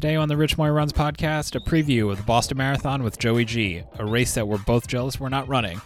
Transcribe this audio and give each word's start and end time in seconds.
Today 0.00 0.16
on 0.16 0.28
the 0.28 0.36
Rich 0.38 0.56
Moy 0.56 0.70
Runs 0.70 0.94
podcast, 0.94 1.54
a 1.54 1.60
preview 1.60 2.10
of 2.10 2.16
the 2.16 2.22
Boston 2.22 2.56
Marathon 2.56 3.02
with 3.02 3.18
Joey 3.18 3.44
G, 3.44 3.82
a 3.98 4.06
race 4.06 4.32
that 4.32 4.48
we're 4.48 4.56
both 4.56 4.86
jealous 4.86 5.20
we're 5.20 5.28
not 5.28 5.46
running. 5.46 5.82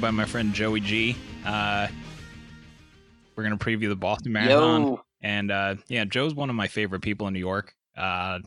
Joined 0.00 0.16
by 0.16 0.22
my 0.22 0.24
friend 0.24 0.54
Joey 0.54 0.80
G. 0.80 1.14
Uh, 1.44 1.86
we're 3.36 3.42
gonna 3.42 3.58
preview 3.58 3.88
the 3.88 3.96
Boston 3.96 4.32
Marathon, 4.32 4.82
Yo, 4.82 5.04
and 5.20 5.50
uh, 5.50 5.74
yeah, 5.88 6.04
Joe's 6.06 6.34
one 6.34 6.48
of 6.48 6.56
my 6.56 6.68
favorite 6.68 7.02
people 7.02 7.26
in 7.26 7.34
New 7.34 7.40
York. 7.40 7.74
Uh, 7.96 8.38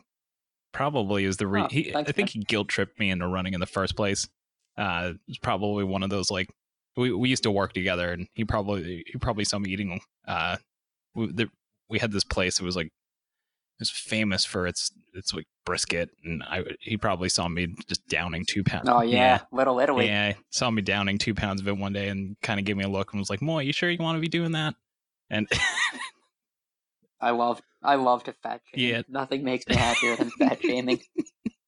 probably 0.72 1.24
is 1.24 1.36
the 1.36 1.46
re- 1.46 1.62
Oh, 1.62 1.68
he, 1.70 1.94
I 1.94 2.02
think 2.02 2.18
man. 2.18 2.26
he 2.28 2.38
guilt 2.40 2.68
tripped 2.68 2.98
me 2.98 3.10
into 3.10 3.28
running 3.28 3.54
in 3.54 3.60
the 3.60 3.66
first 3.66 3.94
place. 3.94 4.28
Uh, 4.76 5.12
it's 5.28 5.38
probably 5.38 5.84
one 5.84 6.02
of 6.02 6.10
those 6.10 6.28
like 6.30 6.48
we 6.96 7.12
we 7.12 7.28
used 7.28 7.44
to 7.44 7.52
work 7.52 7.72
together, 7.72 8.10
and 8.10 8.26
he 8.34 8.44
probably 8.44 9.04
he 9.06 9.18
probably 9.18 9.44
saw 9.44 9.58
me 9.58 9.70
eating. 9.70 10.00
Uh, 10.26 10.56
we, 11.14 11.30
the, 11.30 11.48
we 11.88 12.00
had 12.00 12.10
this 12.10 12.24
place. 12.24 12.58
It 12.58 12.64
was 12.64 12.74
like 12.74 12.90
was 13.78 13.90
famous 13.90 14.44
for 14.44 14.66
its 14.66 14.92
its 15.14 15.34
like 15.34 15.46
brisket, 15.64 16.10
and 16.24 16.42
I 16.42 16.64
he 16.80 16.96
probably 16.96 17.28
saw 17.28 17.48
me 17.48 17.74
just 17.88 18.06
downing 18.08 18.44
two 18.46 18.64
pounds. 18.64 18.88
oh 18.88 19.02
yeah, 19.02 19.40
Little 19.52 19.80
Italy. 19.80 20.06
Yeah, 20.06 20.34
saw 20.50 20.70
me 20.70 20.82
downing 20.82 21.18
two 21.18 21.34
pounds 21.34 21.60
of 21.60 21.68
it 21.68 21.76
one 21.76 21.92
day 21.92 22.08
and 22.08 22.36
kind 22.42 22.58
of 22.60 22.66
gave 22.66 22.76
me 22.76 22.84
a 22.84 22.88
look 22.88 23.12
and 23.12 23.20
was 23.20 23.30
like, 23.30 23.42
"Moy, 23.42 23.62
you 23.62 23.72
sure 23.72 23.90
you 23.90 23.98
want 23.98 24.16
to 24.16 24.20
be 24.20 24.28
doing 24.28 24.52
that?" 24.52 24.74
And 25.30 25.48
I 27.20 27.30
love 27.30 27.60
I 27.82 27.96
love 27.96 28.24
to 28.24 28.32
fat 28.32 28.60
shame. 28.74 28.88
Yeah. 28.90 29.02
Nothing 29.08 29.44
makes 29.44 29.66
me 29.66 29.76
happier 29.76 30.16
than 30.16 30.30
fat 30.30 30.60
shaming. 30.62 31.00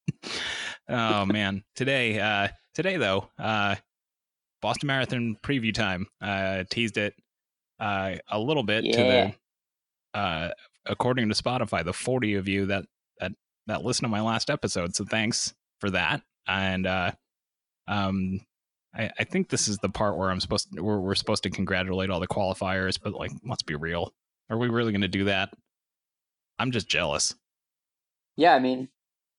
oh 0.88 1.26
man, 1.26 1.64
today, 1.74 2.18
uh, 2.20 2.48
today 2.74 2.96
though, 2.96 3.30
uh, 3.38 3.76
Boston 4.62 4.86
Marathon 4.88 5.36
preview 5.42 5.72
time. 5.72 6.06
Uh, 6.20 6.64
teased 6.70 6.96
it 6.96 7.14
uh, 7.80 8.16
a 8.30 8.38
little 8.38 8.62
bit 8.62 8.84
to 8.92 9.02
the, 9.02 10.18
uh, 10.18 10.50
according 10.88 11.28
to 11.28 11.34
Spotify, 11.34 11.84
the 11.84 11.92
forty 11.92 12.34
of 12.34 12.48
you 12.48 12.66
that 12.66 12.84
that 13.18 13.32
that 13.66 13.84
listened 13.84 14.06
to 14.06 14.10
my 14.10 14.20
last 14.20 14.50
episode. 14.50 14.94
So 14.94 15.04
thanks 15.04 15.54
for 15.80 15.90
that. 15.90 16.22
And 16.46 16.86
uh, 16.86 17.12
um, 17.88 18.40
I, 18.94 19.10
I 19.18 19.24
think 19.24 19.48
this 19.48 19.68
is 19.68 19.78
the 19.78 19.88
part 19.88 20.16
where 20.16 20.30
I'm 20.30 20.40
supposed 20.40 20.72
to, 20.72 20.82
where 20.82 20.98
we're 20.98 21.14
supposed 21.14 21.42
to 21.42 21.50
congratulate 21.50 22.10
all 22.10 22.20
the 22.20 22.28
qualifiers, 22.28 22.98
but 23.02 23.12
like, 23.14 23.32
let's 23.44 23.62
be 23.62 23.74
real. 23.74 24.12
Are 24.48 24.56
we 24.56 24.68
really 24.68 24.92
going 24.92 25.00
to 25.02 25.08
do 25.08 25.24
that? 25.24 25.52
I'm 26.58 26.70
just 26.70 26.88
jealous. 26.88 27.34
Yeah, 28.36 28.54
I 28.54 28.58
mean, 28.60 28.88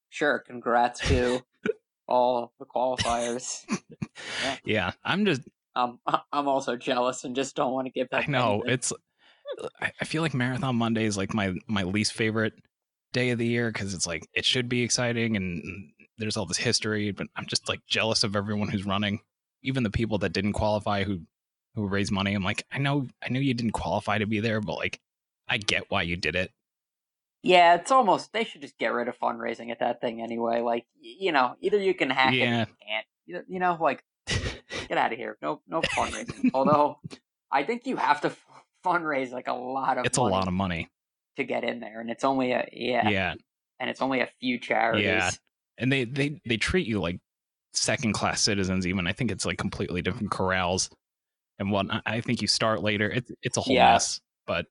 sure. 0.09 0.39
Congrats 0.39 0.99
to 1.07 1.41
all 2.07 2.53
the 2.59 2.65
qualifiers. 2.65 3.63
Yeah, 4.65 4.93
I'm 5.03 5.25
just 5.25 5.41
Um, 5.75 5.99
I'm 6.07 6.21
I'm 6.31 6.47
also 6.47 6.75
jealous 6.75 7.23
and 7.23 7.35
just 7.35 7.55
don't 7.55 7.71
want 7.71 7.85
to 7.85 7.91
give 7.91 8.09
that. 8.09 8.23
I 8.23 8.25
know 8.31 8.63
it's. 8.65 8.91
I 9.79 10.05
feel 10.05 10.21
like 10.21 10.33
Marathon 10.33 10.75
Monday 10.75 11.05
is 11.05 11.17
like 11.17 11.33
my 11.33 11.53
my 11.67 11.83
least 11.83 12.13
favorite 12.13 12.53
day 13.13 13.29
of 13.31 13.39
the 13.39 13.47
year 13.47 13.71
because 13.71 13.93
it's 13.93 14.05
like 14.07 14.27
it 14.33 14.45
should 14.45 14.69
be 14.69 14.83
exciting 14.83 15.35
and 15.35 15.91
there's 16.17 16.37
all 16.37 16.45
this 16.45 16.57
history, 16.57 17.11
but 17.11 17.27
I'm 17.35 17.45
just 17.45 17.69
like 17.69 17.81
jealous 17.87 18.23
of 18.23 18.35
everyone 18.35 18.69
who's 18.69 18.85
running, 18.85 19.21
even 19.63 19.83
the 19.83 19.89
people 19.89 20.17
that 20.19 20.33
didn't 20.33 20.53
qualify 20.53 21.03
who 21.03 21.21
who 21.75 21.87
raise 21.87 22.11
money. 22.11 22.33
I'm 22.33 22.43
like, 22.43 22.65
I 22.71 22.79
know, 22.79 23.07
I 23.23 23.29
knew 23.29 23.39
you 23.39 23.53
didn't 23.53 23.71
qualify 23.71 24.17
to 24.17 24.25
be 24.25 24.39
there, 24.39 24.59
but 24.59 24.75
like, 24.75 24.99
I 25.47 25.57
get 25.57 25.89
why 25.89 26.01
you 26.01 26.17
did 26.17 26.35
it. 26.35 26.51
Yeah, 27.43 27.75
it's 27.75 27.91
almost. 27.91 28.33
They 28.33 28.43
should 28.43 28.61
just 28.61 28.77
get 28.79 28.93
rid 28.93 29.07
of 29.07 29.17
fundraising 29.19 29.69
at 29.69 29.79
that 29.79 30.01
thing 30.01 30.21
anyway. 30.21 30.61
Like, 30.61 30.85
you 30.99 31.31
know, 31.31 31.55
either 31.61 31.77
you 31.77 31.93
can 31.93 32.09
hack 32.09 32.33
it, 32.33 32.41
or 32.41 32.45
you 32.45 32.65
can't. 32.87 33.45
You- 33.47 33.59
know, 33.59 33.77
like 33.79 34.03
get 34.27 34.97
out 34.97 35.13
of 35.13 35.19
here. 35.19 35.37
No, 35.41 35.61
no 35.67 35.81
fundraising. 35.81 36.49
Although, 36.53 36.99
I 37.51 37.63
think 37.63 37.85
you 37.85 37.95
have 37.95 38.21
to 38.21 38.31
fundraise 38.85 39.31
like 39.31 39.47
a 39.47 39.53
lot 39.53 39.97
of. 39.97 40.05
it's 40.05 40.17
a 40.17 40.21
lot 40.21 40.47
of 40.47 40.53
money. 40.53 40.89
to 41.37 41.43
get 41.43 41.63
in 41.63 41.79
there, 41.79 41.99
and 42.01 42.09
it's 42.09 42.23
only 42.23 42.51
a 42.51 42.67
yeah, 42.71 43.09
Yeah, 43.09 43.33
and 43.79 43.89
it's 43.89 44.01
only 44.01 44.21
a 44.21 44.29
few 44.39 44.59
charities. 44.59 45.05
Yeah. 45.05 45.29
and 45.77 45.91
they 45.91 46.03
they 46.05 46.41
they 46.45 46.57
treat 46.57 46.87
you 46.87 46.99
like 46.99 47.19
second 47.73 48.13
class 48.13 48.41
citizens. 48.41 48.87
Even 48.87 49.07
I 49.07 49.13
think 49.13 49.31
it's 49.31 49.45
like 49.45 49.57
completely 49.57 50.01
different 50.01 50.31
corrals 50.31 50.89
and 51.59 51.71
whatnot. 51.71 52.01
I 52.05 52.21
think 52.21 52.41
you 52.41 52.47
start 52.47 52.81
later. 52.81 53.09
It's 53.09 53.31
it's 53.43 53.57
a 53.57 53.61
whole 53.61 53.75
Yeah. 53.75 53.93
mess. 53.93 54.19
But 54.45 54.65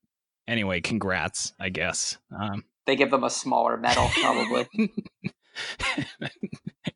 anyway, 0.48 0.80
congrats, 0.80 1.52
I 1.60 1.68
guess. 1.68 2.16
Um, 2.36 2.64
They 2.86 2.96
give 2.96 3.10
them 3.10 3.24
a 3.24 3.30
smaller 3.30 3.76
medal, 3.76 4.08
probably. 4.14 4.66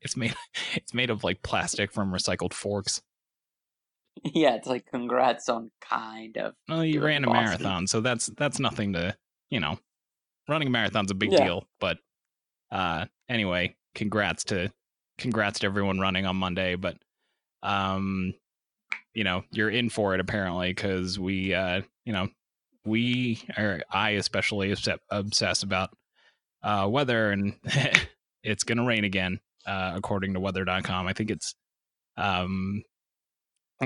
it's 0.01 0.17
made 0.17 0.35
it's 0.75 0.95
made 0.95 1.11
of 1.11 1.25
like 1.25 1.43
plastic 1.43 1.93
from 1.93 2.13
recycled 2.13 2.53
forks. 2.53 3.03
yeah, 4.35 4.55
it's 4.55 4.67
like 4.67 4.87
congrats 4.87 5.49
on 5.49 5.71
kind 5.81 6.37
of. 6.37 6.55
Well, 6.69 6.85
you 6.85 7.03
ran 7.03 7.25
a 7.25 7.27
Boston. 7.27 7.45
marathon, 7.45 7.87
so 7.87 8.01
that's 8.01 8.27
that's 8.37 8.59
nothing 8.59 8.93
to 8.95 9.17
you 9.51 9.61
know. 9.61 9.79
Running 10.49 10.69
a 10.69 10.71
marathon's 10.71 11.11
a 11.11 11.15
big 11.15 11.33
Yeah. 11.33 11.45
deal, 11.45 11.65
but 11.79 11.99
uh, 12.73 13.07
anyway, 13.29 13.77
congrats 13.95 14.45
to 14.45 14.73
congrats 15.19 15.61
to 15.61 15.67
everyone 15.67 15.99
running 16.01 16.27
on 16.27 16.37
Monday. 16.37 16.75
But 16.75 16.97
um, 17.63 18.35
you 19.15 19.25
know, 19.25 19.45
you're 19.53 19.71
in 19.71 19.91
for 19.91 20.15
it 20.15 20.21
apparently 20.21 20.71
because 20.71 21.19
we 21.19 21.55
uh, 21.55 21.83
you 22.05 22.13
know, 22.13 22.29
we 22.85 23.43
or 23.57 23.83
I 23.91 24.11
especially 24.11 24.75
obsess 25.11 25.63
about 25.63 25.91
uh 26.63 26.87
weather 26.91 27.31
and 27.31 27.55
it's 28.43 28.65
gonna 28.65 28.85
rain 28.85 29.05
again 29.05 29.41
uh 29.65 29.93
according 29.95 30.35
to 30.35 30.41
weather.com 30.41 31.07
i 31.07 31.13
think 31.15 31.31
it's 31.31 31.55
um 32.19 32.83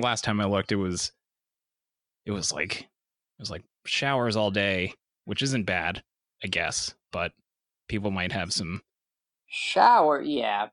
last 0.00 0.24
time 0.24 0.40
i 0.40 0.44
looked 0.44 0.72
it 0.72 0.76
was 0.76 1.12
it 2.26 2.32
was 2.32 2.52
like 2.52 2.82
it 2.82 3.40
was 3.40 3.50
like 3.50 3.62
showers 3.86 4.36
all 4.36 4.50
day 4.50 4.92
which 5.24 5.42
isn't 5.42 5.64
bad 5.64 6.02
i 6.42 6.46
guess 6.46 6.94
but 7.12 7.32
people 7.88 8.10
might 8.10 8.32
have 8.32 8.52
some 8.52 8.80
Shower, 9.56 10.20
yeah. 10.20 10.66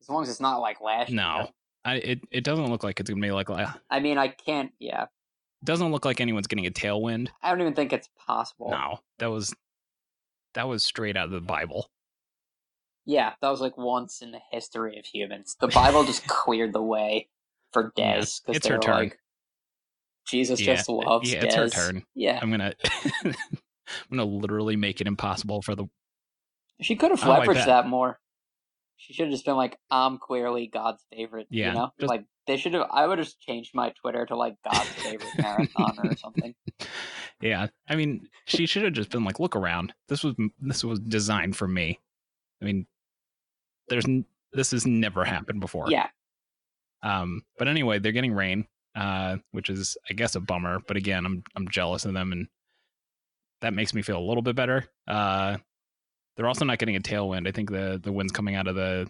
As 0.00 0.08
long 0.08 0.22
as 0.22 0.28
it's 0.28 0.40
not 0.40 0.60
like 0.60 0.80
last 0.80 1.10
no 1.10 1.36
year. 1.36 1.48
I, 1.84 1.94
it, 1.96 2.20
it 2.30 2.44
doesn't 2.44 2.70
look 2.70 2.84
like 2.84 3.00
it's 3.00 3.10
gonna 3.10 3.20
be 3.20 3.32
like 3.32 3.50
it 3.50 3.68
I 3.90 3.98
mean, 3.98 4.18
I 4.18 4.28
can't. 4.28 4.70
Yeah, 4.78 5.06
doesn't 5.64 5.90
look 5.90 6.04
like 6.04 6.20
anyone's 6.20 6.46
getting 6.46 6.66
a 6.66 6.70
tailwind 6.70 7.28
I 7.42 7.50
don't 7.50 7.60
even 7.60 7.74
think 7.74 7.92
it's 7.92 8.08
possible. 8.16 8.70
no 8.70 9.00
that 9.18 9.26
was 9.30 9.52
that 10.54 10.68
was 10.68 10.84
straight 10.84 11.16
out 11.16 11.26
of 11.26 11.32
the 11.32 11.40
bible 11.40 11.90
Yeah, 13.04 13.32
that 13.42 13.50
was 13.50 13.60
like 13.60 13.76
once 13.76 14.22
in 14.22 14.30
the 14.30 14.40
history 14.52 14.98
of 14.98 15.04
humans. 15.06 15.56
The 15.60 15.68
Bible 15.68 16.04
just 16.04 16.26
cleared 16.28 16.72
the 16.72 16.82
way 16.82 17.28
for 17.72 17.92
Yeah, 17.96 18.14
Des 18.16 18.20
because 18.20 18.56
it's 18.56 18.66
her 18.66 18.78
turn. 18.78 18.94
like, 18.94 19.18
Jesus 20.26 20.60
Yeah, 20.60 20.74
just 20.76 20.88
loves 20.88 21.32
yeah, 21.32 21.42
it's 21.44 21.54
her 21.54 21.68
turn. 21.68 22.04
Yeah, 22.14 22.38
i'm 22.40 22.50
gonna 22.50 22.74
i'm 23.24 23.34
gonna 24.10 24.24
literally 24.24 24.76
make 24.76 25.00
it 25.00 25.06
impossible 25.06 25.62
for 25.62 25.74
the 25.74 25.86
she 26.80 26.96
could 26.96 27.10
have 27.10 27.22
Oh, 27.24 27.26
leveraged 27.26 27.54
bet. 27.54 27.66
that 27.66 27.86
more. 27.88 28.18
She 28.96 29.12
should 29.14 29.24
have 29.26 29.32
just 29.32 29.44
been 29.46 29.56
like, 29.56 29.78
"I'm 29.90 30.18
clearly 30.18 30.66
God's 30.66 31.04
favorite." 31.12 31.46
Yeah, 31.50 31.68
you 31.68 31.74
know, 31.74 31.90
just- 31.98 32.08
like 32.08 32.24
they 32.46 32.56
should 32.58 32.74
have. 32.74 32.86
I 32.90 33.06
would 33.06 33.18
have 33.18 33.28
changed 33.40 33.74
my 33.74 33.90
Twitter 34.00 34.26
to 34.26 34.36
like 34.36 34.56
God's 34.62 34.90
favorite 35.02 35.34
marathoner 35.36 35.98
or 36.12 36.16
something. 36.16 36.54
Yeah, 37.42 37.68
I 37.88 37.96
mean, 37.96 38.28
she 38.44 38.66
should 38.66 38.82
have 38.82 38.92
just 38.92 39.08
been 39.08 39.24
like, 39.24 39.40
"Look 39.40 39.56
around. 39.56 39.94
This 40.08 40.22
was 40.22 40.34
this 40.60 40.84
was 40.84 41.00
designed 41.00 41.56
for 41.56 41.66
me." 41.66 41.98
I 42.60 42.66
mean, 42.66 42.86
there's 43.88 44.04
this 44.52 44.72
has 44.72 44.86
never 44.86 45.24
happened 45.24 45.60
before. 45.60 45.90
Yeah, 45.90 46.08
Um, 47.02 47.42
but 47.58 47.68
anyway, 47.68 47.98
they're 47.98 48.12
getting 48.12 48.32
rain, 48.34 48.66
uh, 48.94 49.36
which 49.52 49.70
is, 49.70 49.96
I 50.08 50.14
guess, 50.14 50.34
a 50.34 50.40
bummer. 50.40 50.80
But 50.86 50.96
again, 50.96 51.24
I'm 51.26 51.42
I'm 51.56 51.68
jealous 51.68 52.04
of 52.04 52.12
them, 52.14 52.32
and 52.32 52.48
that 53.60 53.74
makes 53.74 53.94
me 53.94 54.02
feel 54.02 54.18
a 54.18 54.26
little 54.26 54.42
bit 54.42 54.56
better. 54.56 54.86
Uh, 55.06 55.58
they're 56.36 56.46
also 56.48 56.64
not 56.64 56.78
getting 56.78 56.96
a 56.96 57.00
tailwind. 57.00 57.46
I 57.48 57.52
think 57.52 57.70
the 57.70 58.00
the 58.02 58.12
wind's 58.12 58.32
coming 58.32 58.54
out 58.54 58.66
of 58.66 58.74
the. 58.74 59.08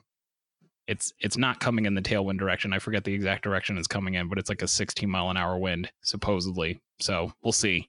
It's 0.86 1.12
it's 1.20 1.36
not 1.36 1.60
coming 1.60 1.86
in 1.86 1.94
the 1.94 2.02
tailwind 2.02 2.38
direction. 2.38 2.72
I 2.72 2.78
forget 2.80 3.04
the 3.04 3.14
exact 3.14 3.44
direction 3.44 3.78
it's 3.78 3.86
coming 3.86 4.14
in, 4.14 4.28
but 4.28 4.38
it's 4.38 4.48
like 4.48 4.62
a 4.62 4.68
16 4.68 5.08
mile 5.08 5.30
an 5.30 5.36
hour 5.36 5.56
wind 5.58 5.90
supposedly. 6.02 6.80
So 7.00 7.32
we'll 7.42 7.52
see. 7.52 7.88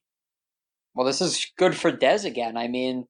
Well, 0.93 1.07
this 1.07 1.21
is 1.21 1.47
good 1.57 1.75
for 1.75 1.91
Des 1.91 2.27
again. 2.27 2.57
I 2.57 2.67
mean, 2.67 3.07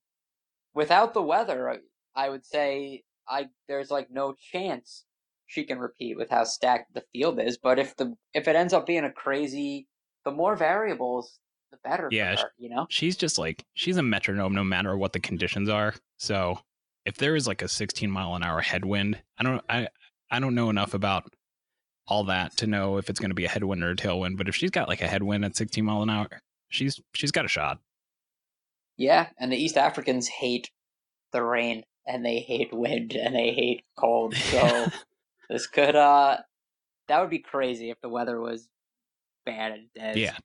without 0.74 1.14
the 1.14 1.22
weather, 1.22 1.70
I- 1.70 1.80
I 2.16 2.30
would 2.30 2.46
say 2.46 3.04
I 3.28 3.50
there's 3.68 3.90
like 3.92 4.12
no 4.12 4.34
chance 4.52 5.06
she 5.52 5.66
can 5.66 5.80
repeat 5.80 6.16
with 6.16 6.30
how 6.30 6.46
stacked 6.46 6.94
the 6.94 7.04
field 7.12 7.38
is. 7.42 7.58
But 7.58 7.78
if 7.78 7.98
the 7.98 8.16
if 8.34 8.48
it 8.48 8.56
ends 8.56 8.72
up 8.72 8.86
being 8.86 9.04
a 9.04 9.12
crazy, 9.12 9.86
the 10.24 10.32
more 10.32 10.56
variables, 10.56 11.40
the 11.72 11.78
better 11.84 12.08
Yeah, 12.10 12.36
for 12.38 12.44
her. 12.44 12.52
You 12.58 12.70
know? 12.70 12.88
she's 12.90 13.18
just 13.18 13.38
like 13.38 13.66
she's 13.74 13.98
a 13.98 14.04
metronome 14.04 14.56
no 14.56 14.64
matter 14.64 14.96
what 14.96 15.12
the 15.12 15.20
conditions 15.20 15.68
are. 15.68 15.94
So 16.18 16.60
if 17.06 17.18
there 17.18 17.36
is 17.36 17.48
like 17.48 17.62
a 17.62 17.68
16 17.68 18.10
mile 18.10 18.34
an 18.36 18.44
hour 18.44 18.62
headwind, 18.62 19.22
I 19.38 19.44
don't 19.44 19.62
I 19.68 19.90
I 20.30 20.40
don't 20.40 20.56
know 20.56 20.70
enough 20.70 20.94
about 20.94 21.34
all 22.08 22.24
that 22.26 22.56
to 22.58 22.68
know 22.68 22.98
if 22.98 23.10
it's 23.10 23.20
going 23.20 23.32
to 23.32 23.36
be 23.36 23.46
a 23.46 23.50
headwind 23.50 23.84
or 23.84 23.92
a 23.92 23.96
tailwind. 23.96 24.38
But 24.38 24.48
if 24.48 24.56
she's 24.56 24.72
got 24.72 24.88
like 24.88 25.02
a 25.02 25.08
headwind 25.08 25.44
at 25.44 25.58
16 25.58 25.84
mile 25.84 26.02
an 26.02 26.10
hour, 26.10 26.30
she's 26.70 26.98
she's 27.14 27.32
got 27.32 27.44
a 27.44 27.50
shot. 27.50 27.80
Yeah, 28.96 29.28
and 29.38 29.52
the 29.52 29.58
East 29.58 29.78
Africans 29.78 30.30
hate 30.30 30.72
the 31.34 31.44
rain 31.44 31.84
and 32.08 32.26
they 32.26 32.40
hate 32.40 32.72
wind 32.72 33.16
and 33.16 33.36
they 33.36 33.52
hate 33.52 33.84
cold. 33.98 34.34
So 34.34 34.88
this 35.52 35.68
could 35.68 35.96
uh 35.96 36.38
that 37.08 37.20
would 37.20 37.30
be 37.30 37.40
crazy 37.40 37.90
if 37.90 38.00
the 38.02 38.10
weather 38.10 38.40
was 38.40 38.70
bad 39.46 39.74
and 39.74 39.88
Des 39.96 40.20
yeah, 40.20 40.38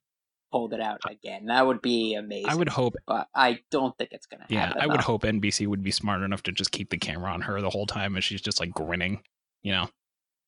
pulled 0.50 0.73
it 0.73 0.81
out 0.81 1.00
again. 1.08 1.47
That 1.47 1.67
would 1.67 1.81
be 1.82 2.14
amazing. 2.14 2.50
I 2.50 2.55
would 2.55 2.69
hope. 2.69 2.94
but 3.06 3.29
I 3.35 3.61
don't 3.70 3.97
think 3.97 4.11
it's 4.12 4.26
gonna 4.26 4.47
Yeah, 4.49 4.67
happen. 4.67 4.82
I 4.82 4.87
would 4.87 5.00
though. 5.00 5.06
hope 5.06 5.23
NBC 5.23 5.67
would 5.67 5.82
be 5.82 5.91
smart 5.91 6.23
enough 6.23 6.43
to 6.44 6.53
just 6.53 6.73
keep 6.73 6.91
the 6.91 6.99
camera 6.99 7.31
on 7.32 7.43
her 7.43 7.61
the 7.61 7.70
whole 7.70 7.87
time, 7.87 8.14
and 8.17 8.25
she's 8.25 8.41
just 8.41 8.58
like 8.61 8.73
grinning, 8.73 9.23
you 9.62 9.73
know, 9.73 9.88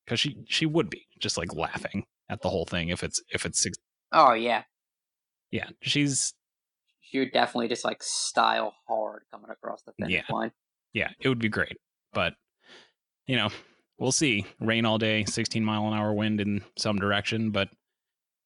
because 0.05 0.19
she 0.21 0.37
she 0.49 0.67
would 0.67 0.91
be 0.91 1.07
just 1.21 1.37
like 1.39 1.55
laughing 1.55 2.05
at 2.29 2.43
the 2.43 2.49
whole 2.51 2.65
thing 2.65 2.89
if 2.89 3.03
it's 3.05 3.23
if 3.33 3.47
it's 3.47 3.61
six. 3.61 3.77
Oh 4.13 4.33
yeah. 4.33 4.65
Yeah, 5.51 5.69
she's 5.81 6.35
She 7.01 7.19
would 7.21 7.33
definitely 7.33 7.69
just 7.69 7.85
like 7.85 8.03
style 8.03 8.75
hard 8.87 9.23
coming 9.31 9.51
across 9.51 9.83
the 9.83 9.93
finish 9.93 10.15
Yeah. 10.29 10.35
line. 10.35 10.53
yeah, 10.93 11.11
it 11.21 11.29
would 11.29 11.39
be 11.39 11.49
great, 11.49 11.77
but 12.13 12.35
you 13.27 13.37
know, 13.37 13.51
we'll 13.99 14.13
see. 14.13 14.47
Rain 14.61 14.85
all 14.85 14.99
day, 14.99 15.25
16 15.25 15.65
mile 15.65 15.87
an 15.89 15.95
hour 15.95 16.13
wind 16.13 16.41
in 16.41 16.63
some 16.77 16.97
direction, 16.99 17.51
but 17.51 17.69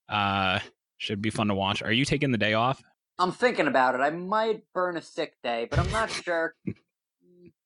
uh, 0.09 0.59
should 0.99 1.23
be 1.23 1.31
fun 1.31 1.49
to 1.49 1.55
watch. 1.55 1.83
Are 1.83 1.93
you 1.93 2.05
taking 2.05 2.33
the 2.33 2.39
day 2.39 2.55
off? 2.55 2.83
I'm 3.19 3.33
thinking 3.33 3.67
about 3.67 3.95
it. 3.95 4.01
I 4.01 4.11
might 4.11 4.63
burn 4.75 4.97
a 4.97 5.03
sick 5.03 5.35
day, 5.43 5.67
but 5.71 5.79
I'm 5.79 5.91
not 5.91 6.11
sure. 6.11 6.55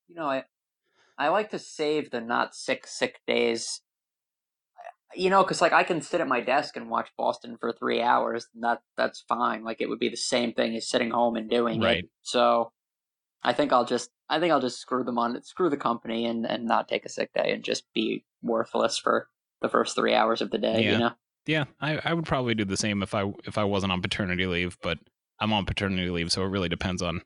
You 0.08 0.14
know, 0.14 0.26
I 0.30 0.44
I 1.18 1.28
like 1.28 1.50
to 1.50 1.58
save 1.58 2.10
the 2.10 2.20
not 2.20 2.54
sick 2.54 2.86
sick 2.86 3.20
days. 3.26 3.82
You 5.14 5.30
know, 5.30 5.42
because 5.42 5.60
like 5.60 5.72
I 5.72 5.82
can 5.82 6.00
sit 6.00 6.20
at 6.20 6.28
my 6.28 6.40
desk 6.40 6.76
and 6.76 6.88
watch 6.88 7.10
Boston 7.18 7.56
for 7.58 7.72
three 7.72 8.00
hours. 8.00 8.46
And 8.54 8.62
that 8.62 8.82
that's 8.96 9.24
fine. 9.28 9.64
Like 9.64 9.80
it 9.80 9.88
would 9.88 9.98
be 9.98 10.08
the 10.08 10.16
same 10.16 10.52
thing 10.52 10.76
as 10.76 10.88
sitting 10.88 11.10
home 11.10 11.36
and 11.36 11.50
doing 11.50 11.80
Right. 11.80 12.04
it. 12.04 12.10
So 12.22 12.72
I 13.42 13.52
think 13.52 13.72
I'll 13.72 13.84
just 13.84 14.10
I 14.28 14.40
think 14.40 14.52
I'll 14.52 14.61
just 14.61 14.81
screw 14.81 15.05
them 15.05 15.19
on 15.19 15.40
screw 15.43 15.70
the 15.70 15.76
company 15.76 16.26
and 16.26 16.46
and 16.46 16.64
not 16.67 16.88
take 16.88 17.05
a 17.05 17.08
sick 17.08 17.31
day 17.34 17.52
and 17.52 17.62
just 17.62 17.84
be 17.94 18.25
worthless 18.43 18.99
for 18.99 19.28
the 19.62 19.69
first 19.69 19.94
three 19.96 20.14
hours 20.14 20.40
of 20.40 20.50
the 20.50 20.58
day. 20.58 20.82
Yeah. 20.84 20.93
You 20.93 20.99
know. 20.99 21.11
Yeah, 21.46 21.64
I, 21.81 22.00
I 22.05 22.12
would 22.12 22.26
probably 22.26 22.55
do 22.56 22.64
the 22.64 22.76
same 22.76 23.05
if 23.05 23.14
I 23.14 23.32
if 23.44 23.56
I 23.56 23.62
wasn't 23.64 23.93
on 23.93 24.02
paternity 24.02 24.46
leave, 24.46 24.76
but 24.82 24.99
I'm 25.38 25.52
on 25.52 25.64
paternity 25.64 26.11
leave, 26.11 26.32
so 26.32 26.43
it 26.43 26.49
really 26.49 26.69
depends 26.69 27.02
on 27.02 27.23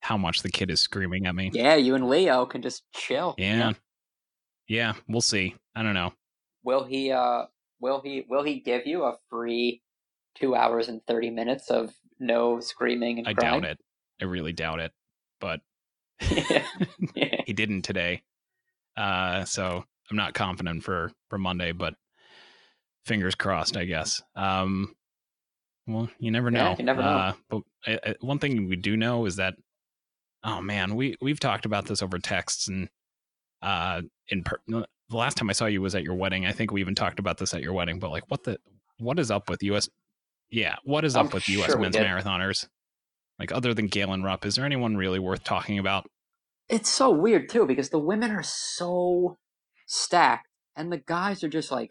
how 0.00 0.16
much 0.16 0.40
the 0.42 0.50
kid 0.50 0.70
is 0.70 0.80
screaming 0.80 1.26
at 1.26 1.34
me. 1.34 1.50
Yeah, 1.52 1.74
you 1.74 1.94
and 1.94 2.08
Leo 2.08 2.46
can 2.46 2.62
just 2.62 2.84
chill. 2.94 3.34
you 3.36 3.44
Yeah. 3.44 3.58
know? 3.58 3.72
Yeah, 4.66 4.92
we'll 5.08 5.20
see. 5.20 5.54
I 5.74 5.82
don't 5.82 5.92
know. 5.94 6.14
Will 6.62 6.84
he 6.84 7.12
uh 7.12 7.44
will 7.80 8.00
he 8.00 8.24
will 8.28 8.42
he 8.44 8.60
give 8.60 8.86
you 8.86 9.04
a 9.04 9.16
free 9.28 9.82
two 10.36 10.54
hours 10.54 10.88
and 10.88 11.02
thirty 11.06 11.28
minutes 11.28 11.70
of 11.70 11.92
no 12.18 12.60
screaming 12.60 13.18
and 13.18 13.28
I 13.28 13.34
crying? 13.34 13.60
doubt 13.60 13.70
it. 13.72 13.78
I 14.22 14.24
really 14.24 14.52
doubt 14.54 14.80
it. 14.80 14.92
But 15.38 15.60
yeah. 16.30 16.66
yeah. 17.14 17.40
he 17.46 17.52
didn't 17.52 17.82
today. 17.82 18.22
Uh 18.96 19.44
so 19.44 19.84
I'm 20.10 20.16
not 20.16 20.34
confident 20.34 20.84
for 20.84 21.10
for 21.28 21.38
Monday, 21.38 21.72
but 21.72 21.94
fingers 23.06 23.34
crossed, 23.34 23.76
I 23.76 23.84
guess. 23.84 24.22
Um 24.36 24.94
well, 25.86 26.08
you 26.18 26.30
never 26.30 26.50
know. 26.50 26.70
Yeah, 26.70 26.76
you 26.78 26.84
never 26.84 27.02
know. 27.02 27.08
Uh, 27.08 27.32
but 27.50 27.62
uh, 27.86 27.96
uh, 28.10 28.14
one 28.20 28.38
thing 28.38 28.68
we 28.68 28.76
do 28.76 28.96
know 28.96 29.26
is 29.26 29.36
that 29.36 29.54
oh 30.42 30.60
man, 30.60 30.94
we 30.94 31.16
we've 31.20 31.40
talked 31.40 31.66
about 31.66 31.86
this 31.86 32.02
over 32.02 32.18
texts 32.18 32.68
and 32.68 32.88
uh 33.62 34.02
in 34.28 34.42
per- 34.42 34.60
the 34.66 34.86
last 35.10 35.36
time 35.36 35.50
I 35.50 35.52
saw 35.52 35.66
you 35.66 35.82
was 35.82 35.94
at 35.94 36.02
your 36.02 36.14
wedding. 36.14 36.46
I 36.46 36.52
think 36.52 36.70
we 36.72 36.80
even 36.80 36.94
talked 36.94 37.18
about 37.18 37.38
this 37.38 37.52
at 37.54 37.62
your 37.62 37.72
wedding, 37.74 37.98
but 37.98 38.10
like 38.10 38.24
what 38.28 38.44
the 38.44 38.58
what 38.98 39.18
is 39.18 39.30
up 39.30 39.48
with 39.50 39.62
US 39.64 39.88
Yeah, 40.50 40.76
what 40.84 41.04
is 41.04 41.16
I'm 41.16 41.26
up 41.26 41.34
with 41.34 41.48
US 41.48 41.66
sure 41.66 41.76
we 41.76 41.82
men's 41.82 41.96
marathoners? 41.96 42.66
Like 43.38 43.52
other 43.52 43.74
than 43.74 43.88
Galen 43.88 44.22
Rupp, 44.22 44.44
is 44.46 44.56
there 44.56 44.64
anyone 44.64 44.96
really 44.96 45.18
worth 45.18 45.44
talking 45.44 45.78
about? 45.78 46.06
It's 46.68 46.88
so 46.88 47.10
weird 47.10 47.48
too 47.48 47.66
because 47.66 47.90
the 47.90 47.98
women 47.98 48.30
are 48.30 48.42
so 48.42 49.36
stacked 49.86 50.48
and 50.76 50.90
the 50.92 50.98
guys 50.98 51.44
are 51.44 51.48
just 51.48 51.70
like 51.70 51.90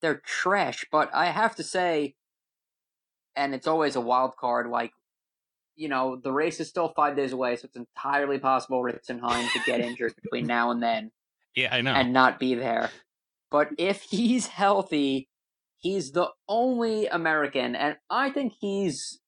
they're 0.00 0.22
trash. 0.24 0.84
But 0.90 1.10
I 1.14 1.26
have 1.26 1.54
to 1.56 1.62
say, 1.62 2.14
and 3.36 3.54
it's 3.54 3.66
always 3.66 3.96
a 3.96 4.00
wild 4.00 4.36
card. 4.36 4.68
Like 4.68 4.92
you 5.76 5.88
know, 5.88 6.16
the 6.22 6.32
race 6.32 6.60
is 6.60 6.68
still 6.68 6.92
five 6.94 7.16
days 7.16 7.32
away, 7.32 7.56
so 7.56 7.66
it's 7.66 7.76
entirely 7.76 8.38
possible 8.38 8.82
Ritzenhein 8.82 9.50
to 9.52 9.60
get 9.64 9.80
injured 9.80 10.14
between 10.22 10.46
now 10.46 10.70
and 10.70 10.82
then. 10.82 11.10
Yeah, 11.54 11.68
I 11.70 11.82
know. 11.82 11.92
and 11.92 12.14
not 12.14 12.38
be 12.38 12.54
there. 12.54 12.88
But 13.50 13.68
if 13.76 14.00
he's 14.00 14.46
healthy, 14.46 15.28
he's 15.76 16.12
the 16.12 16.28
only 16.48 17.08
American, 17.08 17.76
and 17.76 17.96
I 18.08 18.30
think 18.30 18.54
he's, 18.58 19.20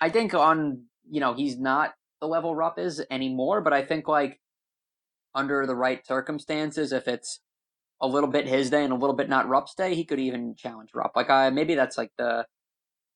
I 0.00 0.10
think 0.10 0.34
on 0.34 0.84
you 1.10 1.20
know 1.20 1.34
he's 1.34 1.58
not 1.58 1.94
the 2.20 2.28
level 2.28 2.54
Rupp 2.54 2.78
is 2.78 3.02
anymore, 3.10 3.60
but 3.60 3.72
I 3.72 3.84
think 3.84 4.08
like 4.08 4.40
under 5.34 5.66
the 5.66 5.76
right 5.76 6.04
circumstances, 6.06 6.92
if 6.92 7.06
it's 7.08 7.40
a 8.00 8.06
little 8.06 8.28
bit 8.28 8.46
his 8.46 8.70
day 8.70 8.84
and 8.84 8.92
a 8.92 8.96
little 8.96 9.16
bit 9.16 9.28
not 9.28 9.48
Rupp's 9.48 9.74
day, 9.74 9.94
he 9.94 10.04
could 10.04 10.20
even 10.20 10.54
challenge 10.56 10.90
Rupp. 10.94 11.12
Like 11.16 11.30
I 11.30 11.50
maybe 11.50 11.74
that's 11.74 11.98
like 11.98 12.12
the 12.18 12.46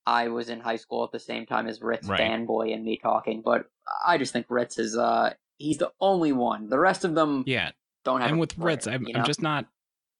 I 0.06 0.28
was 0.28 0.48
in 0.48 0.60
high 0.60 0.76
school 0.76 1.04
at 1.04 1.12
the 1.12 1.20
same 1.20 1.46
time 1.46 1.68
as 1.68 1.80
Ritz 1.80 2.08
Right. 2.08 2.20
fanboy 2.20 2.74
and 2.74 2.84
me 2.84 2.98
talking, 2.98 3.42
but 3.44 3.66
I 4.04 4.18
just 4.18 4.32
think 4.32 4.46
Ritz 4.48 4.78
is 4.78 4.96
uh 4.96 5.34
he's 5.58 5.78
the 5.78 5.92
only 6.00 6.32
one. 6.32 6.68
The 6.68 6.78
rest 6.78 7.04
of 7.04 7.14
them 7.14 7.44
yeah, 7.46 7.70
don't 8.04 8.20
have. 8.20 8.30
and 8.30 8.40
with 8.40 8.56
Ritz, 8.58 8.86
I'm, 8.86 9.06
you 9.06 9.14
I'm 9.14 9.24
just 9.24 9.42
not. 9.42 9.66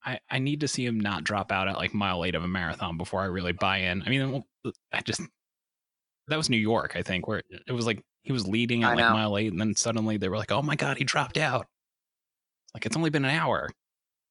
I, 0.05 0.19
I 0.29 0.41
need 0.41 0.61
to 0.61 0.69
see 0.69 0.85
him 0.85 0.99
not 0.99 1.23
drop 1.23 1.53
out 1.53 1.69
at 1.69 1.76
like 1.76 1.94
mile 1.94 2.25
eight 2.25 2.35
of 2.35 2.43
a 2.43 2.49
marathon 2.49 2.97
before 2.97 3.20
I 3.20 3.26
really 3.26 3.53
buy 3.53 3.79
in. 3.79 4.03
I 4.03 4.09
mean, 4.09 4.43
I 4.93 5.00
just 5.00 5.20
that 6.32 6.38
was 6.38 6.49
New 6.50 6.56
York, 6.56 6.96
I 6.96 7.02
think, 7.02 7.26
where 7.29 7.43
it 7.67 7.73
was 7.73 7.87
like 7.87 8.02
he 8.23 8.32
was 8.32 8.49
leading 8.49 8.84
I 8.84 8.93
at 8.93 8.96
like 8.96 9.06
know. 9.06 9.12
mile 9.12 9.37
eight, 9.37 9.52
and 9.52 9.61
then 9.61 9.75
suddenly 9.75 10.17
they 10.17 10.29
were 10.31 10.38
like, 10.38 10.50
"Oh 10.50 10.62
my 10.62 10.76
god, 10.76 10.96
he 10.96 11.05
dropped 11.05 11.37
out!" 11.37 11.67
Like 12.75 12.87
it's 12.87 12.96
only 12.96 13.11
been 13.11 13.25
an 13.25 13.31
hour. 13.31 13.69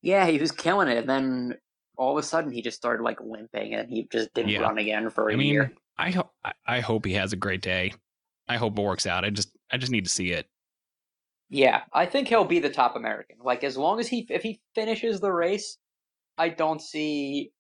Yeah, 0.02 0.26
he 0.26 0.40
was 0.40 0.52
killing 0.52 0.88
it, 0.88 0.98
and 0.98 1.10
then 1.10 1.58
all 1.98 2.18
of 2.18 2.24
a 2.24 2.26
sudden 2.28 2.52
he 2.52 2.64
just 2.64 2.78
started 2.78 3.04
like 3.04 3.22
limping, 3.22 3.76
and 3.76 3.88
he 3.88 4.08
just 4.12 4.34
didn't 4.34 4.50
Yeah. 4.50 4.62
run 4.62 4.80
again 4.80 5.10
for 5.12 5.30
a 5.30 5.34
I 5.34 5.36
mean, 5.36 5.54
year. 5.54 5.74
I 5.98 6.10
hope 6.10 6.32
I, 6.44 6.54
I 6.66 6.80
hope 6.80 7.06
he 7.06 7.14
has 7.14 7.34
a 7.34 7.38
great 7.38 7.62
day. 7.62 7.94
I 8.48 8.58
hope 8.58 8.78
it 8.80 8.82
works 8.82 9.06
out. 9.06 9.24
I 9.24 9.30
just 9.30 9.52
I 9.72 9.78
just 9.78 9.92
need 9.92 10.06
to 10.06 10.12
see 10.12 10.32
it. 10.32 10.48
Yeah, 11.50 11.84
I 11.94 12.08
think 12.08 12.30
he'll 12.30 12.46
be 12.46 12.60
the 12.60 12.70
top 12.72 12.96
American. 12.96 13.38
Like 13.44 13.64
as 13.64 13.78
long 13.78 14.00
as 14.00 14.08
he 14.08 14.26
if 14.30 14.42
he 14.42 14.60
finishes 14.74 15.20
the 15.20 15.32
race, 15.32 15.78
I 16.40 16.50
don't 16.50 16.82
see 16.82 17.52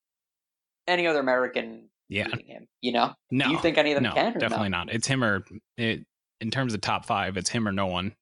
any 0.87 1.05
other 1.05 1.19
American 1.19 1.90
Yeah, 2.11 2.27
him. 2.45 2.67
You 2.81 2.91
know? 2.91 3.13
no, 3.31 3.45
Do 3.45 3.51
you 3.51 3.59
think 3.59 3.77
any 3.77 3.93
of 3.93 3.95
them 3.95 4.03
no, 4.03 4.13
can? 4.13 4.35
Or 4.35 4.39
definitely 4.39 4.67
no? 4.69 4.79
not. 4.79 4.93
It's 4.93 5.07
him 5.07 5.23
or 5.23 5.45
it, 5.77 6.05
in 6.41 6.51
terms 6.51 6.73
of 6.73 6.81
top 6.81 7.05
five. 7.05 7.37
It's 7.37 7.49
him 7.49 7.65
or 7.67 7.71
no 7.71 7.87
one 7.87 8.15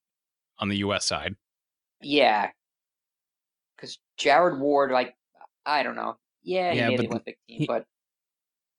on 0.60 0.68
the 0.68 0.76
U.S. 0.78 1.04
side. 1.04 1.34
Yeah, 2.00 2.50
because 3.76 3.98
Jared 4.16 4.60
Ward, 4.60 4.92
like 4.92 5.14
I 5.66 5.82
don't 5.82 5.96
know. 5.96 6.16
Yeah, 6.44 6.70
he 6.72 6.78
Yeah, 6.78 6.88
made 6.90 7.00
the 7.00 7.08
Olympic 7.08 7.38
team, 7.48 7.60
he- 7.60 7.66
but 7.66 7.84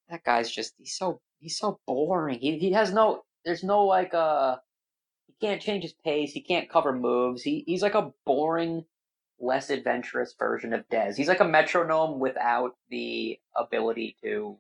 that 0.09 0.23
guy's 0.23 0.49
just 0.49 0.73
he's 0.77 0.95
so 0.95 1.19
he's 1.39 1.57
so 1.57 1.79
boring. 1.85 2.39
He 2.39 2.57
he 2.57 2.71
has 2.71 2.93
no 2.93 3.23
there's 3.43 3.63
no 3.63 3.83
like 3.85 4.13
uh 4.13 4.57
he 5.27 5.33
can't 5.45 5.61
change 5.61 5.83
his 5.83 5.93
pace. 5.93 6.31
He 6.31 6.41
can't 6.41 6.69
cover 6.69 6.93
moves. 6.93 7.41
He 7.43 7.63
he's 7.67 7.81
like 7.81 7.95
a 7.95 8.13
boring, 8.25 8.85
less 9.39 9.69
adventurous 9.69 10.33
version 10.39 10.73
of 10.73 10.87
Des. 10.89 11.15
He's 11.17 11.27
like 11.27 11.41
a 11.41 11.45
metronome 11.45 12.19
without 12.19 12.77
the 12.89 13.39
ability 13.57 14.15
to. 14.23 14.57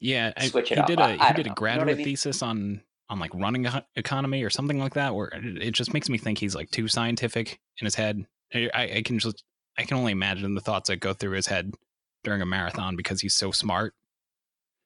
Yeah, 0.00 0.32
I, 0.36 0.48
Switch 0.48 0.70
it 0.70 0.74
he 0.76 0.80
up. 0.80 0.86
did 0.86 1.00
I- 1.00 1.12
a 1.14 1.18
I 1.18 1.28
he 1.28 1.34
did 1.34 1.38
a 1.38 1.38
You 1.38 1.44
know 1.46 1.52
I 1.52 1.54
graduate 1.54 1.96
mean? 1.98 2.04
thesis 2.04 2.42
on 2.42 2.82
on 3.08 3.18
like 3.18 3.34
running 3.34 3.66
economy 3.96 4.42
or 4.42 4.50
something 4.50 4.78
like 4.78 4.94
that, 4.94 5.14
where 5.14 5.28
it, 5.28 5.62
it 5.62 5.70
just 5.72 5.92
makes 5.94 6.08
me 6.08 6.18
think 6.18 6.38
he's 6.38 6.54
like 6.54 6.70
too 6.70 6.88
scientific 6.88 7.60
in 7.80 7.84
his 7.84 7.94
head. 7.94 8.26
I, 8.54 8.70
I 8.74 8.82
I 8.96 9.02
can 9.02 9.18
just 9.18 9.44
I 9.78 9.82
can 9.84 9.96
only 9.96 10.12
imagine 10.12 10.54
the 10.54 10.60
thoughts 10.60 10.88
that 10.88 10.96
go 11.00 11.12
through 11.14 11.32
his 11.32 11.46
head 11.46 11.74
during 12.22 12.42
a 12.42 12.46
marathon 12.46 12.96
because 12.96 13.20
he's 13.20 13.34
so 13.34 13.50
smart. 13.50 13.94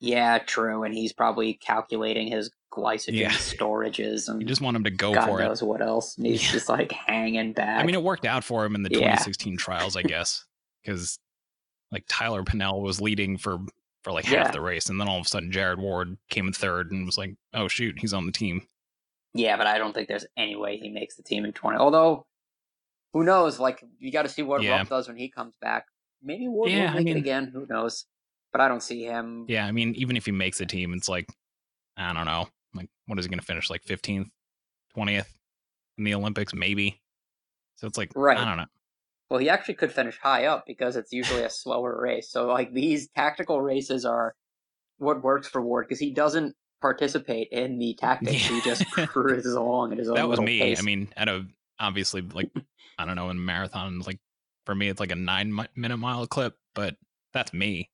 Yeah, 0.01 0.39
true, 0.39 0.85
and 0.85 0.95
he's 0.95 1.13
probably 1.13 1.55
calculating 1.55 2.29
his 2.29 2.51
glycogen 2.73 3.15
Yeah. 3.19 3.31
storages 3.31 4.29
and 4.29 4.41
You 4.41 4.47
just 4.47 4.61
want 4.61 4.77
him 4.77 4.85
to 4.85 4.91
go 4.91 5.15
God 5.15 5.27
for 5.27 5.41
it. 5.41 5.45
knows 5.45 5.63
what 5.63 5.81
else. 5.83 6.17
And 6.17 6.27
he's 6.27 6.45
Yeah. 6.45 6.53
just 6.53 6.69
like 6.69 6.93
hanging 6.93 7.53
back. 7.53 7.81
I 7.81 7.85
mean, 7.85 7.95
it 7.97 8.03
worked 8.03 8.25
out 8.27 8.45
for 8.45 8.65
him 8.65 8.75
in 8.77 8.83
the 8.85 8.91
Yeah. 8.91 8.99
2016 9.17 9.57
trials, 9.57 9.97
I 9.97 10.03
guess, 10.03 10.45
because 10.83 11.19
like 11.91 12.05
Tyler 12.09 12.45
Pennel 12.45 12.81
was 12.83 13.01
leading 13.01 13.39
for 13.39 13.59
for 14.05 14.13
like 14.13 14.25
half 14.25 14.53
the 14.53 14.61
race, 14.61 14.89
and 14.89 15.01
then 15.01 15.09
all 15.09 15.19
of 15.19 15.27
a 15.27 15.29
sudden 15.29 15.51
Jared 15.53 15.79
Ward 15.79 16.17
came 16.31 16.47
in 16.47 16.53
third 16.53 16.91
and 16.93 17.05
was 17.07 17.19
like, 17.19 17.35
"Oh 17.55 17.69
shoot, 17.69 17.99
he's 17.99 18.13
on 18.15 18.27
the 18.27 18.33
team." 18.33 18.63
Yeah, 19.35 19.57
but 19.57 19.67
I 19.67 19.79
don't 19.79 19.93
think 19.93 20.09
there's 20.09 20.27
any 20.37 20.57
way 20.57 20.77
he 20.79 20.89
makes 20.89 21.17
the 21.17 21.23
team 21.23 21.45
in 21.45 21.53
20. 21.53 21.79
Although, 21.79 22.27
who 23.13 23.25
knows? 23.25 23.59
Like, 23.61 23.83
you 23.99 24.11
got 24.11 24.23
to 24.23 24.29
see 24.29 24.43
what 24.43 24.63
Yeah. 24.63 24.79
Rupp 24.79 24.89
does 24.89 25.07
when 25.09 25.17
he 25.19 25.29
comes 25.31 25.55
back. 25.61 25.85
Maybe 26.23 26.49
Ward 26.49 26.71
Yeah, 26.71 26.85
will 26.85 26.91
I 26.91 26.95
make 26.95 27.05
mean- 27.05 27.17
it 27.17 27.21
again. 27.21 27.49
Who 27.53 27.67
knows? 27.69 28.07
But 28.53 28.63
I 28.63 28.69
don't 28.69 28.83
see 28.83 29.05
him. 29.05 29.45
Yeah, 29.49 29.67
I 29.67 29.73
mean, 29.73 29.95
even 29.97 30.17
if 30.17 30.25
he 30.25 30.33
makes 30.33 30.59
the 30.59 30.67
team, 30.67 30.95
it's 30.95 31.09
like 31.09 31.27
I 31.97 32.13
don't 32.15 32.27
know, 32.27 32.49
like 32.75 32.89
what 33.07 33.19
is 33.19 33.25
he 33.27 33.29
going 33.29 33.41
to 33.41 33.45
finish 33.45 33.69
like 33.69 33.85
15th, 33.85 34.31
20th 34.97 35.27
in 35.99 36.05
the 36.05 36.15
Olympics, 36.15 36.55
maybe. 36.55 37.01
So 37.77 37.87
it's 37.87 37.99
like 37.99 38.11
Right. 38.17 38.39
I 38.39 38.45
don't 38.45 38.57
know. 38.57 38.67
Well, 39.31 39.41
he 39.41 39.49
actually 39.49 39.75
could 39.75 39.93
finish 39.93 40.19
high 40.19 40.47
up 40.47 40.65
because 40.67 40.97
it's 40.97 41.13
usually 41.13 41.43
a 41.43 41.51
slower 41.51 42.01
race. 42.01 42.31
So 42.31 42.47
like 42.47 42.73
these 42.73 43.09
tactical 43.09 43.61
races 43.61 44.05
are 44.05 44.35
what 44.99 45.23
works 45.23 45.47
for 45.49 45.61
Ward 45.61 45.87
because 45.87 46.01
he 46.01 46.13
doesn't 46.13 46.55
participate 46.81 47.49
in 47.51 47.79
the 47.79 47.95
tactics. 47.95 48.49
Yeah. 48.49 48.57
He 48.57 48.61
just 48.63 48.91
cruises 49.09 49.55
along 49.55 49.93
at 49.93 49.99
his 49.99 50.09
own. 50.09 50.17
That 50.17 50.29
was 50.29 50.41
me. 50.41 50.61
Pace. 50.61 50.79
I 50.79 50.83
mean, 50.83 51.09
at 51.17 51.29
a 51.29 51.47
obviously 51.79 52.23
like 52.23 52.51
I 52.99 53.05
don't 53.05 53.17
know 53.17 53.31
in 53.31 53.45
marathon 53.45 54.01
like 54.01 54.19
for 54.67 54.75
me 54.75 54.89
it's 54.89 55.01
like 55.01 55.13
a 55.13 55.17
nine 55.17 55.59
minute 55.77 55.97
mile 55.99 56.27
clip, 56.27 56.57
but 56.75 56.97
that's 57.33 57.53
me. 57.53 57.91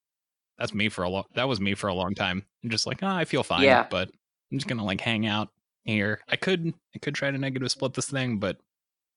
That's 0.59 0.73
me 0.73 0.89
for 0.89 1.03
a 1.03 1.09
long. 1.09 1.25
That 1.35 1.49
was 1.49 1.61
me 1.61 1.75
for 1.75 1.89
a 1.89 1.95
long 1.95 2.15
time. 2.15 2.45
I'm 2.63 2.71
just 2.71 2.87
like, 2.87 3.03
oh, 3.03 3.09
I 3.09 3.25
feel 3.25 3.43
fine, 3.43 3.63
yeah. 3.63 3.87
but 3.91 4.09
I'm 4.53 4.59
just 4.59 4.69
gonna 4.69 4.85
like 4.85 5.01
hang 5.01 5.27
out 5.27 5.49
here. 5.85 6.21
I 6.29 6.37
could 6.37 6.73
I 6.95 6.99
could 6.99 7.15
try 7.15 7.31
to 7.31 7.39
negative 7.39 7.71
split 7.71 7.95
this 7.95 8.09
thing, 8.09 8.39
but 8.39 8.59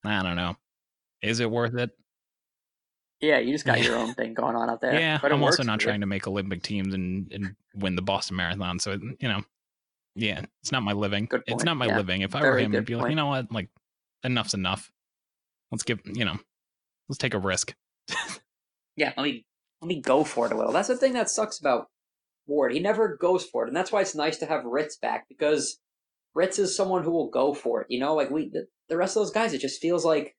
I 0.04 0.24
don't 0.24 0.36
know. 0.36 0.56
Is 1.22 1.40
it 1.40 1.52
worth 1.52 1.76
it? 1.76 1.92
Yeah, 3.20 3.40
you 3.40 3.52
just 3.52 3.66
got 3.66 3.82
your 3.82 3.96
own 3.96 4.14
thing 4.14 4.34
going 4.36 4.56
on 4.56 4.70
out 4.70 4.80
there. 4.80 4.94
Yeah, 4.94 5.18
but 5.22 5.32
I'm 5.32 5.44
also 5.44 5.64
not 5.64 5.80
trying 5.80 6.02
to 6.02 6.06
make 6.06 6.28
Olympic 6.28 6.62
teams 6.62 6.94
and, 6.94 7.32
and 7.32 7.56
win 7.74 7.96
the 7.96 8.02
Boston 8.02 8.38
Marathon. 8.38 8.80
So 8.80 8.92
you 8.92 9.28
know, 9.28 9.42
yeah, 10.16 10.42
it's 10.62 10.72
not 10.72 10.84
my 10.84 10.94
living. 10.94 11.28
It's 11.48 11.64
not 11.64 11.78
my 11.78 11.88
yeah. 11.88 11.98
living. 11.98 12.22
If 12.22 12.36
I 12.36 12.42
Very 12.42 12.54
were 12.54 12.60
him, 12.60 12.76
I'd 12.76 12.86
be 12.86 12.94
point. 12.94 13.04
like, 13.04 13.10
you 13.12 13.16
know 13.16 13.28
what, 13.28 13.52
like 13.52 13.70
enough's 14.24 14.54
enough. 14.54 14.92
Let's 15.72 15.84
give 15.84 16.00
you 16.06 16.26
know, 16.26 16.38
let's 17.10 17.18
take 17.18 17.34
a 17.34 17.40
risk. 17.40 17.76
yeah, 18.96 19.14
let 19.18 19.24
me 19.24 19.46
let 19.82 19.88
me 19.88 20.02
go 20.02 20.24
for 20.24 20.46
it 20.46 20.52
a 20.52 20.56
little. 20.56 20.74
That's 20.74 20.88
the 20.88 20.98
thing 20.98 21.14
that 21.14 21.30
sucks 21.30 21.60
about 21.60 21.88
Ward. 22.46 22.72
He 22.74 22.80
never 22.80 23.16
goes 23.16 23.46
for 23.46 23.64
it, 23.64 23.68
and 23.68 23.76
that's 23.76 23.92
why 23.92 24.02
it's 24.02 24.16
nice 24.16 24.38
to 24.38 24.46
have 24.46 24.64
Ritz 24.66 24.98
back 24.98 25.28
because 25.28 25.80
Ritz 26.36 26.60
is 26.60 26.76
someone 26.76 27.04
who 27.04 27.12
will 27.12 27.30
go 27.30 27.54
for 27.54 27.82
it. 27.82 27.88
You 27.90 28.00
know, 28.00 28.16
like 28.16 28.30
we 28.30 28.50
the, 28.50 28.68
the 28.90 28.98
rest 28.98 29.18
of 29.18 29.22
those 29.22 29.32
guys, 29.32 29.54
it 29.54 29.62
just 29.62 29.82
feels 29.82 30.06
like 30.06 30.36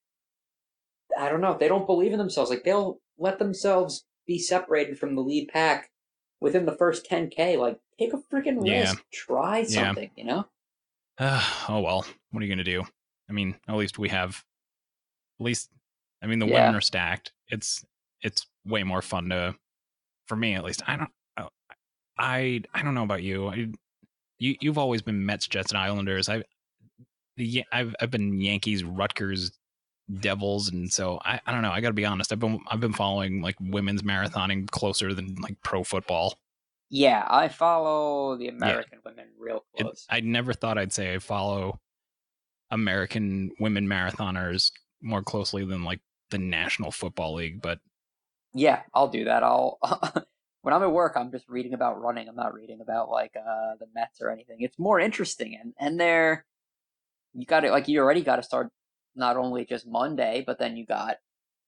I 1.18 1.28
don't 1.28 1.40
know. 1.40 1.56
They 1.58 1.68
don't 1.68 1.87
believe 1.87 2.12
in 2.12 2.18
themselves. 2.18 2.50
Like 2.50 2.64
they'll 2.64 3.00
let 3.18 3.38
themselves 3.38 4.04
be 4.26 4.38
separated 4.38 4.98
from 4.98 5.14
the 5.14 5.22
lead 5.22 5.48
pack 5.48 5.90
within 6.40 6.66
the 6.66 6.76
first 6.76 7.08
10k. 7.10 7.58
Like 7.58 7.80
take 7.98 8.12
a 8.12 8.18
freaking 8.32 8.66
yeah. 8.66 8.80
risk. 8.80 9.04
Try 9.12 9.64
something. 9.64 10.10
Yeah. 10.16 10.22
You 10.22 10.30
know. 10.30 10.44
Uh, 11.18 11.44
oh 11.68 11.80
well. 11.80 12.06
What 12.30 12.42
are 12.42 12.46
you 12.46 12.52
gonna 12.52 12.64
do? 12.64 12.84
I 13.28 13.32
mean, 13.32 13.56
at 13.68 13.76
least 13.76 13.98
we 13.98 14.08
have. 14.10 14.44
At 15.40 15.44
least, 15.44 15.70
I 16.22 16.26
mean, 16.26 16.40
the 16.40 16.46
yeah. 16.46 16.64
women 16.64 16.75
are 16.75 16.80
stacked. 16.80 17.32
It's 17.48 17.84
it's 18.22 18.46
way 18.66 18.82
more 18.82 19.02
fun 19.02 19.28
to, 19.28 19.54
for 20.26 20.37
me 20.37 20.54
at 20.54 20.64
least. 20.64 20.82
I 20.87 20.96
don't. 20.96 21.10
Uh, 21.37 21.48
I 22.18 22.62
I 22.75 22.82
don't 22.82 22.94
know 22.94 23.04
about 23.04 23.22
you. 23.22 23.48
I, 23.48 23.68
you 24.38 24.56
you've 24.60 24.78
always 24.78 25.02
been 25.02 25.25
Mets, 25.25 25.46
Jets, 25.46 25.70
and 25.70 25.78
Islanders. 25.78 26.28
I 26.28 26.42
the 27.37 27.64
I've 27.72 27.94
I've 28.00 28.10
been 28.10 28.40
Yankees, 28.40 28.84
Rutgers, 28.84 29.52
Devils, 30.20 30.70
and 30.70 30.92
so 30.92 31.18
I, 31.24 31.40
I 31.46 31.52
don't 31.52 31.62
know. 31.62 31.70
I 31.70 31.80
got 31.80 31.88
to 31.88 31.94
be 31.94 32.04
honest. 32.04 32.32
I've 32.32 32.38
been 32.38 32.60
I've 32.68 32.80
been 32.80 32.92
following 32.92 33.42
like 33.42 33.56
women's 33.60 34.02
marathoning 34.02 34.70
closer 34.70 35.14
than 35.14 35.36
like 35.36 35.60
pro 35.62 35.84
football. 35.84 36.38
Yeah, 36.90 37.26
I 37.28 37.48
follow 37.48 38.36
the 38.36 38.48
American 38.48 39.00
yeah. 39.04 39.10
women 39.10 39.26
real 39.38 39.64
close. 39.76 40.06
It, 40.10 40.14
I 40.14 40.20
never 40.20 40.54
thought 40.54 40.78
I'd 40.78 40.92
say 40.92 41.14
I 41.14 41.18
follow 41.18 41.80
American 42.70 43.50
women 43.60 43.86
marathoners 43.86 44.72
more 45.02 45.22
closely 45.22 45.64
than 45.64 45.84
like 45.84 46.00
the 46.30 46.38
National 46.38 46.90
Football 46.90 47.34
League, 47.34 47.60
but 47.60 47.80
yeah, 48.54 48.82
I'll 48.94 49.08
do 49.08 49.24
that. 49.24 49.42
I'll 49.42 49.78
when 50.62 50.74
I'm 50.74 50.82
at 50.82 50.92
work, 50.92 51.14
I'm 51.16 51.30
just 51.30 51.48
reading 51.48 51.74
about 51.74 52.00
running. 52.00 52.28
I'm 52.28 52.36
not 52.36 52.54
reading 52.54 52.80
about 52.80 53.10
like 53.10 53.32
uh, 53.36 53.76
the 53.78 53.86
Mets 53.94 54.20
or 54.20 54.30
anything. 54.30 54.58
It's 54.60 54.78
more 54.78 54.98
interesting, 54.98 55.58
and 55.60 55.74
and 55.78 56.00
they're 56.00 56.44
you 57.34 57.46
got 57.46 57.64
it 57.64 57.70
like 57.70 57.88
you 57.88 58.00
already 58.00 58.22
got 58.22 58.36
to 58.36 58.42
start 58.42 58.70
not 59.18 59.37
only 59.37 59.64
just 59.64 59.87
Monday, 59.87 60.42
but 60.46 60.58
then 60.58 60.76
you 60.76 60.87
got 60.87 61.16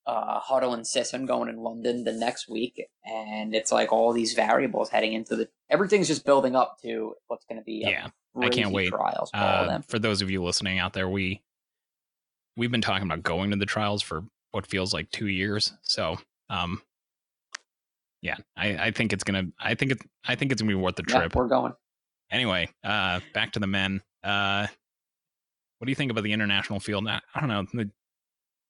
uh, 0.06 0.40
Huddle 0.40 0.74
and 0.74 0.86
Sisson 0.86 1.26
going 1.26 1.48
in 1.48 1.56
London 1.56 2.04
the 2.04 2.12
next 2.12 2.48
week, 2.48 2.82
and 3.04 3.54
it's 3.54 3.70
like 3.70 3.92
all 3.92 4.12
these 4.12 4.32
variables 4.32 4.88
heading 4.90 5.12
into 5.12 5.36
the 5.36 5.48
everything's 5.68 6.08
just 6.08 6.24
building 6.24 6.56
up 6.56 6.78
to 6.82 7.14
what's 7.28 7.44
going 7.44 7.60
to 7.60 7.64
be 7.64 7.84
yeah. 7.86 8.08
I 8.40 8.48
can't 8.48 8.72
wait. 8.72 8.90
Trials 8.90 9.30
for, 9.30 9.38
uh, 9.38 9.80
for 9.88 9.98
those 9.98 10.22
of 10.22 10.30
you 10.30 10.42
listening 10.42 10.78
out 10.78 10.92
there, 10.92 11.08
we 11.08 11.42
we've 12.56 12.70
been 12.70 12.80
talking 12.80 13.04
about 13.06 13.22
going 13.22 13.50
to 13.50 13.56
the 13.56 13.66
trials 13.66 14.02
for 14.02 14.24
what 14.52 14.66
feels 14.66 14.92
like 14.92 15.10
two 15.10 15.28
years. 15.28 15.72
So, 15.82 16.18
um, 16.48 16.82
yeah, 18.22 18.36
I, 18.56 18.76
I 18.76 18.90
think 18.90 19.12
it's 19.12 19.24
gonna. 19.24 19.44
I 19.58 19.74
think 19.74 19.92
it's. 19.92 20.02
I 20.26 20.34
think 20.34 20.52
it's 20.52 20.62
gonna 20.62 20.70
be 20.70 20.74
worth 20.74 20.96
the 20.96 21.02
trip. 21.02 21.32
Yeah, 21.34 21.40
we're 21.40 21.48
going. 21.48 21.72
Anyway, 22.30 22.68
uh, 22.84 23.20
back 23.34 23.52
to 23.52 23.60
the 23.60 23.66
men. 23.66 24.02
Uh, 24.22 24.66
what 25.80 25.86
do 25.86 25.92
you 25.92 25.96
think 25.96 26.10
about 26.10 26.24
the 26.24 26.32
international 26.34 26.78
field? 26.78 27.08
I, 27.08 27.22
I 27.34 27.40
don't 27.40 27.48
know. 27.48 27.84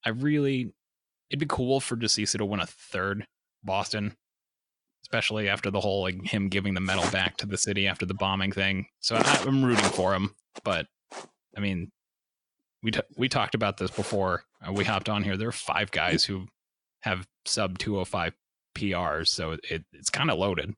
I 0.07 0.11
really, 0.11 0.73
it'd 1.29 1.41
be 1.41 1.47
cool 1.47 1.81
for 1.81 1.97
Desisa 1.97 2.39
to 2.39 2.45
win 2.45 2.61
a 2.61 2.67
third 2.67 3.27
Boston, 3.65 4.17
especially 5.03 5.49
after 5.49 5.73
the 5.73 5.81
whole 5.81 6.03
like 6.03 6.25
him 6.25 6.49
giving 6.49 6.75
the 6.75 6.81
medal 6.81 7.11
back 7.11 7.37
to 7.39 7.47
the 7.47 7.59
city 7.59 7.89
after 7.89 8.07
the 8.07 8.15
bombing 8.15 8.53
thing. 8.53 8.87
So 9.01 9.17
I, 9.17 9.43
am 9.45 9.65
rooting 9.65 9.85
for 9.87 10.15
him, 10.15 10.37
but 10.63 10.87
I 11.57 11.61
mean, 11.61 11.91
we 12.81 12.93
t- 12.93 13.01
we 13.17 13.29
talked 13.29 13.57
about 13.57 13.77
this 13.77 13.91
before 13.91 14.45
uh, 14.65 14.73
we 14.73 14.85
hopped 14.85 15.09
on 15.09 15.25
here. 15.25 15.37
There 15.37 15.49
are 15.49 15.53
five 15.53 15.91
guys 15.91 16.25
who 16.25 16.47
have 17.01 17.27
sub 17.45 17.79
205 17.79 18.35
PRs, 18.77 19.27
so 19.27 19.57
it, 19.69 19.85
it's 19.93 20.11
kind 20.11 20.31
of 20.31 20.39
loaded. 20.39 20.75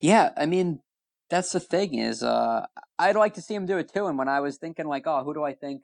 Yeah, 0.00 0.30
I 0.38 0.46
mean, 0.46 0.80
that's 1.30 1.52
the 1.52 1.60
thing 1.60 1.94
is, 1.94 2.22
uh, 2.22 2.66
I'd 2.98 3.16
like 3.16 3.34
to 3.34 3.42
see 3.42 3.54
him 3.54 3.66
do 3.66 3.78
it 3.78 3.92
too. 3.92 4.06
And 4.06 4.18
when 4.18 4.28
I 4.28 4.40
was 4.40 4.58
thinking 4.58 4.86
like, 4.86 5.06
oh, 5.06 5.24
who 5.24 5.32
do 5.32 5.44
I 5.44 5.54
think 5.54 5.82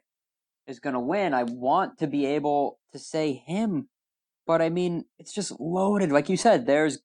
is 0.66 0.80
going 0.80 0.94
to 0.94 1.00
win? 1.00 1.32
I 1.32 1.44
want 1.44 1.98
to 1.98 2.06
be 2.06 2.26
able 2.26 2.78
to 2.92 2.98
say 2.98 3.32
him, 3.32 3.88
but 4.46 4.60
I 4.60 4.68
mean, 4.68 5.04
it's 5.18 5.32
just 5.32 5.58
loaded. 5.60 6.12
Like 6.12 6.28
you 6.28 6.36
said, 6.36 6.66
there's 6.66 6.98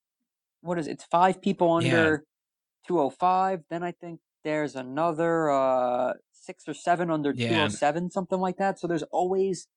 what 0.62 0.78
is 0.78 0.88
it? 0.88 0.92
It's 0.92 1.04
five 1.06 1.42
people 1.42 1.72
under 1.72 1.88
yeah. 1.88 2.88
205. 2.88 3.64
Then 3.70 3.84
I 3.84 3.92
think 3.92 4.20
there's 4.44 4.76
another 4.76 5.50
uh, 5.50 6.14
six 6.32 6.68
or 6.68 6.74
seven 6.74 7.12
under 7.12 7.32
yeah. 7.32 7.50
207, 7.50 8.12
something 8.12 8.40
like 8.40 8.58
that. 8.58 8.80
So 8.80 8.88
there's 8.88 9.04
always 9.04 9.68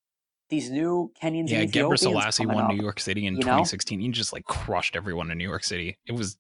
these 0.50 0.71
new 0.71 1.11
Kenyans. 1.21 1.50
Yeah, 1.50 1.64
Ghebreslassie 1.64 2.52
won 2.52 2.68
New 2.68 2.83
York 2.83 3.00
City 3.00 3.26
in 3.26 3.37
2016. 3.37 3.99
Know? 3.99 4.04
He 4.04 4.11
just 4.11 4.33
like 4.33 4.44
crushed 4.44 4.97
everyone 4.97 5.30
in 5.30 5.38
New 5.38 5.49
York 5.49 5.64
City. 5.64 5.99
It 6.06 6.12
was, 6.12 6.37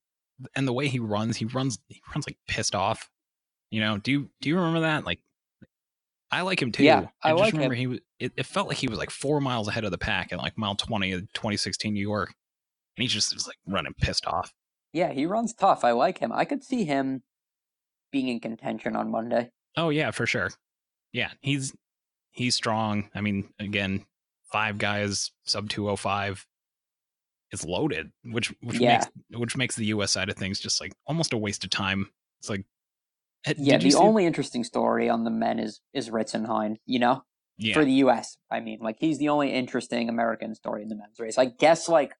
and 0.54 0.66
the 0.66 0.72
way 0.72 0.88
he 0.88 0.98
runs, 0.98 1.36
he 1.36 1.44
runs, 1.44 1.78
he 1.88 2.00
runs 2.14 2.26
like 2.26 2.38
pissed 2.48 2.74
off. 2.74 3.08
You 3.70 3.80
know, 3.80 3.98
do 3.98 4.12
you 4.12 4.30
do 4.40 4.48
you 4.48 4.56
remember 4.56 4.80
that? 4.80 5.04
Like, 5.04 5.20
I 6.30 6.42
like 6.42 6.60
him 6.60 6.72
too. 6.72 6.84
Yeah, 6.84 7.08
I, 7.22 7.30
I 7.30 7.32
just 7.32 7.40
like 7.40 7.52
remember 7.52 7.74
him. 7.74 7.80
he 7.80 7.86
was. 7.86 7.98
It, 8.18 8.32
it, 8.36 8.46
felt 8.46 8.68
like 8.68 8.76
he 8.76 8.88
was 8.88 8.98
like 8.98 9.10
four 9.10 9.40
miles 9.40 9.68
ahead 9.68 9.84
of 9.84 9.90
the 9.90 9.98
pack 9.98 10.32
at 10.32 10.38
like 10.38 10.56
mile 10.56 10.74
twenty 10.74 11.12
of 11.12 11.20
2016 11.34 11.92
New 11.92 12.00
York, 12.00 12.34
and 12.96 13.02
he 13.02 13.08
just 13.08 13.34
was 13.34 13.46
like 13.46 13.56
running 13.66 13.94
pissed 14.00 14.26
off. 14.26 14.52
Yeah, 14.92 15.12
he 15.12 15.26
runs 15.26 15.52
tough. 15.52 15.84
I 15.84 15.90
like 15.90 16.18
him. 16.18 16.32
I 16.32 16.44
could 16.44 16.62
see 16.62 16.84
him 16.84 17.22
being 18.12 18.28
in 18.28 18.38
contention 18.40 18.94
on 18.94 19.10
Monday. 19.10 19.50
Oh 19.76 19.88
yeah, 19.88 20.12
for 20.12 20.26
sure. 20.26 20.50
Yeah, 21.12 21.30
he's 21.40 21.74
he's 22.30 22.54
strong. 22.54 23.10
I 23.14 23.20
mean, 23.20 23.48
again, 23.58 24.06
five 24.52 24.78
guys 24.78 25.32
sub 25.44 25.68
205 25.68 26.46
is 27.50 27.64
loaded, 27.64 28.12
which 28.24 28.54
which 28.62 28.78
yeah. 28.78 28.98
makes 28.98 29.06
which 29.36 29.56
makes 29.56 29.76
the 29.76 29.86
US 29.86 30.12
side 30.12 30.28
of 30.28 30.36
things 30.36 30.60
just 30.60 30.80
like 30.80 30.92
almost 31.06 31.32
a 31.32 31.38
waste 31.38 31.64
of 31.64 31.70
time. 31.70 32.10
It's 32.40 32.50
like 32.50 32.64
eh, 33.46 33.54
yeah, 33.58 33.78
the 33.78 33.90
see... 33.90 33.96
only 33.96 34.26
interesting 34.26 34.64
story 34.64 35.08
on 35.08 35.24
the 35.24 35.30
men 35.30 35.58
is 35.58 35.80
is 35.92 36.10
Ritzenhein, 36.10 36.76
you 36.86 36.98
know? 36.98 37.22
Yeah. 37.56 37.74
For 37.74 37.84
the 37.84 37.92
US. 37.92 38.36
I 38.50 38.60
mean, 38.60 38.80
like 38.80 38.96
he's 38.98 39.18
the 39.18 39.28
only 39.28 39.52
interesting 39.52 40.08
American 40.08 40.54
story 40.54 40.82
in 40.82 40.88
the 40.88 40.96
men's 40.96 41.20
race. 41.20 41.38
I 41.38 41.46
guess 41.46 41.88
like 41.88 42.14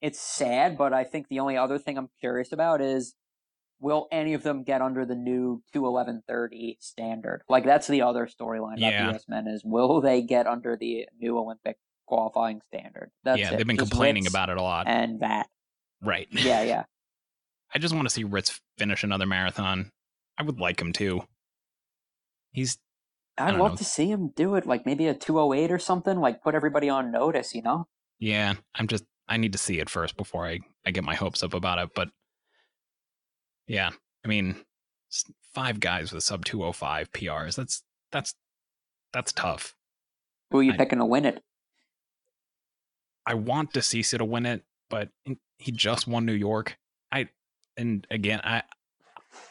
it's 0.00 0.20
sad, 0.20 0.76
but 0.76 0.92
I 0.92 1.04
think 1.04 1.28
the 1.28 1.40
only 1.40 1.56
other 1.56 1.78
thing 1.78 1.96
I'm 1.96 2.10
curious 2.20 2.52
about 2.52 2.80
is 2.80 3.14
will 3.80 4.08
any 4.10 4.34
of 4.34 4.42
them 4.42 4.64
get 4.64 4.82
under 4.82 5.04
the 5.04 5.14
new 5.14 5.62
211.30 5.74 6.76
standard? 6.80 7.42
Like 7.48 7.64
that's 7.64 7.86
the 7.86 8.02
other 8.02 8.26
storyline 8.26 8.78
yeah. 8.78 8.88
about 8.88 9.12
the 9.12 9.16
US 9.16 9.24
men 9.28 9.46
is 9.46 9.62
will 9.64 10.00
they 10.00 10.22
get 10.22 10.46
under 10.46 10.76
the 10.76 11.06
new 11.20 11.38
Olympic 11.38 11.76
qualifying 12.06 12.60
standard? 12.72 13.10
That's 13.22 13.38
yeah, 13.38 13.52
it. 13.52 13.58
they've 13.58 13.66
been 13.66 13.76
just 13.76 13.90
complaining 13.90 14.26
about 14.26 14.50
it 14.50 14.56
a 14.56 14.62
lot. 14.62 14.86
And 14.88 15.20
that. 15.20 15.48
Right. 16.04 16.28
Yeah, 16.32 16.62
yeah. 16.62 16.84
I 17.74 17.78
just 17.78 17.94
want 17.94 18.06
to 18.06 18.14
see 18.14 18.24
Ritz 18.24 18.60
finish 18.78 19.02
another 19.02 19.26
marathon. 19.26 19.90
I 20.38 20.44
would 20.44 20.60
like 20.60 20.80
him 20.80 20.92
to. 20.94 21.22
He's. 22.52 22.78
I'd 23.36 23.56
love 23.56 23.72
know. 23.72 23.76
to 23.76 23.84
see 23.84 24.08
him 24.08 24.30
do 24.36 24.54
it, 24.54 24.64
like 24.64 24.86
maybe 24.86 25.08
a 25.08 25.14
208 25.14 25.72
or 25.72 25.78
something, 25.80 26.20
like 26.20 26.40
put 26.40 26.54
everybody 26.54 26.88
on 26.88 27.10
notice, 27.10 27.52
you 27.52 27.62
know? 27.62 27.88
Yeah, 28.20 28.54
I'm 28.76 28.86
just. 28.86 29.04
I 29.26 29.38
need 29.38 29.52
to 29.52 29.58
see 29.58 29.80
it 29.80 29.90
first 29.90 30.16
before 30.16 30.46
I, 30.46 30.60
I 30.86 30.92
get 30.92 31.02
my 31.02 31.14
hopes 31.14 31.42
up 31.42 31.54
about 31.54 31.78
it. 31.78 31.90
But 31.96 32.10
yeah, 33.66 33.90
I 34.24 34.28
mean, 34.28 34.56
five 35.52 35.80
guys 35.80 36.12
with 36.12 36.22
sub 36.22 36.44
205 36.44 37.10
PRs. 37.10 37.56
That's 37.56 37.82
that's 38.12 38.34
that's 39.12 39.32
tough. 39.32 39.74
Who 40.50 40.58
are 40.58 40.62
you 40.62 40.74
I, 40.74 40.76
picking 40.76 40.98
to 40.98 41.06
win 41.06 41.24
it? 41.24 41.42
I 43.26 43.34
want 43.34 43.72
Desisa 43.72 44.18
to 44.18 44.24
win 44.24 44.46
it, 44.46 44.62
but 44.94 45.08
he 45.58 45.72
just 45.72 46.06
won 46.06 46.24
New 46.24 46.34
York. 46.34 46.78
I 47.10 47.28
and 47.76 48.06
again, 48.12 48.40
I 48.44 48.62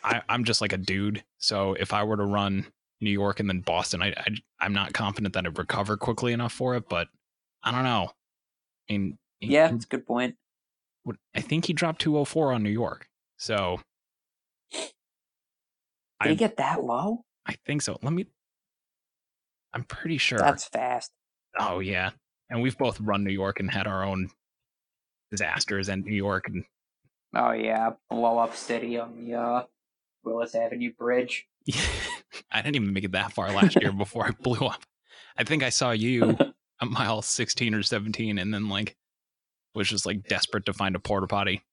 I, 0.02 0.22
am 0.30 0.46
just 0.46 0.62
like 0.62 0.72
a 0.72 0.78
dude. 0.78 1.22
So 1.38 1.74
if 1.74 1.92
I 1.92 2.06
were 2.06 2.16
to 2.16 2.24
run 2.24 2.66
New 3.02 3.10
York 3.10 3.42
and 3.42 3.50
then 3.50 3.60
Boston, 3.60 4.02
I, 4.02 4.14
I 4.16 4.28
I'm 4.62 4.72
not 4.72 4.94
confident 4.94 5.34
that 5.34 5.46
I'd 5.46 5.58
recover 5.58 5.98
quickly 5.98 6.32
enough 6.32 6.54
for 6.54 6.78
it. 6.78 6.88
But 6.88 7.10
I 7.62 7.72
don't 7.72 7.84
know. 7.84 8.12
I 8.90 8.94
mean, 8.94 9.18
Yeah, 9.42 9.68
that's 9.68 9.84
a 9.84 9.88
good 9.90 10.08
point. 10.08 10.36
I 11.36 11.42
think 11.42 11.66
he 11.66 11.74
dropped 11.74 12.00
204 12.00 12.54
on 12.54 12.64
New 12.64 12.70
York. 12.70 13.10
So 13.38 13.82
Did 14.72 14.92
I- 16.22 16.30
he 16.30 16.36
get 16.36 16.56
that 16.56 16.86
low? 16.86 17.26
I 17.46 17.56
think 17.66 17.82
so. 17.82 18.00
Let 18.02 18.14
me. 18.14 18.28
I'm 19.74 19.84
pretty 19.84 20.18
sure. 20.20 20.40
That's 20.40 20.70
fast. 20.70 21.12
Oh 21.60 21.80
yeah, 21.80 22.12
and 22.50 22.62
we've 22.62 22.78
both 22.78 23.02
run 23.02 23.26
New 23.26 23.34
York 23.34 23.60
and 23.60 23.70
had 23.70 23.88
our 23.88 24.06
own 24.06 24.30
disasters 25.34 25.90
in 25.90 26.02
New 26.02 26.16
York, 26.16 26.48
and 26.48 26.64
Oh 27.36 27.52
yeah, 27.52 27.92
blow 28.10 28.38
up 28.38 28.56
city 28.56 29.00
on 29.00 29.16
the 29.16 29.36
uh, 29.36 29.64
Willis 30.24 30.54
Avenue 30.54 30.94
Bridge. 30.94 31.48
I 32.52 32.62
didn't 32.62 32.76
even 32.76 32.94
make 32.94 33.04
it 33.04 33.14
that 33.14 33.34
far 33.34 33.52
last 33.52 33.82
year 33.82 33.92
before 33.92 34.28
I 34.28 34.32
blew 34.42 34.68
up. 34.68 34.84
I 35.38 35.44
think 35.44 35.64
I 35.64 35.70
saw 35.70 35.92
you 35.92 36.38
a 36.80 36.86
mile 36.86 37.22
16 37.22 37.74
or 37.74 37.82
17, 37.82 38.38
and 38.38 38.54
then 38.54 38.70
like 38.70 38.96
was 39.74 39.90
just 39.90 40.06
like 40.06 40.28
desperate 40.28 40.68
to 40.68 40.74
find 40.74 40.96
a 40.96 41.00
porta 41.00 41.26
potty. 41.26 41.64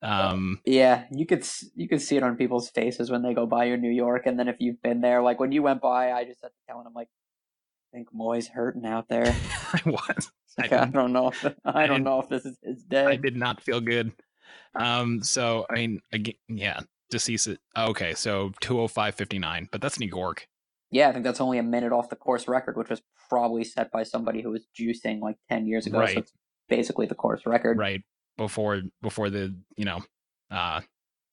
Um, 0.00 0.60
Yeah, 0.64 1.04
you 1.10 1.26
could 1.26 1.46
you 1.74 1.88
could 1.88 2.00
see 2.00 2.16
it 2.16 2.22
on 2.22 2.36
people's 2.36 2.70
faces 2.70 3.10
when 3.10 3.22
they 3.22 3.34
go 3.34 3.46
by 3.46 3.64
your 3.64 3.76
New 3.76 3.90
York, 3.90 4.22
and 4.24 4.38
then 4.38 4.48
if 4.48 4.56
you've 4.60 4.80
been 4.82 5.02
there, 5.02 5.22
like 5.22 5.38
when 5.40 5.52
you 5.52 5.62
went 5.62 5.82
by, 5.82 6.12
I 6.12 6.24
just 6.24 6.40
had 6.42 6.48
to 6.48 6.54
tell 6.66 6.80
him, 6.80 6.86
I'm 6.86 6.94
like, 6.94 7.08
I 7.92 7.96
think 7.96 8.08
Moy's 8.12 8.48
hurting 8.48 8.86
out 8.86 9.08
there. 9.08 9.34
I 9.72 9.80
was. 9.84 10.32
I 10.58 10.64
I, 10.82 10.84
don't 10.86 11.12
know. 11.12 11.28
If, 11.28 11.44
I 11.64 11.86
don't 11.86 11.96
didn't- 11.96 12.04
know 12.04 12.20
if 12.20 12.28
this 12.28 12.44
is 12.44 12.56
his 12.62 12.82
day. 12.84 13.04
I 13.06 13.16
did 13.16 13.36
not 13.36 13.60
feel 13.62 13.80
good. 13.80 14.12
Um, 14.74 15.22
so 15.22 15.66
I 15.70 15.74
mean, 15.74 16.00
again, 16.12 16.34
yeah, 16.48 16.80
Desisa. 17.10 17.56
Okay, 17.76 18.14
so 18.14 18.50
205.59, 18.62 19.68
but 19.70 19.80
that's 19.80 20.00
New 20.00 20.06
York. 20.08 20.48
Yeah, 20.90 21.08
I 21.08 21.12
think 21.12 21.24
that's 21.24 21.40
only 21.40 21.58
a 21.58 21.62
minute 21.62 21.92
off 21.92 22.08
the 22.08 22.16
course 22.16 22.46
record, 22.48 22.76
which 22.76 22.88
was 22.88 23.02
probably 23.28 23.64
set 23.64 23.90
by 23.90 24.02
somebody 24.04 24.42
who 24.42 24.50
was 24.50 24.66
juicing 24.78 25.20
like 25.20 25.36
ten 25.48 25.66
years 25.66 25.86
ago. 25.86 25.98
Right. 25.98 26.14
So 26.14 26.20
it's 26.20 26.32
basically 26.68 27.06
the 27.06 27.14
course 27.14 27.42
record. 27.46 27.78
right 27.78 28.02
before 28.36 28.82
before 29.02 29.30
the 29.30 29.54
you 29.76 29.84
know 29.84 30.00
uh 30.50 30.80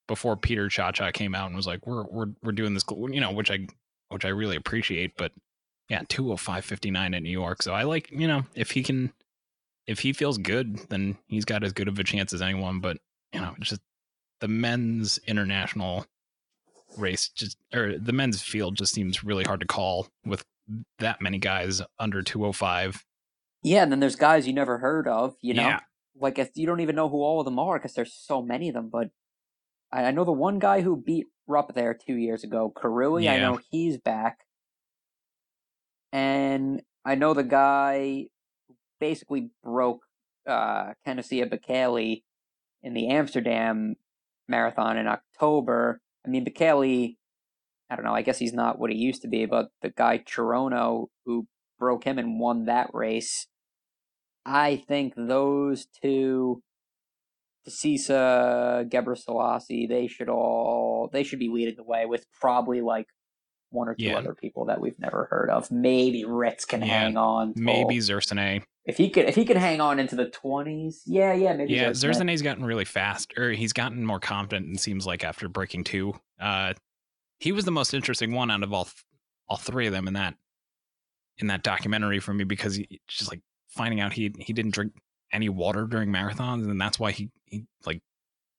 before 0.08 0.36
Peter 0.38 0.68
Ciaccia 0.68 1.12
came 1.14 1.34
out 1.34 1.48
and 1.48 1.56
was 1.56 1.66
like 1.66 1.88
we're 1.88 2.04
we're 2.06 2.28
we're 2.44 2.52
doing 2.52 2.74
this 2.74 2.84
you 3.12 3.20
know 3.22 3.32
which 3.32 3.50
I 3.50 3.66
which 4.10 4.26
I 4.26 4.30
really 4.30 4.56
appreciate 4.56 5.14
but 5.18 5.32
yeah 5.92 6.02
205.59 6.04 7.16
at 7.16 7.22
New 7.24 7.30
York 7.30 7.62
so 7.62 7.74
I 7.74 7.84
like 7.84 8.10
you 8.12 8.28
know 8.28 8.44
if 8.56 8.72
he 8.72 8.82
can 8.84 9.12
if 9.88 10.00
he 10.00 10.14
feels 10.14 10.38
good 10.38 10.78
then 10.90 11.18
he's 11.28 11.46
got 11.46 11.64
as 11.64 11.74
good 11.74 11.88
of 11.88 12.00
a 12.00 12.04
chance 12.04 12.34
as 12.34 12.42
anyone 12.42 12.80
but 12.80 12.98
you 13.34 13.42
know 13.42 13.54
just 13.60 13.82
the 14.40 14.48
men's 14.48 15.20
international 15.28 16.06
race 16.98 17.30
just 17.30 17.58
or 17.74 17.98
the 17.98 18.12
men's 18.14 18.42
field 18.42 18.76
just 18.76 18.94
seems 18.94 19.24
really 19.24 19.44
hard 19.44 19.60
to 19.60 19.68
call 19.68 20.08
with 20.26 20.44
that 21.00 21.22
many 21.22 21.38
guys 21.38 21.82
under 22.00 22.22
205 22.22 23.04
Yeah, 23.64 23.84
and 23.84 23.92
then 23.92 24.00
there's 24.00 24.16
guys 24.16 24.48
you 24.48 24.54
never 24.54 24.78
heard 24.78 25.08
of. 25.08 25.36
You 25.42 25.54
know, 25.54 25.64
Yeah. 25.68 25.80
like 26.16 26.40
if 26.40 26.52
you 26.56 26.66
don't 26.66 26.80
even 26.80 26.96
know 26.96 27.10
who 27.10 27.18
all 27.22 27.40
of 27.40 27.46
them 27.46 27.60
are 27.60 27.78
because 27.78 27.94
there's 27.94 28.14
so 28.14 28.42
many 28.42 28.70
of 28.70 28.76
them. 28.76 28.90
But 28.90 29.10
I, 29.92 30.06
I 30.06 30.12
know 30.12 30.24
the 30.24 30.32
one 30.32 30.60
guy 30.60 30.82
who 30.82 30.96
beat 30.96 31.28
Rupp 31.48 31.74
there 31.76 31.94
two 31.94 32.16
years 32.16 32.44
ago, 32.44 32.72
Kirui. 32.76 33.30
I 33.30 33.38
know 33.40 33.60
he's 33.70 33.98
back, 33.98 34.40
and 36.12 36.82
I 37.06 37.16
know 37.16 37.34
the 37.34 37.44
guy 37.44 38.28
basically 39.00 39.50
broke 39.64 40.02
uh, 40.48 40.94
Kenenisa 41.06 41.52
Bekele 41.52 42.24
in 42.84 42.94
the 42.94 43.10
Amsterdam 43.10 43.96
marathon 44.48 44.98
in 44.98 45.08
October. 45.08 46.02
I 46.26 46.30
mean, 46.30 46.46
Bekele, 46.46 47.16
I 47.90 47.96
don't 47.96 48.06
know. 48.06 48.14
I 48.14 48.22
guess 48.22 48.38
he's 48.38 48.54
not 48.54 48.80
what 48.80 48.92
he 48.92 48.98
used 48.98 49.22
to 49.24 49.28
be, 49.28 49.46
but 49.46 49.70
the 49.82 49.90
guy 49.90 50.20
Cherono 50.20 51.08
who 51.26 51.48
broke 51.80 52.04
him 52.04 52.20
and 52.20 52.40
won 52.40 52.66
that 52.66 52.90
race. 52.94 53.48
I 54.46 54.84
think 54.88 55.14
those 55.16 55.88
two, 56.02 56.62
Desisa, 57.66 58.86
Ghebreslassie, 58.90 59.88
they 59.88 60.08
should 60.08 60.30
all 60.30 61.10
they 61.12 61.24
should 61.24 61.40
be 61.40 61.50
leading 61.50 61.76
the 61.76 61.84
way 61.84 62.06
with 62.06 62.26
probably 62.40 62.82
like 62.82 63.08
one 63.72 63.88
or 63.90 63.96
two 63.96 64.06
Yeah. 64.06 64.18
other 64.18 64.34
people 64.36 64.66
that 64.66 64.80
we've 64.80 64.98
never 65.00 65.26
heard 65.32 65.50
of. 65.50 65.72
Maybe 65.72 66.26
Ritz 66.26 66.66
can 66.66 66.82
Yeah, 66.82 66.88
hang 67.04 67.18
on. 67.18 67.54
till- 67.54 67.64
maybe 67.64 67.98
Zersenay 67.98 68.64
if 68.86 68.98
he 68.98 69.10
could 69.10 69.26
if 69.26 69.36
he 69.36 69.46
could 69.46 69.58
hang 69.58 69.80
on 69.82 70.00
into 70.00 70.16
the 70.16 70.30
twenties. 70.30 71.02
Yeah, 71.06 71.34
yeah, 71.34 71.54
maybe. 71.54 71.74
Yeah, 71.74 71.92
Zersenay. 71.92 72.14
Zersenay's 72.26 72.42
gotten 72.42 72.66
really 72.66 72.86
fast, 72.86 73.34
or 73.38 73.52
he's 73.52 73.74
gotten 73.74 74.06
more 74.06 74.20
confident. 74.20 74.68
and 74.68 74.80
seems 74.80 75.06
like 75.06 75.24
after 75.24 75.48
breaking 75.48 75.84
two, 75.86 76.14
uh, 76.40 76.74
he 77.40 77.52
was 77.52 77.66
the 77.66 77.72
most 77.72 77.94
interesting 77.94 78.34
one 78.34 78.52
out 78.52 78.64
of 78.64 78.74
all 78.74 78.86
th- 78.86 79.04
all 79.48 79.58
three 79.58 79.88
of 79.88 79.94
them 79.94 80.08
in 80.08 80.14
that 80.14 80.36
in 81.38 81.48
that 81.48 81.64
documentary 81.64 82.20
for 82.20 82.34
me 82.34 82.44
because 82.44 82.76
he 82.76 83.00
just 83.08 83.30
like 83.32 83.42
finding 83.70 84.00
out 84.00 84.14
he 84.14 84.32
he 84.40 84.54
didn't 84.54 84.72
drink 84.74 84.94
any 85.32 85.48
water 85.50 85.86
during 85.86 86.10
marathons, 86.10 86.70
and 86.70 86.80
that's 86.82 87.00
why 87.00 87.12
he 87.12 87.30
he 87.46 87.64
like 87.86 88.02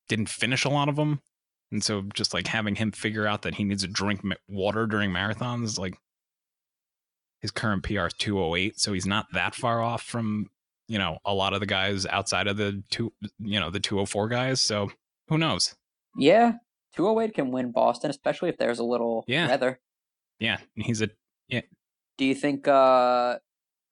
didn't 0.08 0.28
finish 0.28 0.64
a 0.64 0.68
lot 0.70 0.88
of 0.88 0.96
them. 0.96 1.20
And 1.72 1.82
so 1.82 2.02
just 2.14 2.32
like 2.34 2.46
having 2.46 2.74
him 2.76 2.92
figure 2.92 3.26
out 3.26 3.42
that 3.42 3.54
he 3.56 3.64
needs 3.64 3.82
to 3.82 3.88
drink 3.88 4.20
water 4.46 4.86
during 4.86 5.10
marathons, 5.10 5.78
like 5.78 5.96
his 7.40 7.50
current 7.50 7.82
PR 7.82 8.06
is 8.06 8.14
208, 8.14 8.78
so 8.78 8.92
he's 8.92 9.06
not 9.06 9.26
that 9.32 9.54
far 9.54 9.82
off 9.82 10.02
from 10.02 10.48
you 10.88 10.98
know 10.98 11.18
a 11.24 11.32
lot 11.32 11.54
of 11.54 11.60
the 11.60 11.66
guys 11.66 12.04
outside 12.06 12.46
of 12.46 12.56
the 12.56 12.82
two 12.90 13.12
you 13.38 13.58
know 13.58 13.70
the 13.70 13.80
204 13.80 14.28
guys 14.28 14.60
so 14.60 14.90
who 15.28 15.38
knows 15.38 15.74
Yeah, 16.16 16.54
two 16.94 17.06
oh 17.08 17.18
eight 17.20 17.34
can 17.34 17.50
win 17.50 17.70
Boston, 17.72 18.10
especially 18.10 18.48
if 18.50 18.58
there's 18.58 18.78
a 18.80 18.84
little 18.84 19.24
Yeah. 19.26 19.48
weather. 19.48 19.80
yeah 20.38 20.58
he's 20.74 21.00
a 21.00 21.08
yeah. 21.48 21.62
Do 22.18 22.24
you 22.26 22.34
think 22.34 22.68
uh 22.68 23.38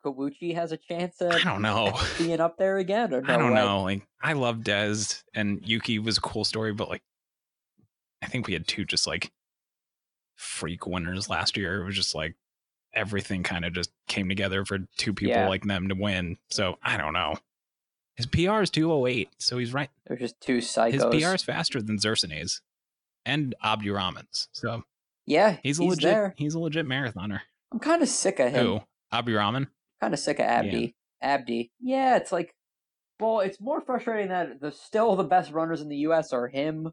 Kawauchi 0.04 0.54
has 0.54 0.72
a 0.72 0.76
chance 0.76 1.20
i 1.22 1.38
don't 1.42 1.62
know 1.62 1.92
being 2.18 2.40
up 2.40 2.56
there 2.58 2.78
again? 2.78 3.14
Or 3.14 3.20
no 3.22 3.34
i 3.34 3.36
don't 3.36 3.50
way? 3.50 3.54
know 3.54 3.82
like 3.82 4.06
i 4.20 4.32
love 4.34 4.62
Des 4.64 4.96
and 5.34 5.60
yuki 5.66 5.98
was 5.98 6.18
a 6.18 6.20
cool 6.20 6.44
story 6.44 6.72
but 6.72 6.88
like 6.88 7.02
i 8.22 8.26
think 8.26 8.46
we 8.46 8.52
had 8.52 8.66
two 8.66 8.84
just 8.84 9.06
like 9.06 9.30
freak 10.36 10.86
winners 10.86 11.28
last 11.28 11.56
year 11.56 11.80
it 11.80 11.84
was 11.84 11.94
just 11.94 12.14
like 12.14 12.34
everything 12.94 13.42
kind 13.42 13.64
of 13.64 13.72
just 13.72 13.90
came 14.08 14.28
together 14.28 14.64
for 14.64 14.78
two 14.96 15.12
people 15.12 15.34
Yeah. 15.36 15.48
like 15.48 15.64
them 15.64 15.88
to 15.88 15.94
win 15.94 16.38
so 16.50 16.78
i 16.82 16.96
don't 16.96 17.12
know 17.12 17.34
his 18.16 18.26
pr 18.26 18.60
is 18.62 18.70
208 18.70 19.28
so 19.38 19.58
he's 19.58 19.72
right 19.72 19.90
They're 20.06 20.16
just 20.16 20.40
two 20.40 20.58
psychos. 20.58 20.92
his 20.92 21.04
pr 21.24 21.34
is 21.34 21.42
faster 21.42 21.80
than 21.82 21.98
Zersenay's 21.98 22.62
and 23.26 23.54
Abdirahman's. 23.62 24.48
So 24.52 24.82
yeah, 25.26 25.58
he's 25.62 25.78
a 25.78 25.82
he's 25.82 25.90
legit 25.90 26.02
there. 26.10 26.34
he's 26.38 26.54
a 26.54 26.58
legit 26.58 26.86
marathoner. 26.86 27.40
I'm 27.70 27.78
kind 27.78 28.02
of 28.02 28.08
sick 28.08 28.40
of 28.40 28.50
him. 28.50 28.64
Who? 28.66 28.80
Abdirahman? 29.12 29.68
Kind 30.00 30.14
of 30.14 30.20
sick 30.20 30.38
of 30.38 30.46
Abdi. 30.46 30.94
Abdi. 31.20 31.70
Yeah, 31.78 32.16
it's 32.16 32.32
like, 32.32 32.54
well, 33.20 33.40
it's 33.40 33.60
more 33.60 33.82
frustrating 33.82 34.28
that 34.30 34.58
the 34.60 34.72
still 34.72 35.16
the 35.16 35.24
best 35.24 35.52
runners 35.52 35.82
in 35.82 35.88
the 35.90 35.98
U.S. 35.98 36.32
are 36.32 36.48
him, 36.48 36.92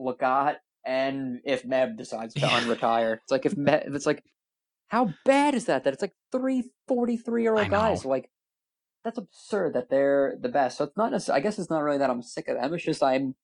Lagat, 0.00 0.56
and 0.84 1.40
if 1.44 1.62
Meb 1.64 1.96
decides 1.96 2.34
to 2.34 2.40
Yeah. 2.46 2.60
unretire. 2.60 3.18
It's 3.22 3.30
like 3.30 3.46
if 3.46 3.54
Meb, 3.54 3.94
it's 3.94 4.06
like, 4.06 4.24
how 4.88 5.12
bad 5.24 5.54
is 5.54 5.66
that? 5.66 5.84
That 5.84 5.92
it's 5.92 6.02
like 6.02 6.14
three 6.32 6.64
43 6.88 7.42
year 7.42 7.56
old 7.56 7.70
guys. 7.70 8.04
Like, 8.04 8.30
that's 9.04 9.18
absurd 9.18 9.74
that 9.74 9.88
they're 9.90 10.36
the 10.40 10.48
best. 10.48 10.78
So 10.78 10.84
it's 10.84 10.96
not 10.96 11.12
necessarily. 11.12 11.40
I 11.40 11.42
guess 11.42 11.58
it's 11.58 11.70
not 11.70 11.82
really 11.82 11.98
that 11.98 12.10
I'm 12.10 12.22
sick 12.22 12.48
of 12.48 12.56
them. 12.60 12.74
It's 12.74 12.84
just 12.84 13.02
I'm, 13.02 13.34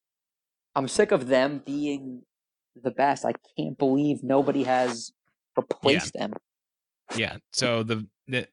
I'm 0.74 0.88
sick 0.88 1.12
of 1.12 1.28
them 1.28 1.62
being 1.64 2.22
the 2.82 2.90
best. 2.90 3.24
I 3.24 3.32
can't 3.56 3.78
believe 3.78 4.22
nobody 4.22 4.64
has 4.64 5.12
replaced 5.56 6.14
them. 6.14 6.32
Yeah. 7.16 7.36
So 7.52 7.82
the, 7.82 8.06
the 8.26 8.48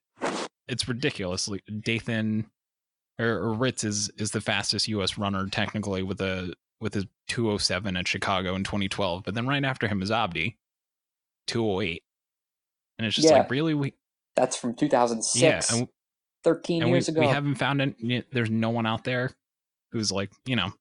it's 0.67 0.87
ridiculously 0.87 1.61
Dathan 1.81 2.45
or, 3.19 3.27
or 3.27 3.53
Ritz 3.53 3.83
is 3.83 4.09
is 4.17 4.31
the 4.31 4.39
fastest 4.41 4.87
US 4.87 5.17
runner 5.17 5.47
technically 5.49 6.03
with 6.03 6.21
a 6.21 6.53
with 6.83 6.93
his 6.93 7.05
207 7.29 7.97
at 7.97 8.07
Chicago 8.07 8.55
in 8.55 8.63
2012. 8.63 9.23
But 9.23 9.33
then 9.33 9.47
right 9.47 9.63
after 9.63 9.87
him 9.87 10.01
is 10.01 10.11
Abdi, 10.11 10.57
208. 11.47 12.03
And 12.97 13.07
it's 13.07 13.15
just 13.15 13.29
Yeah. 13.29 13.39
like 13.39 13.49
really 13.49 13.73
we 13.73 13.93
That's 14.35 14.55
from 14.55 14.75
2006. 14.75 15.41
yeah, 15.41 15.61
and 15.75 15.87
13 16.43 16.83
and 16.83 16.91
years 16.91 17.07
we, 17.07 17.13
ago. 17.13 17.21
we 17.21 17.27
haven't 17.27 17.55
found 17.55 17.81
it. 17.81 18.27
There's 18.31 18.49
no 18.51 18.69
one 18.69 18.85
out 18.85 19.03
there 19.03 19.31
who's 19.91 20.11
like, 20.11 20.31
you 20.45 20.55
know, 20.55 20.71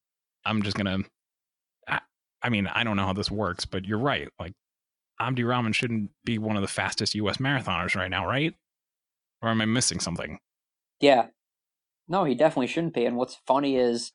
I'm 0.45 0.63
just 0.63 0.77
gonna. 0.77 0.99
I, 1.89 2.01
I 2.43 2.49
mean, 2.49 2.67
I 2.67 2.85
don't 2.85 2.97
know 2.97 3.07
how 3.07 3.13
this 3.13 3.31
works, 3.31 3.65
but 3.65 3.85
you're 3.85 3.99
right. 3.99 4.29
Like, 4.41 4.53
Abdirahman 5.21 5.73
shouldn't 5.73 6.11
be 6.25 6.39
one 6.39 6.57
of 6.57 6.63
the 6.63 6.69
fastest 6.69 7.15
U.S. 7.15 7.37
marathoners 7.37 7.95
right 7.95 8.11
now, 8.11 8.27
right? 8.27 8.55
Or 9.41 9.49
am 9.51 9.61
I 9.61 9.67
missing 9.67 10.01
something? 10.01 10.39
Yeah. 11.01 11.27
No, 12.09 12.25
he 12.25 12.35
definitely 12.35 12.67
shouldn't 12.67 12.95
be. 12.95 13.05
And 13.05 13.17
what's 13.17 13.39
funny 13.47 13.77
is 13.77 14.13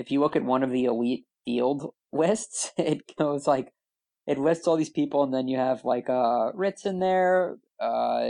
if 0.00 0.10
you 0.10 0.20
look 0.20 0.34
at 0.36 0.44
one 0.44 0.62
of 0.62 0.70
the 0.70 0.84
elite 0.84 1.26
field 1.44 1.94
lists, 2.12 2.72
it 2.76 3.02
goes 3.16 3.46
like 3.46 3.72
it 4.26 4.38
lists 4.38 4.66
all 4.66 4.76
these 4.76 4.90
people 4.90 5.22
and 5.22 5.32
then 5.32 5.48
you 5.48 5.56
have 5.58 5.84
like 5.84 6.08
uh 6.08 6.50
Ritz 6.54 6.86
in 6.86 6.98
there, 6.98 7.56
uh 7.78 8.28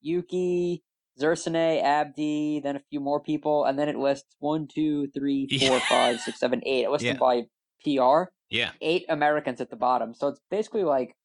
Yuki, 0.00 0.82
Zersenay, 1.20 1.82
Abdi, 1.82 2.60
then 2.60 2.76
a 2.76 2.82
few 2.90 3.00
more 3.00 3.20
people, 3.20 3.64
and 3.64 3.78
then 3.78 3.88
it 3.88 3.96
lists 3.96 4.34
one, 4.40 4.66
two, 4.66 5.08
three, 5.08 5.46
four, 5.60 5.68
Yeah. 5.76 5.78
five, 5.88 6.20
six, 6.20 6.40
seven, 6.40 6.60
eight. 6.66 6.84
It 6.84 6.90
lists 6.90 7.04
Yeah. 7.04 7.12
them 7.12 7.20
by 7.20 7.42
PR. 7.84 8.30
Yeah, 8.50 8.72
Eight 8.82 9.06
Americans 9.08 9.60
at 9.60 9.70
the 9.70 9.76
bottom. 9.76 10.12
So 10.14 10.28
it's 10.28 10.40
basically 10.50 10.84
like 10.84 11.16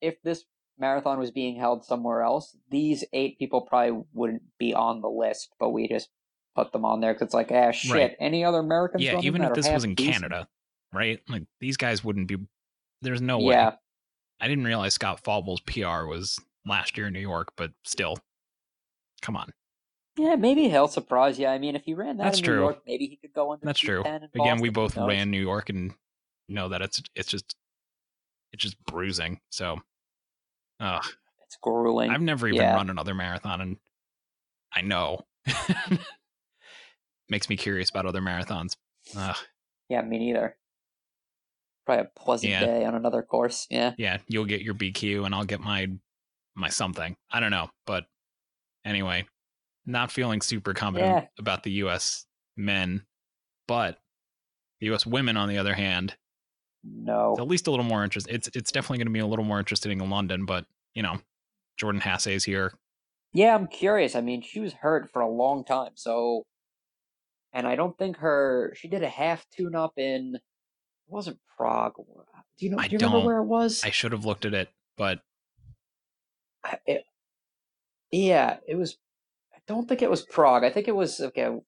if 0.00 0.20
this 0.22 0.44
marathon 0.78 1.18
was 1.18 1.30
being 1.32 1.56
held 1.56 1.84
somewhere 1.84 2.22
else, 2.22 2.56
these 2.70 3.04
eight 3.12 3.38
people 3.38 3.62
probably 3.62 4.04
wouldn't 4.12 4.42
be 4.58 4.72
on 4.74 5.00
the 5.00 5.08
list, 5.08 5.54
but 5.58 5.70
we 5.70 5.88
just 5.88 6.08
put 6.54 6.72
them 6.72 6.84
on 6.84 7.00
there 7.00 7.12
because 7.12 7.26
it's 7.26 7.34
like, 7.34 7.50
ah, 7.52 7.70
shit. 7.70 7.92
Right. 7.92 8.16
Any 8.20 8.44
other 8.44 8.58
Americans? 8.58 9.02
Yeah, 9.02 9.20
even 9.22 9.42
if 9.42 9.54
this 9.54 9.68
was 9.68 9.84
in 9.84 9.94
decent? 9.94 10.16
Canada, 10.22 10.48
right? 10.92 11.20
Like 11.28 11.44
these 11.60 11.76
guys 11.76 12.02
wouldn't 12.04 12.28
be. 12.28 12.36
There's 13.00 13.20
no 13.20 13.38
way. 13.38 13.54
Yeah, 13.54 13.72
I 14.40 14.48
didn't 14.48 14.64
realize 14.64 14.94
Scott 14.94 15.20
Fauble's 15.24 15.60
PR 15.60 16.04
was 16.06 16.38
last 16.66 16.96
year 16.96 17.06
in 17.08 17.12
New 17.12 17.20
York, 17.20 17.52
but 17.56 17.72
still, 17.84 18.18
come 19.20 19.36
on. 19.36 19.52
yeah, 20.16 20.36
maybe 20.36 20.68
he'll 20.68 20.88
surprise 20.88 21.38
you. 21.38 21.46
I 21.46 21.58
mean, 21.58 21.74
if 21.74 21.84
he 21.84 21.94
ran 21.94 22.16
that 22.18 22.24
That's 22.24 22.38
in 22.38 22.44
true. 22.44 22.56
New 22.56 22.62
York, 22.62 22.82
maybe 22.86 23.06
he 23.06 23.16
could 23.16 23.32
go 23.32 23.52
into 23.52 23.66
That's 23.66 23.80
true. 23.80 24.02
Again, 24.34 24.60
we 24.60 24.68
Boston, 24.68 24.72
both 24.72 25.08
ran 25.08 25.30
New 25.30 25.40
York 25.40 25.68
and 25.70 25.94
know 26.48 26.68
that 26.68 26.82
it's 26.82 27.02
it's 27.16 27.28
just 27.28 27.56
it's 28.52 28.62
just 28.62 28.76
bruising. 28.84 29.40
So, 29.50 29.80
uh, 30.78 31.00
It's 31.46 31.56
grueling. 31.62 32.10
I've 32.10 32.20
never 32.20 32.46
even 32.46 32.60
Yeah. 32.60 32.74
run 32.74 32.90
another 32.90 33.14
marathon, 33.14 33.60
and 33.62 33.76
I 34.74 34.82
know 34.82 35.22
makes 37.32 37.48
me 37.48 37.56
curious 37.56 37.90
about 37.90 38.06
other 38.06 38.20
marathons. 38.20 38.76
Uh, 39.16 39.34
Yeah, 39.88 40.02
me 40.02 40.18
neither. 40.18 40.56
Probably 41.84 42.04
a 42.04 42.18
pleasant 42.20 42.52
Yeah. 42.52 42.64
day 42.64 42.84
on 42.84 42.94
another 42.94 43.22
course. 43.22 43.66
Yeah. 43.68 43.94
yeah, 43.98 44.18
you'll 44.28 44.44
get 44.44 44.62
your 44.62 44.74
BQ, 44.74 45.24
and 45.26 45.34
I'll 45.34 45.44
get 45.44 45.60
my 45.60 45.88
my 46.54 46.68
something. 46.68 47.16
I 47.30 47.40
don't 47.40 47.50
know, 47.50 47.70
but 47.86 48.04
anyway, 48.84 49.26
not 49.86 50.12
feeling 50.12 50.40
super 50.42 50.74
confident 50.74 51.24
Yeah. 51.24 51.26
about 51.38 51.62
the 51.64 51.72
U.S. 51.84 52.26
men, 52.56 53.04
but 53.66 53.98
the 54.80 54.86
U.S. 54.86 55.06
women, 55.06 55.36
on 55.38 55.48
the 55.48 55.56
other 55.58 55.74
hand, 55.74 56.14
No. 56.84 57.34
at 57.38 57.48
least 57.48 57.66
a 57.66 57.70
little 57.70 57.86
more 57.86 58.04
interested. 58.04 58.34
It's 58.34 58.48
it's 58.54 58.70
definitely 58.70 58.98
going 58.98 59.06
to 59.06 59.12
be 59.12 59.18
a 59.20 59.26
little 59.26 59.44
more 59.46 59.58
interesting 59.58 59.98
in 60.00 60.10
London, 60.10 60.44
but 60.44 60.66
you 60.94 61.02
know, 61.02 61.18
Jordan 61.78 62.02
Hasay's 62.02 62.44
here. 62.44 62.74
Yeah, 63.32 63.54
I'm 63.54 63.66
curious. 63.66 64.14
I 64.14 64.20
mean, 64.20 64.42
she 64.42 64.60
was 64.60 64.74
hurt 64.74 65.10
for 65.10 65.22
a 65.22 65.28
long 65.28 65.64
time, 65.64 65.92
so 65.94 66.44
and 67.52 67.66
I 67.66 67.76
don't 67.76 67.96
think 67.96 68.18
her 68.18 68.72
she 68.76 68.88
did 68.88 69.02
a 69.02 69.08
half 69.08 69.46
tune 69.50 69.74
up 69.74 69.94
in 69.98 70.36
it 70.36 70.42
wasn't 71.08 71.38
Prague. 71.56 71.94
Uh, 71.98 72.40
do 72.58 72.66
you 72.66 72.70
know 72.70 72.78
I 72.78 72.88
do 72.88 72.94
you 72.94 72.98
remember 72.98 73.26
where 73.26 73.38
it 73.38 73.46
was? 73.46 73.82
I 73.84 73.90
should 73.90 74.12
have 74.12 74.24
looked 74.24 74.44
at 74.44 74.54
it, 74.54 74.68
but 74.96 75.20
I- 76.64 76.78
it- 76.86 77.04
yeah, 78.10 78.58
it 78.66 78.76
was 78.76 78.98
I 79.54 79.58
don't 79.66 79.88
think 79.88 80.02
it 80.02 80.10
was 80.10 80.22
Prague. 80.22 80.64
I 80.64 80.70
think 80.70 80.88
it 80.88 80.96
was 80.96 81.20
like 81.20 81.38
a 81.38 81.60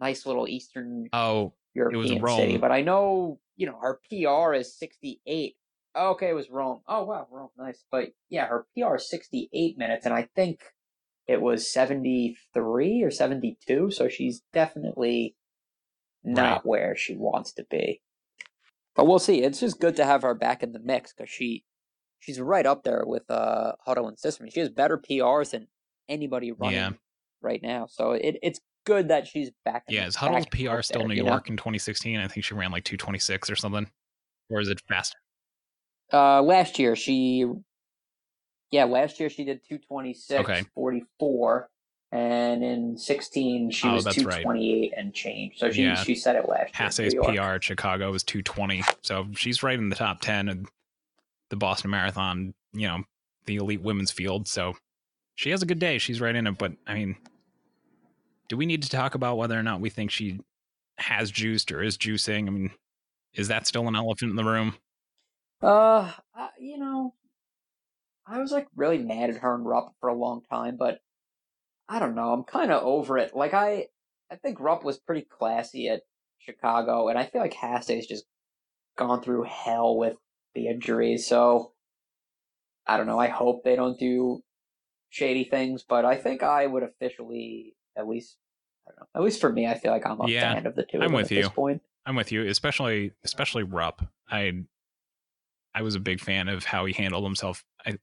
nice 0.00 0.26
little 0.26 0.48
Eastern 0.48 1.08
oh, 1.12 1.52
European 1.74 2.20
Rome. 2.20 2.36
city, 2.36 2.56
but 2.58 2.72
I 2.72 2.82
know, 2.82 3.40
you 3.56 3.66
know, 3.66 3.78
her 3.80 4.00
PR 4.08 4.54
is 4.54 4.76
68. 4.78 5.56
Okay, 5.94 6.30
it 6.30 6.34
was 6.34 6.50
Rome. 6.50 6.80
Oh, 6.88 7.04
wow, 7.04 7.26
Rome, 7.30 7.50
nice. 7.58 7.84
But 7.90 8.12
yeah, 8.28 8.46
her 8.46 8.66
PR 8.76 8.96
is 8.96 9.08
68 9.08 9.78
minutes, 9.78 10.06
and 10.06 10.14
I 10.14 10.28
think 10.34 10.60
it 11.26 11.40
was 11.40 11.70
73 11.72 13.02
or 13.02 13.10
72, 13.10 13.90
so 13.90 14.08
she's 14.08 14.42
definitely 14.52 15.36
not 16.24 16.52
Right. 16.58 16.66
where 16.66 16.96
she 16.96 17.16
wants 17.16 17.52
to 17.54 17.64
be. 17.70 18.00
But 18.94 19.06
we'll 19.06 19.18
see. 19.18 19.42
It's 19.42 19.60
just 19.60 19.80
good 19.80 19.96
to 19.96 20.04
have 20.04 20.22
her 20.22 20.34
back 20.34 20.62
in 20.62 20.72
the 20.72 20.78
mix 20.78 21.12
because 21.12 21.30
she 21.30 21.64
she's 22.18 22.38
right 22.40 22.66
up 22.66 22.84
there 22.84 23.02
with 23.06 23.28
uh 23.30 23.72
Huddle 23.84 24.06
and 24.08 24.18
Sisson. 24.18 24.48
She 24.50 24.60
has 24.60 24.68
better 24.68 24.98
PRs 24.98 25.50
than 25.50 25.66
anybody 26.08 26.52
running 26.52 26.76
Yeah. 26.76 26.90
right 27.40 27.62
now. 27.62 27.86
So 27.86 28.12
it, 28.12 28.36
it's 28.42 28.60
good 28.84 29.08
that 29.08 29.26
she's 29.26 29.50
back. 29.64 29.84
yeah, 29.88 30.06
is 30.06 30.14
Huddle's 30.16 30.46
PR 30.46 30.82
still 30.82 31.00
there, 31.00 31.08
New 31.08 31.14
you 31.14 31.22
know? 31.22 31.30
York 31.30 31.48
in 31.48 31.56
2016? 31.56 32.18
I 32.18 32.28
think 32.28 32.44
she 32.44 32.54
ran 32.54 32.70
like 32.70 32.84
226 32.84 33.48
or 33.50 33.56
something, 33.56 33.88
or 34.50 34.60
is 34.60 34.68
it 34.68 34.80
faster? 34.88 35.18
Uh, 36.12 36.42
last 36.42 36.78
year 36.78 36.94
she, 36.94 37.46
yeah, 38.72 38.84
last 38.84 39.20
year 39.20 39.30
she 39.30 39.44
did 39.44 39.62
two 39.68 39.78
twenty 39.78 40.14
six 40.14 40.40
Okay. 40.40 40.64
forty 40.74 41.04
four, 41.20 41.70
and 42.12 42.64
in 42.64 42.98
sixteen 42.98 43.70
she 43.70 43.88
Oh, 43.88 43.94
was 43.94 44.04
228 44.06 44.92
right. 44.92 44.98
and 44.98 45.14
change. 45.14 45.58
So 45.58 45.70
she 45.70 45.84
Yeah. 45.84 45.94
she 45.94 46.16
said 46.16 46.36
it 46.36 46.48
last 46.48 46.74
year. 46.80 46.92
New 47.00 47.10
York. 47.12 47.36
PR 47.36 47.62
Chicago 47.62 48.12
was 48.12 48.24
220, 48.24 48.84
so 49.02 49.28
she's 49.34 49.62
right 49.62 49.78
in 49.78 49.90
the 49.90 49.96
top 49.96 50.20
10 50.22 50.48
of 50.48 50.70
the 51.50 51.56
Boston 51.56 51.90
Marathon. 51.92 52.54
You 52.74 52.88
know, 52.88 53.04
the 53.46 53.56
elite 53.56 53.82
women's 53.82 54.10
field. 54.12 54.48
So 54.48 54.76
she 55.36 55.50
has 55.50 55.62
a 55.62 55.66
good 55.66 55.78
day. 55.80 55.98
She's 55.98 56.20
right 56.20 56.34
in 56.36 56.46
it. 56.46 56.58
But 56.58 56.74
I 56.86 56.94
mean, 56.94 57.16
do 58.48 58.56
we 58.56 58.66
need 58.66 58.82
to 58.84 58.90
talk 58.90 59.14
about 59.14 59.38
whether 59.38 59.58
or 59.58 59.62
not 59.62 59.80
we 59.80 59.90
think 59.90 60.10
she 60.10 60.40
has 60.98 61.30
juiced 61.30 61.72
or 61.72 61.82
is 61.82 61.98
juicing? 61.98 62.46
I 62.48 62.50
mean, 62.50 62.70
is 63.34 63.48
that 63.48 63.66
still 63.66 63.88
an 63.88 63.96
elephant 63.96 64.30
in 64.30 64.36
the 64.36 64.44
room? 64.44 64.74
Uh, 65.62 66.12
you 66.58 66.78
know, 66.78 67.14
I 68.26 68.38
was 68.38 68.52
like 68.52 68.68
really 68.76 68.98
mad 68.98 69.30
at 69.30 69.36
her 69.38 69.54
and 69.54 69.66
Rupp 69.66 69.94
for 70.00 70.08
a 70.08 70.14
long 70.14 70.42
time, 70.50 70.76
but 70.76 71.00
I 71.88 71.98
don't 71.98 72.14
know. 72.14 72.32
I'm 72.32 72.44
kind 72.44 72.70
of 72.70 72.82
over 72.82 73.18
it. 73.18 73.34
Like 73.34 73.54
I, 73.54 73.86
I 74.30 74.36
think 74.36 74.60
Rupp 74.60 74.84
was 74.84 74.98
pretty 74.98 75.26
classy 75.28 75.88
at 75.88 76.02
Chicago, 76.38 77.08
and 77.08 77.18
I 77.18 77.26
feel 77.26 77.40
like 77.40 77.54
Hasay's 77.54 78.06
just 78.06 78.24
gone 78.96 79.22
through 79.22 79.44
hell 79.44 79.96
with 79.96 80.16
the 80.54 80.68
injuries. 80.68 81.26
So 81.26 81.72
I 82.86 82.96
don't 82.96 83.06
know. 83.06 83.18
I 83.18 83.28
hope 83.28 83.64
they 83.64 83.76
don't 83.76 83.98
do 83.98 84.42
shady 85.10 85.44
things, 85.44 85.84
but 85.86 86.04
I 86.04 86.16
think 86.16 86.42
I 86.42 86.66
would 86.66 86.82
officially 86.82 87.74
at 87.96 88.08
least. 88.08 88.36
I 88.86 88.90
don't 88.90 89.00
know. 89.00 89.20
At 89.20 89.24
least 89.24 89.40
for 89.40 89.52
me, 89.52 89.66
I 89.66 89.78
feel 89.78 89.92
like 89.92 90.06
I'm 90.06 90.20
a 90.20 90.28
Yeah, 90.28 90.54
fan 90.54 90.66
of 90.66 90.74
the 90.74 90.84
two. 90.84 91.00
I'm 91.00 91.12
with 91.12 91.26
at 91.26 91.30
you. 91.32 91.42
This 91.42 91.48
point. 91.50 91.82
I'm 92.04 92.16
with 92.16 92.32
you, 92.32 92.48
especially 92.48 93.12
especially 93.24 93.62
Rupp. 93.62 94.04
I 94.28 94.64
I 95.74 95.82
was 95.82 95.94
a 95.94 96.00
big 96.00 96.20
fan 96.20 96.48
of 96.48 96.64
how 96.64 96.84
he 96.84 96.92
handled 96.92 97.24
himself. 97.24 97.64
I 97.86 97.98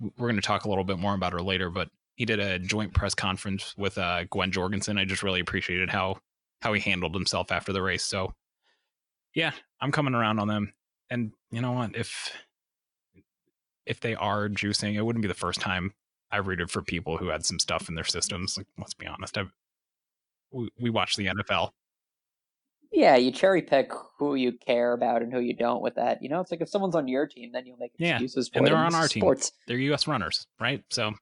we're 0.00 0.28
going 0.28 0.36
to 0.36 0.42
talk 0.42 0.64
a 0.64 0.68
little 0.68 0.84
bit 0.84 0.98
more 0.98 1.14
about 1.14 1.32
her 1.32 1.42
later, 1.42 1.70
but 1.70 1.88
he 2.16 2.24
did 2.24 2.40
a 2.40 2.58
joint 2.58 2.94
press 2.94 3.14
conference 3.14 3.74
with 3.76 3.96
uh, 3.98 4.24
Gwen 4.30 4.50
Jorgensen. 4.50 4.98
I 4.98 5.04
just 5.04 5.22
really 5.22 5.40
appreciated 5.40 5.90
how 5.90 6.18
how 6.60 6.72
he 6.72 6.80
handled 6.80 7.14
himself 7.14 7.52
after 7.52 7.72
the 7.72 7.82
race. 7.82 8.04
So 8.04 8.32
yeah, 9.34 9.52
I'm 9.80 9.92
coming 9.92 10.14
around 10.14 10.40
on 10.40 10.48
them. 10.48 10.72
And 11.10 11.32
you 11.50 11.60
know 11.60 11.72
what? 11.72 11.96
If 11.96 12.32
if 13.86 14.00
they 14.00 14.14
are 14.14 14.48
juicing, 14.48 14.94
it 14.94 15.02
wouldn't 15.02 15.22
be 15.22 15.28
the 15.28 15.34
first 15.34 15.60
time 15.60 15.94
I 16.30 16.38
rooted 16.38 16.70
for 16.70 16.82
people 16.82 17.16
who 17.16 17.28
had 17.28 17.46
some 17.46 17.58
stuff 17.58 17.88
in 17.88 17.94
their 17.94 18.04
systems. 18.04 18.56
Like, 18.56 18.66
let's 18.76 18.94
be 18.94 19.06
honest, 19.06 19.38
I've, 19.38 19.52
we 20.50 20.68
we 20.78 20.90
watch 20.90 21.16
the 21.16 21.26
NFL. 21.26 21.70
Yeah, 22.90 23.16
you 23.16 23.30
cherry 23.30 23.62
pick 23.62 23.92
who 24.18 24.34
you 24.34 24.52
care 24.52 24.92
about 24.94 25.22
and 25.22 25.32
who 25.32 25.40
you 25.40 25.54
don't 25.54 25.82
with 25.82 25.96
that. 25.96 26.22
You 26.22 26.28
know, 26.30 26.40
it's 26.40 26.50
like 26.50 26.60
if 26.62 26.68
someone's 26.70 26.94
on 26.94 27.06
your 27.06 27.26
team, 27.26 27.52
then 27.52 27.66
you'll 27.66 27.76
make 27.76 27.92
Yeah, 27.98 28.14
excuses 28.14 28.48
for 28.48 28.58
and 28.58 28.66
they're 28.66 28.76
on 28.76 28.94
our 28.94 29.04
is 29.04 29.10
team. 29.10 29.20
Sports. 29.22 29.52
they're 29.66 29.76
U.S. 29.78 30.06
runners, 30.06 30.46
right? 30.58 30.82
So, 30.90 31.12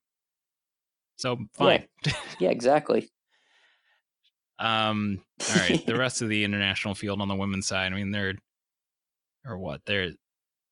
so 1.16 1.38
fine. 1.55 1.85
Yeah, 2.38 2.50
exactly. 2.50 3.09
um, 4.59 5.22
all 5.50 5.57
right. 5.57 5.85
The 5.87 5.96
rest 5.96 6.22
of 6.22 6.29
the 6.29 6.44
international 6.44 6.94
field 6.94 7.20
on 7.20 7.29
the 7.29 7.35
women's 7.35 7.66
side, 7.66 7.92
I 7.92 7.96
mean, 7.96 8.11
they're 8.12 8.35
or 9.44 9.59
what? 9.59 9.81
They're 9.87 10.12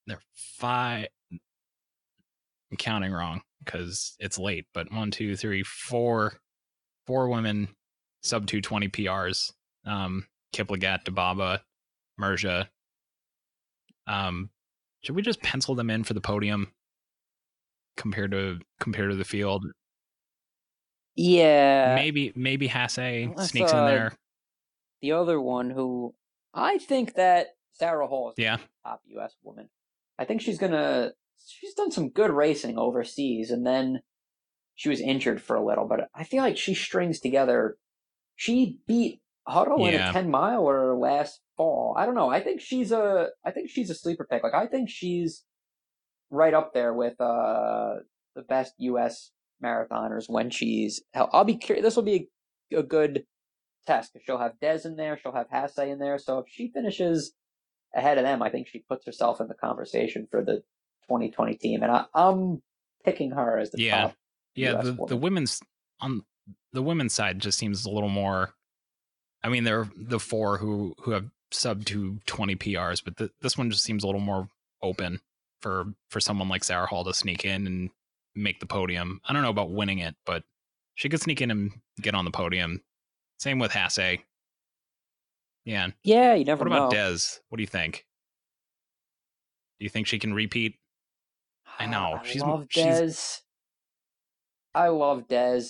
they're 0.06 0.20
five. 0.58 1.08
I'm 1.32 2.76
counting 2.76 3.12
wrong 3.12 3.42
because 3.64 4.16
it's 4.20 4.38
late, 4.38 4.66
but 4.74 4.92
one, 4.92 5.10
two, 5.10 5.36
three, 5.36 5.62
four, 5.62 6.34
four 7.06 7.28
women 7.28 7.68
sub 8.22 8.46
two 8.46 8.60
twenty 8.60 8.88
PRs. 8.88 9.52
Um, 9.86 10.26
Kiplagat, 10.54 11.04
Dibaba, 11.04 11.60
Mergia. 12.20 12.68
Um, 14.06 14.50
should 15.02 15.16
we 15.16 15.22
just 15.22 15.42
pencil 15.42 15.74
them 15.74 15.90
in 15.90 16.04
for 16.04 16.14
the 16.14 16.20
podium 16.20 16.72
compared 17.96 18.30
to 18.30 18.60
compared 18.80 19.10
to 19.10 19.16
the 19.16 19.24
field? 19.24 19.66
Yeah. 21.16 21.94
maybe 21.94 22.32
maybe 22.34 22.68
Hasay 22.68 23.30
unless, 23.30 23.50
sneaks 23.50 23.72
in 23.72 23.78
uh, 23.78 23.86
there. 23.86 24.12
The 25.02 25.12
other 25.12 25.40
one 25.40 25.70
who 25.70 26.14
I 26.52 26.78
think 26.78 27.14
that 27.14 27.48
Sarah 27.72 28.06
Hall 28.06 28.30
is 28.30 28.34
Yeah, 28.38 28.58
top 28.84 29.02
US 29.16 29.34
woman. 29.42 29.68
I 30.18 30.24
think 30.24 30.40
she's 30.40 30.58
gonna 30.58 31.12
she's 31.46 31.74
done 31.74 31.90
some 31.90 32.10
good 32.10 32.30
racing 32.30 32.78
overseas 32.78 33.50
and 33.50 33.66
then 33.66 34.00
she 34.76 34.88
was 34.88 35.00
injured 35.00 35.40
for 35.40 35.54
a 35.54 35.64
little, 35.64 35.86
but 35.86 36.08
I 36.14 36.24
feel 36.24 36.42
like 36.42 36.56
she 36.56 36.74
strings 36.74 37.20
together 37.20 37.76
she 38.36 38.78
beat 38.86 39.20
Huddle 39.46 39.84
in 39.86 39.94
Yeah. 39.94 40.10
a 40.10 40.12
ten 40.12 40.30
miler 40.30 40.96
last 40.96 41.40
fall. 41.56 41.94
I 41.98 42.06
don't 42.06 42.14
know. 42.14 42.30
I 42.30 42.40
think 42.40 42.60
she's 42.60 42.92
a 42.92 43.28
I 43.44 43.50
think 43.50 43.68
she's 43.70 43.90
a 43.90 43.94
sleeper 43.94 44.26
pick. 44.30 44.42
Like 44.42 44.54
I 44.54 44.66
think 44.66 44.88
she's 44.88 45.44
right 46.30 46.54
up 46.54 46.72
there 46.72 46.94
with 46.94 47.20
uh 47.20 47.96
the 48.34 48.42
best 48.42 48.74
US 48.78 49.30
marathoners 49.62 50.24
when 50.28 50.50
she's 50.50 51.02
hell. 51.12 51.28
I'll 51.32 51.44
be 51.44 51.56
curious 51.56 51.84
this 51.84 51.96
will 51.96 52.02
be 52.04 52.28
a, 52.72 52.78
a 52.78 52.82
good 52.82 53.24
test 53.86 54.12
because 54.12 54.24
she'll 54.24 54.38
have 54.38 54.58
Des 54.60 54.80
in 54.86 54.96
there, 54.96 55.18
she'll 55.18 55.32
have 55.34 55.48
Hasay 55.50 55.88
in 55.92 55.98
there. 55.98 56.18
So 56.18 56.38
if 56.38 56.46
she 56.48 56.70
finishes 56.72 57.34
ahead 57.94 58.18
of 58.18 58.24
them, 58.24 58.42
I 58.42 58.48
think 58.50 58.66
she 58.66 58.80
puts 58.88 59.04
herself 59.06 59.40
in 59.40 59.48
the 59.48 59.54
conversation 59.54 60.26
for 60.30 60.42
the 60.42 60.62
2020 61.08 61.54
team, 61.56 61.82
and 61.82 61.92
I, 61.92 62.06
I'm 62.14 62.62
picking 63.04 63.30
her 63.32 63.58
as 63.58 63.70
the 63.70 63.82
Yeah. 63.82 64.00
top. 64.00 64.14
yeah. 64.54 64.78
US 64.78 64.84
The 64.86 65.06
the 65.08 65.16
women's 65.16 65.60
on 66.00 66.22
the 66.72 66.82
women's 66.82 67.12
side 67.12 67.38
just 67.38 67.58
seems 67.58 67.84
a 67.84 67.90
little 67.90 68.08
more. 68.08 68.54
I 69.44 69.48
mean, 69.50 69.62
there 69.64 69.80
are 69.80 69.88
the 69.96 70.18
four 70.18 70.56
who 70.58 70.94
who 70.98 71.10
have 71.12 71.26
sub 71.52 71.84
to 71.86 72.18
twenty 72.26 72.56
PRs, 72.56 73.04
but 73.04 73.16
th- 73.18 73.30
this 73.42 73.56
one 73.56 73.70
just 73.70 73.84
seems 73.84 74.02
a 74.02 74.06
little 74.06 74.20
more 74.20 74.48
open 74.82 75.20
for 75.60 75.84
for 76.08 76.18
someone 76.18 76.48
like 76.48 76.64
Sarah 76.64 76.86
Hall 76.86 77.04
to 77.04 77.14
sneak 77.14 77.44
in 77.44 77.66
and 77.66 77.90
make 78.34 78.58
the 78.58 78.66
podium. 78.66 79.20
I 79.28 79.32
don't 79.32 79.42
know 79.42 79.50
about 79.50 79.70
winning 79.70 79.98
it, 80.00 80.16
but 80.26 80.42
she 80.94 81.08
could 81.08 81.20
sneak 81.20 81.40
in 81.42 81.50
and 81.50 81.72
get 82.00 82.14
on 82.14 82.24
the 82.24 82.30
podium. 82.30 82.80
Same 83.38 83.58
with 83.58 83.70
Hasay. 83.72 84.20
Yeah. 85.64 85.88
Yeah, 86.02 86.34
you 86.34 86.44
never 86.44 86.64
know. 86.64 86.70
What 86.70 86.76
about 86.76 86.92
know. 86.92 87.12
Des? 87.14 87.18
What 87.48 87.56
do 87.58 87.62
you 87.62 87.66
think? 87.68 88.06
Do 89.78 89.84
you 89.84 89.88
think 89.90 90.06
she 90.06 90.18
can 90.18 90.32
repeat? 90.34 90.76
I 91.78 91.86
know, 91.86 92.18
I 92.22 92.26
she's- 92.26 92.42
love 92.42 92.66
she's- 92.70 93.42
Des. 94.74 94.78
I 94.78 94.88
love 94.88 95.28
Des, 95.28 95.62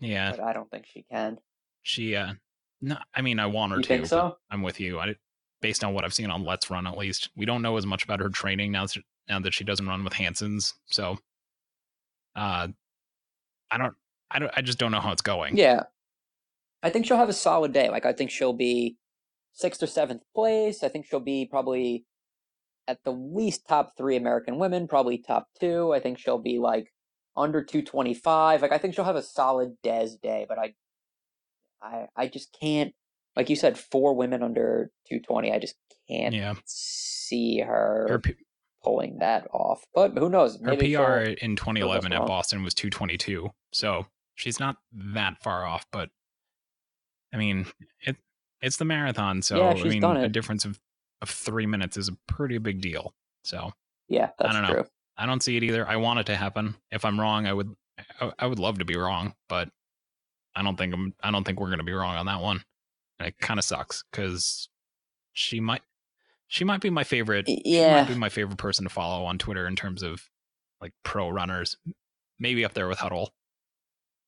Yeah, 0.00 0.30
but 0.30 0.40
I 0.40 0.52
don't 0.54 0.70
think 0.70 0.86
she 0.86 1.04
can. 1.10 1.38
she. 1.82 2.16
uh 2.16 2.32
No, 2.80 2.96
I 3.14 3.22
mean, 3.22 3.38
I 3.38 3.46
want 3.46 3.72
her 3.72 3.78
You 3.78 3.82
to. 3.84 3.88
think 3.88 4.06
so? 4.06 4.36
I'm 4.50 4.62
with 4.62 4.78
you. 4.80 4.98
I, 5.00 5.14
based 5.62 5.82
on 5.82 5.94
what 5.94 6.04
I've 6.04 6.14
seen 6.14 6.30
on 6.30 6.44
Let's 6.44 6.70
Run, 6.70 6.86
at 6.86 6.96
least 6.98 7.30
we 7.36 7.46
don't 7.46 7.62
know 7.62 7.76
as 7.76 7.86
much 7.86 8.04
about 8.04 8.20
her 8.20 8.28
training 8.28 8.72
now. 8.72 8.86
that- 8.86 9.02
Now 9.28 9.40
that 9.40 9.54
she 9.54 9.64
doesn't 9.64 9.86
run 9.88 10.04
with 10.04 10.12
Hanson's, 10.12 10.74
so 10.86 11.18
uh, 12.36 12.68
I 13.70 13.78
don't. 13.78 13.94
I 14.30 14.38
don't. 14.38 14.52
I 14.56 14.60
just 14.62 14.78
don't 14.78 14.92
know 14.92 15.00
how 15.00 15.12
it's 15.12 15.22
going. 15.22 15.56
Yeah. 15.56 15.84
I 16.82 16.90
think 16.90 17.06
she'll 17.06 17.16
have 17.16 17.28
a 17.28 17.32
solid 17.32 17.72
day. 17.72 17.88
Like 17.88 18.06
I 18.06 18.12
think 18.12 18.30
she'll 18.30 18.52
be 18.52 18.96
sixth 19.52 19.82
or 19.82 19.86
seventh 19.86 20.22
place. 20.34 20.82
I 20.84 20.88
think 20.88 21.06
she'll 21.06 21.18
be 21.20 21.46
probably 21.46 22.04
at 22.86 23.02
the 23.04 23.10
least 23.12 23.66
top 23.66 23.96
three 23.96 24.14
American 24.16 24.58
women, 24.58 24.86
probably 24.86 25.18
top 25.18 25.48
two. 25.58 25.92
I 25.92 25.98
think 26.00 26.18
she'll 26.18 26.38
be 26.38 26.58
like 26.58 26.92
under 27.36 27.64
two 27.64 27.82
twenty 27.82 28.14
five. 28.14 28.62
Like 28.62 28.72
I 28.72 28.78
think 28.78 28.94
she'll 28.94 29.04
have 29.04 29.16
a 29.16 29.22
solid 29.22 29.76
Des 29.82 30.10
day, 30.22 30.44
but 30.48 30.58
I 30.58 30.74
I 31.86 32.06
I 32.16 32.26
just 32.28 32.56
can't 32.60 32.92
like 33.36 33.50
you 33.50 33.56
said, 33.56 33.78
four 33.78 34.14
women 34.14 34.42
under 34.42 34.90
two 35.08 35.20
twenty. 35.20 35.52
I 35.52 35.58
just 35.58 35.76
can't 36.08 36.34
Yeah. 36.34 36.54
see 36.64 37.60
her, 37.60 38.06
Her 38.08 38.18
P- 38.18 38.34
pulling 38.82 39.18
that 39.18 39.46
off. 39.52 39.84
But 39.94 40.16
who 40.16 40.28
knows? 40.30 40.58
her 40.62 40.74
PR 40.76 41.18
in 41.42 41.54
2011 41.56 42.12
at. 42.12 42.26
Boston 42.26 42.62
was 42.62 42.72
222, 42.74 43.50
so 43.72 44.06
she's 44.36 44.58
not 44.60 44.76
that 44.92 45.42
far 45.42 45.66
off. 45.66 45.84
But 45.92 46.10
I 47.32 47.36
mean, 47.36 47.66
it 48.06 48.16
it's 48.62 48.78
the 48.78 48.84
marathon, 48.86 49.42
so 49.42 49.58
Yeah, 49.58 49.70
I 49.70 49.84
mean, 49.84 50.02
a 50.04 50.28
difference 50.28 50.64
of 50.64 50.80
of 51.22 51.28
three 51.30 51.66
minutes 51.66 51.96
is 51.96 52.08
a 52.08 52.16
pretty 52.28 52.58
big 52.58 52.80
deal. 52.80 53.14
So 53.44 53.72
Yeah, 54.08 54.30
that's 54.38 54.54
don't 54.54 54.62
know. 54.62 54.72
true. 54.72 54.84
I 55.18 55.26
don't 55.26 55.42
see 55.42 55.56
it 55.56 55.62
either. 55.62 55.86
I 55.86 55.96
want 55.96 56.20
it 56.20 56.26
to 56.26 56.36
happen. 56.36 56.76
If 56.90 57.04
I'm 57.04 57.18
wrong, 57.20 57.46
I 57.46 57.52
would 57.52 57.74
I, 58.20 58.32
I 58.38 58.46
would 58.46 58.58
love 58.58 58.78
to 58.78 58.84
be 58.84 58.96
wrong, 58.96 59.34
but 59.48 59.70
I 60.56 60.62
don't 60.62 60.76
think 60.76 60.94
I'm 60.94 61.14
I 61.22 61.30
don't 61.30 61.44
think 61.44 61.60
we're 61.60 61.70
gonna 61.70 61.84
be 61.84 61.92
wrong 61.92 62.16
on 62.16 62.26
that 62.26 62.40
one. 62.40 62.62
And 63.18 63.28
it 63.28 63.38
kind 63.38 63.58
of 63.58 63.64
sucks 63.64 64.02
because 64.10 64.68
she 65.32 65.60
might 65.60 65.82
she 66.48 66.64
might 66.64 66.80
be 66.80 66.90
my 66.90 67.04
favorite. 67.04 67.44
Yeah. 67.46 68.02
might 68.02 68.08
be 68.08 68.18
my 68.18 68.28
favorite 68.28 68.58
person 68.58 68.84
to 68.84 68.90
follow 68.90 69.24
on 69.24 69.38
Twitter 69.38 69.66
in 69.66 69.76
terms 69.76 70.02
of 70.02 70.22
like 70.80 70.92
pro 71.04 71.28
runners. 71.28 71.76
Maybe 72.38 72.64
up 72.64 72.74
there 72.74 72.88
with 72.88 72.98
Huddle. 72.98 73.32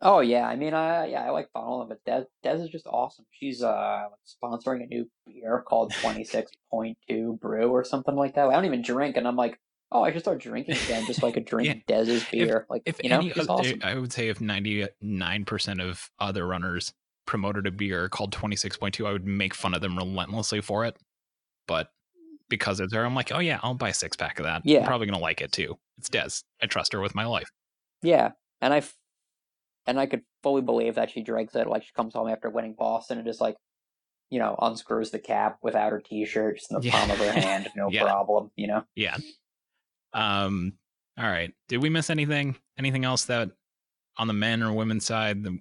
Oh 0.01 0.21
yeah, 0.21 0.47
I 0.47 0.55
mean, 0.55 0.75
I 0.75 1.07
yeah, 1.07 1.25
I 1.25 1.31
like 1.31 1.51
following, 1.53 1.88
but 1.88 2.05
Des 2.05 2.25
Des 2.43 2.62
is 2.62 2.71
just 2.71 2.87
awesome. 2.87 3.27
She's 3.33 3.62
uh 3.62 4.05
sponsoring 4.27 4.85
a 4.85 4.87
new 4.87 5.11
beer 5.27 5.64
called 5.67 5.93
Twenty 5.93 6.25
Six 6.25 6.53
Point 6.71 6.97
Two 7.09 7.37
Brew 7.41 7.71
or 7.71 7.83
something 7.85 8.14
like 8.14 8.35
that. 8.37 8.49
I 8.49 8.53
don't 8.53 8.64
even 8.64 8.83
drink, 8.83 9.17
and 9.17 9.27
I'm 9.27 9.35
like, 9.37 9.59
oh, 9.92 10.03
I 10.03 10.12
should 10.12 10.20
start 10.22 10.40
drinking 10.40 10.77
again, 10.85 11.07
just 11.07 11.20
so 11.20 11.27
I 11.29 11.33
could 11.33 11.44
drink 11.46 11.85
Des's 11.87 12.24
beer. 12.31 12.66
like, 12.68 12.83
If 12.85 13.01
you 13.03 13.09
know, 13.11 13.16
any, 13.20 13.33
awesome. 13.33 13.81
I 13.83 13.94
would 13.94 14.12
say 14.12 14.29
if 14.29 14.38
99% 14.38 15.83
of 15.83 16.11
other 16.18 16.46
runners 16.46 16.92
promoted 17.27 17.66
a 17.66 17.70
beer 17.70 18.09
called 18.09 18.33
26.2, 18.33 19.07
I 19.07 19.12
would 19.12 19.27
make 19.27 19.55
fun 19.55 19.74
of 19.74 19.81
them 19.81 19.96
relentlessly 19.96 20.61
for 20.61 20.85
it. 20.85 20.96
But 21.66 21.90
because 22.48 22.81
it's 22.81 22.94
her, 22.94 23.05
I'm 23.05 23.14
like, 23.14 23.33
oh 23.33 23.38
yeah, 23.40 23.61
I'll 23.62 23.74
buy 23.74 23.90
a 23.90 23.94
six 23.94 24.16
pack 24.16 24.38
of 24.38 24.44
that. 24.44 24.62
Yeah. 24.64 24.81
I'm 24.81 24.87
probably 24.87 25.07
gonna 25.07 25.18
like 25.18 25.40
it 25.40 25.53
too. 25.53 25.79
It's 25.98 26.09
Des. 26.09 26.42
I 26.62 26.66
trust 26.66 26.92
her 26.92 27.01
with 27.01 27.14
my 27.14 27.27
life. 27.27 27.51
Yeah, 28.03 28.31
and 28.61 28.72
I 28.72 28.79
f- 28.79 28.94
and 29.87 29.98
I 29.98 30.07
could 30.07 30.22
fully 30.42 30.62
believe 30.62 30.94
that 30.94 31.11
she 31.11 31.22
drinks 31.22 31.55
it. 31.55 31.66
Like 31.66 31.83
she 31.83 31.92
comes 31.94 32.14
home 32.14 32.29
after 32.29 32.48
winning 32.51 32.74
Boston 32.79 33.18
and 33.18 33.27
just 33.27 33.40
like, 33.40 33.57
you 34.31 34.38
know, 34.38 34.57
unscrews 34.61 35.11
the 35.11 35.18
cap 35.18 35.59
without 35.62 35.92
her 35.92 36.01
T-shirt, 36.01 36.59
just 36.59 36.70
in 36.70 36.79
the 36.81 36.87
Yeah. 36.87 36.92
palm 36.92 37.11
of 37.11 37.18
her 37.18 37.33
hand, 37.40 37.68
no 37.77 37.90
Yeah. 37.90 38.05
problem. 38.05 38.51
You 38.57 38.68
know. 38.68 38.85
Yeah. 38.94 39.16
Um. 40.12 40.75
All 41.18 41.27
right. 41.29 41.53
Did 41.68 41.83
we 41.83 41.90
miss 41.90 42.11
anything? 42.11 42.57
Anything 42.79 43.05
else 43.05 43.25
that 43.27 43.51
on 44.16 44.29
the 44.29 44.33
men 44.33 44.62
or 44.62 44.73
women's 44.73 45.05
side 45.05 45.42
that 45.44 45.59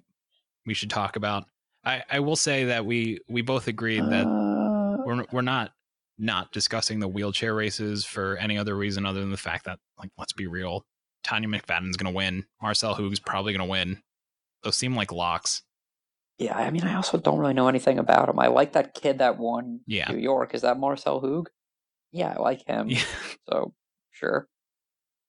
we 0.66 0.74
should 0.74 0.90
talk 0.90 1.16
about? 1.16 1.44
I 1.84 2.02
I 2.10 2.20
will 2.20 2.36
say 2.36 2.64
that 2.66 2.84
we 2.86 3.18
we 3.28 3.42
both 3.42 3.66
agreed 3.68 4.04
that 4.04 4.26
Uh, 4.26 4.96
we're 5.04 5.24
we're 5.32 5.42
not 5.42 5.72
not 6.18 6.52
discussing 6.52 6.98
the 7.00 7.08
wheelchair 7.08 7.54
races 7.54 8.04
for 8.04 8.36
any 8.38 8.58
other 8.58 8.76
reason 8.76 9.06
other 9.06 9.20
than 9.20 9.30
the 9.30 9.36
fact 9.36 9.64
that 9.64 9.78
like 9.98 10.10
let's 10.18 10.32
be 10.32 10.46
real, 10.46 10.84
Tanya 11.24 11.48
McFadden's 11.48 11.96
gonna 11.96 12.14
win. 12.14 12.44
Marcel 12.62 12.94
Hug's 12.94 13.20
probably 13.20 13.52
gonna 13.52 13.66
win. 13.66 14.00
Those 14.62 14.76
seem 14.76 14.96
like 14.96 15.12
locks. 15.12 15.62
Yeah, 16.38 16.56
I 16.56 16.70
mean, 16.70 16.84
I 16.84 16.94
also 16.94 17.18
don't 17.18 17.38
really 17.38 17.54
know 17.54 17.66
anything 17.68 17.98
about 17.98 18.28
him. 18.28 18.38
I 18.38 18.46
like 18.46 18.72
that 18.74 18.94
kid 18.94 19.18
that 19.18 19.38
won 19.38 19.80
Yeah. 19.86 20.08
New 20.10 20.18
York. 20.18 20.54
Is 20.54 20.62
that 20.62 20.78
Marcel 20.78 21.20
Hug? 21.20 21.50
Yeah, 22.12 22.34
I 22.36 22.40
like 22.40 22.64
him. 22.64 22.88
Yeah. 22.88 23.02
So 23.48 23.72
sure. 24.18 24.48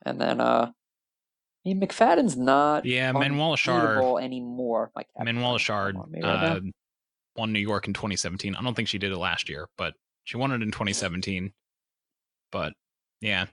And 0.05 0.19
then, 0.19 0.39
uh, 0.39 0.71
I 0.71 1.69
mean, 1.69 1.81
McFadden's 1.81 2.37
not 2.37 2.85
Yeah, 2.85 3.11
Manuel 3.11 3.53
unbeatable 3.53 4.17
anymore. 4.19 4.91
Captain 4.95 5.25
Manuel 5.25 5.53
doesn't 5.53 5.67
Achard 5.67 5.91
come 5.93 6.01
on 6.01 6.11
me 6.11 6.21
right 6.21 6.41
now. 6.41 6.55
uh, 6.55 6.59
won 7.35 7.53
New 7.53 7.59
York 7.59 7.87
in 7.87 7.93
2017. 7.93 8.55
I 8.55 8.61
don't 8.61 8.75
think 8.75 8.87
she 8.87 8.97
did 8.97 9.11
it 9.11 9.17
last 9.17 9.49
year, 9.49 9.67
but 9.77 9.93
she 10.23 10.37
won 10.37 10.51
it 10.51 10.61
in 10.61 10.71
2017. 10.71 11.51
But 12.51 12.73
yeah, 13.21 13.45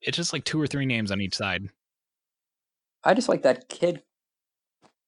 it's 0.00 0.16
just 0.16 0.32
like 0.32 0.44
two 0.44 0.60
or 0.60 0.66
three 0.66 0.86
names 0.86 1.10
on 1.10 1.20
each 1.20 1.34
side. 1.36 1.68
I 3.04 3.14
just 3.14 3.28
like 3.28 3.42
that 3.42 3.68
kid. 3.68 4.02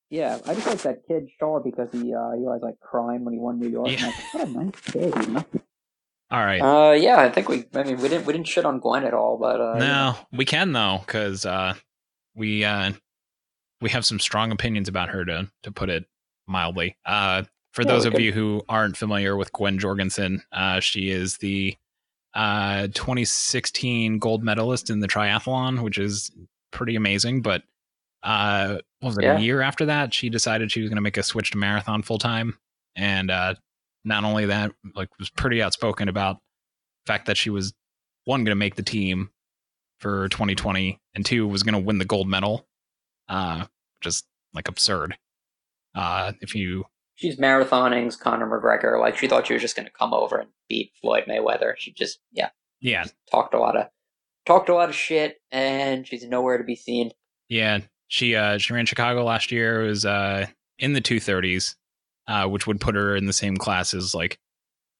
Yeah, 0.09 0.37
I 0.45 0.53
just 0.53 0.67
like 0.67 0.81
that 0.83 0.99
kid 1.07 1.29
Shaw 1.39 1.59
because 1.59 1.91
he 1.91 2.13
uh 2.13 2.31
he 2.31 2.41
was 2.41 2.61
like 2.61 2.79
crying 2.79 3.25
when 3.25 3.33
he 3.33 3.39
won 3.39 3.59
New 3.59 3.69
York. 3.69 3.89
Yeah. 3.89 3.97
And 3.97 4.05
I 4.05 4.07
was 4.07 4.15
like, 4.15 4.33
what 4.33 4.47
a 4.47 5.31
nice 5.31 5.43
kid. 5.43 5.45
All 6.31 6.43
right. 6.43 6.59
Uh, 6.59 6.93
yeah, 6.93 7.19
I 7.21 7.29
think 7.29 7.49
we. 7.49 7.65
I 7.75 7.83
mean, 7.83 7.97
we 7.97 8.09
didn't 8.09 8.25
we 8.25 8.33
didn't 8.33 8.47
shit 8.47 8.65
on 8.65 8.79
Gwen 8.79 9.03
at 9.03 9.13
all, 9.13 9.37
but 9.37 9.61
uh, 9.61 9.77
no, 9.77 10.15
we 10.31 10.43
can 10.45 10.71
though, 10.73 11.01
because 11.05 11.45
uh, 11.45 11.75
we 12.35 12.63
uh, 12.63 12.93
we 13.81 13.89
have 13.91 14.05
some 14.05 14.19
strong 14.19 14.51
opinions 14.51 14.87
about 14.87 15.09
her 15.09 15.23
to 15.25 15.47
to 15.63 15.71
put 15.71 15.89
it 15.89 16.05
mildly. 16.47 16.97
Uh, 17.05 17.43
for 17.73 17.83
Yeah, 17.83 17.89
those 17.89 18.05
of 18.05 18.19
you 18.19 18.31
who 18.31 18.63
aren't 18.67 18.97
familiar 18.97 19.35
with 19.35 19.51
Gwen 19.53 19.77
Jorgensen, 19.77 20.41
uh, 20.51 20.79
she 20.79 21.09
is 21.11 21.37
the 21.37 21.75
uh, 22.33 22.87
2016 22.87 24.17
gold 24.19 24.43
medalist 24.43 24.89
in 24.89 24.99
the 25.01 25.07
triathlon, 25.07 25.81
which 25.83 25.97
is 25.97 26.31
pretty 26.71 26.95
amazing. 26.95 27.41
But 27.41 27.63
uh, 28.23 28.79
what 28.99 29.09
was 29.09 29.17
it 29.19 29.23
Yeah. 29.25 29.37
a 29.37 29.41
year 29.41 29.61
after 29.61 29.85
that? 29.85 30.13
She 30.13 30.29
decided 30.29 30.71
she 30.71 30.81
was 30.81 30.89
going 30.89 30.97
to 30.97 31.01
make 31.01 31.17
a 31.17 31.23
switch 31.23 31.51
to 31.51 31.57
marathon 31.57 32.01
full 32.01 32.17
time, 32.17 32.57
and 32.95 33.29
uh, 33.29 33.55
not 34.05 34.23
only 34.23 34.45
that, 34.45 34.71
like 34.95 35.09
was 35.19 35.29
pretty 35.29 35.61
outspoken 35.61 36.07
about 36.07 36.37
the 37.05 37.11
fact 37.11 37.25
that 37.25 37.37
she 37.37 37.49
was 37.49 37.73
one 38.23 38.41
going 38.41 38.51
to 38.51 38.55
make 38.55 38.75
the 38.75 38.83
team 38.83 39.31
for 39.99 40.29
2020, 40.29 41.01
and 41.13 41.25
two 41.25 41.47
was 41.47 41.63
going 41.63 41.73
to 41.73 41.79
win 41.79 41.97
the 41.97 42.05
gold 42.05 42.27
medal. 42.27 42.67
Uh, 43.27 43.65
just 44.01 44.25
like 44.53 44.67
absurd. 44.67 45.17
Uh, 45.95 46.33
if 46.41 46.53
you 46.55 46.85
she's 47.15 47.39
marathoning's 47.39 48.15
Conor 48.15 48.47
McGregor. 48.47 48.99
Like 48.99 49.17
she 49.17 49.27
thought 49.27 49.47
she 49.47 49.53
was 49.53 49.61
just 49.61 49.75
going 49.75 49.87
to 49.87 49.91
come 49.91 50.13
over 50.13 50.37
and 50.37 50.49
beat 50.69 50.91
Floyd 51.01 51.23
Mayweather. 51.27 51.73
She 51.77 51.91
just 51.91 52.19
yeah 52.31 52.49
yeah 52.79 53.05
talked 53.31 53.53
a 53.53 53.59
lot 53.59 53.75
of 53.75 53.87
talked 54.45 54.69
a 54.69 54.75
lot 54.75 54.89
of 54.89 54.95
shit, 54.95 55.37
and 55.51 56.07
she's 56.07 56.25
nowhere 56.25 56.57
to 56.57 56.63
be 56.63 56.75
seen. 56.75 57.11
Yeah, 57.49 57.79
she 58.07 58.35
uh 58.35 58.57
she 58.57 58.73
ran 58.73 58.85
Chicago 58.85 59.23
last 59.23 59.51
year. 59.51 59.83
It 59.83 59.87
was 59.87 60.05
uh 60.05 60.45
in 60.77 60.93
the 60.93 61.01
two 61.01 61.19
thirties, 61.19 61.75
uh, 62.27 62.47
which 62.47 62.67
would 62.67 62.81
put 62.81 62.95
her 62.95 63.15
in 63.15 63.25
the 63.25 63.33
same 63.33 63.57
class 63.57 63.93
as 63.93 64.15
like 64.15 64.39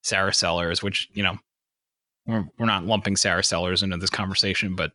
Sarah 0.03 0.33
Sellers, 0.33 0.83
which 0.83 1.09
you 1.13 1.23
know 1.23 1.37
we're 2.25 2.45
we're 2.57 2.65
not 2.65 2.85
lumping 2.85 3.15
Sarah 3.15 3.43
Sellers 3.43 3.83
into 3.83 3.97
this 3.97 4.09
conversation, 4.09 4.75
but 4.75 4.91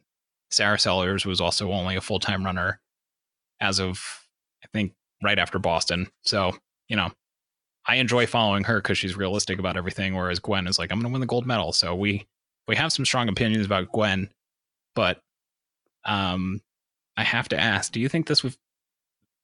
Sarah 0.50 0.78
Sellers 0.78 1.26
was 1.26 1.40
also 1.40 1.72
only 1.72 1.96
a 1.96 2.00
full 2.00 2.20
time 2.20 2.44
runner 2.44 2.80
as 3.60 3.80
of 3.80 4.26
I 4.64 4.68
think 4.72 4.94
right 5.22 5.38
after 5.38 5.58
Boston. 5.58 6.08
So 6.22 6.56
you 6.88 6.96
know. 6.96 7.10
I 7.86 7.96
enjoy 7.96 8.26
following 8.26 8.64
her 8.64 8.76
because 8.76 8.98
she's 8.98 9.16
realistic 9.16 9.58
about 9.58 9.78
everything, 9.78 10.14
whereas 10.14 10.38
Gwen 10.38 10.66
is 10.66 10.78
like, 10.78 10.92
"I'm 10.92 10.98
going 10.98 11.10
to 11.10 11.12
win 11.12 11.22
the 11.22 11.26
gold 11.26 11.46
medal." 11.46 11.72
So 11.72 11.94
we 11.94 12.26
we 12.68 12.76
have 12.76 12.92
some 12.92 13.06
strong 13.06 13.28
opinions 13.28 13.64
about 13.64 13.90
Gwen, 13.90 14.28
but 14.94 15.20
um, 16.04 16.60
I 17.16 17.24
have 17.24 17.48
to 17.48 17.58
ask: 17.58 17.90
Do 17.90 17.98
you 17.98 18.08
think 18.08 18.26
this 18.26 18.44
would 18.44 18.54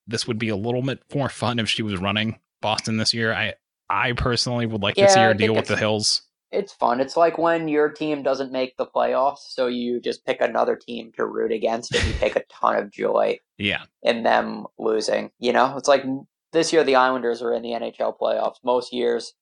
this 0.07 0.29
would 0.29 0.39
be 0.39 0.51
a 0.51 0.55
little 0.55 0.83
bit 0.83 1.03
more 1.15 1.31
fun 1.31 1.59
if 1.59 1.69
she 1.69 1.83
was 1.83 1.97
running 1.99 2.39
Boston 2.61 2.97
this 2.97 3.15
year? 3.15 3.33
I 3.33 3.55
I 3.89 4.13
personally 4.13 4.67
would 4.67 4.83
like 4.83 4.97
to 4.97 5.09
see 5.09 5.21
her 5.21 5.35
deal 5.35 5.55
with 5.55 5.67
the 5.67 5.77
hills. 5.77 6.23
It's 6.53 6.73
fun. 6.73 7.01
It's 7.01 7.17
like 7.17 7.39
when 7.39 7.69
your 7.69 7.91
team 7.91 8.23
doesn't 8.23 8.53
make 8.53 8.77
the 8.77 8.87
playoffs, 8.87 9.41
so 9.49 9.67
you 9.67 10.01
just 10.01 10.25
pick 10.25 10.41
another 10.41 10.77
team 10.77 11.13
to 11.17 11.27
root 11.27 11.53
against, 11.53 11.95
and 11.95 12.05
you 12.07 12.15
take 12.15 12.37
a 12.37 12.45
ton 12.51 12.77
of 12.77 12.91
joy 12.91 13.41
Yeah, 13.59 13.83
in 14.03 14.23
them 14.23 14.67
losing. 14.79 15.31
You 15.39 15.53
know, 15.53 15.77
it's 15.77 15.89
like 15.89 16.05
this 16.53 16.73
year 16.73 16.85
the 16.85 16.97
Islanders 16.97 17.43
are 17.43 17.53
in 17.53 17.63
the 17.63 17.71
NHL 17.73 18.17
playoffs. 18.19 18.57
Most 18.65 18.93
years 18.93 19.35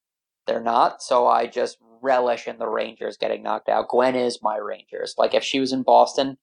they're 0.47 0.61
not, 0.61 1.03
so 1.03 1.27
I 1.27 1.47
just 1.47 1.79
relish 2.03 2.47
in 2.47 2.59
the 2.59 2.69
Rangers 2.69 3.17
getting 3.17 3.43
knocked 3.43 3.69
out. 3.69 3.89
Gwen 3.89 4.15
is 4.15 4.41
my 4.43 4.57
Rangers. 4.57 5.15
Like 5.17 5.35
if 5.35 5.43
she 5.45 5.61
was 5.61 5.73
in 5.73 5.83
Boston, 5.83 6.37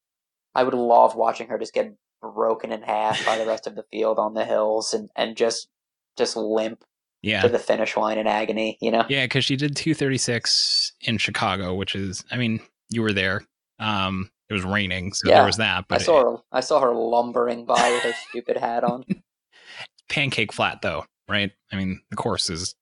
I 0.55 0.63
would 0.63 0.73
love 0.73 1.15
watching 1.15 1.47
her 1.47 1.59
just 1.59 1.73
get 1.73 1.93
broken 2.21 2.71
in 2.71 2.81
half 2.83 3.25
by 3.25 3.37
the 3.37 3.45
rest 3.45 3.67
of 3.67 3.75
the 3.75 3.85
field 3.91 4.19
on 4.19 4.33
the 4.35 4.45
hills 4.45 4.93
and 4.93 5.09
and 5.15 5.35
just 5.35 5.67
just 6.17 6.35
limp 6.35 6.83
Yeah. 7.21 7.41
to 7.41 7.49
the 7.49 7.59
finish 7.59 7.95
line 7.97 8.17
in 8.17 8.27
agony. 8.27 8.77
You 8.81 8.91
know? 8.91 9.05
Yeah, 9.09 9.25
because 9.25 9.45
she 9.45 9.55
did 9.55 9.75
236 9.75 10.93
in 11.01 11.17
Chicago, 11.17 11.73
which 11.75 11.95
is, 11.95 12.23
I 12.31 12.37
mean, 12.37 12.59
you 12.89 13.01
were 13.01 13.13
there. 13.13 13.43
Um, 13.79 14.29
it 14.49 14.53
was 14.53 14.63
raining, 14.63 15.13
so 15.13 15.29
Yeah, 15.29 15.35
there 15.37 15.45
was 15.45 15.57
that. 15.57 15.85
But 15.87 16.01
I 16.01 16.03
saw 16.03 16.31
her. 16.31 16.37
I 16.51 16.59
saw 16.59 16.79
her 16.81 16.93
lumbering 16.93 17.65
by 17.65 17.91
with 17.91 18.03
her 18.03 18.13
stupid 18.29 18.57
hat 18.57 18.83
on. 18.83 19.05
pancake 20.09 20.51
flat, 20.51 20.81
though, 20.81 21.05
right? 21.29 21.51
I 21.71 21.75
mean, 21.77 22.01
the 22.09 22.17
course 22.17 22.49
is 22.49 22.75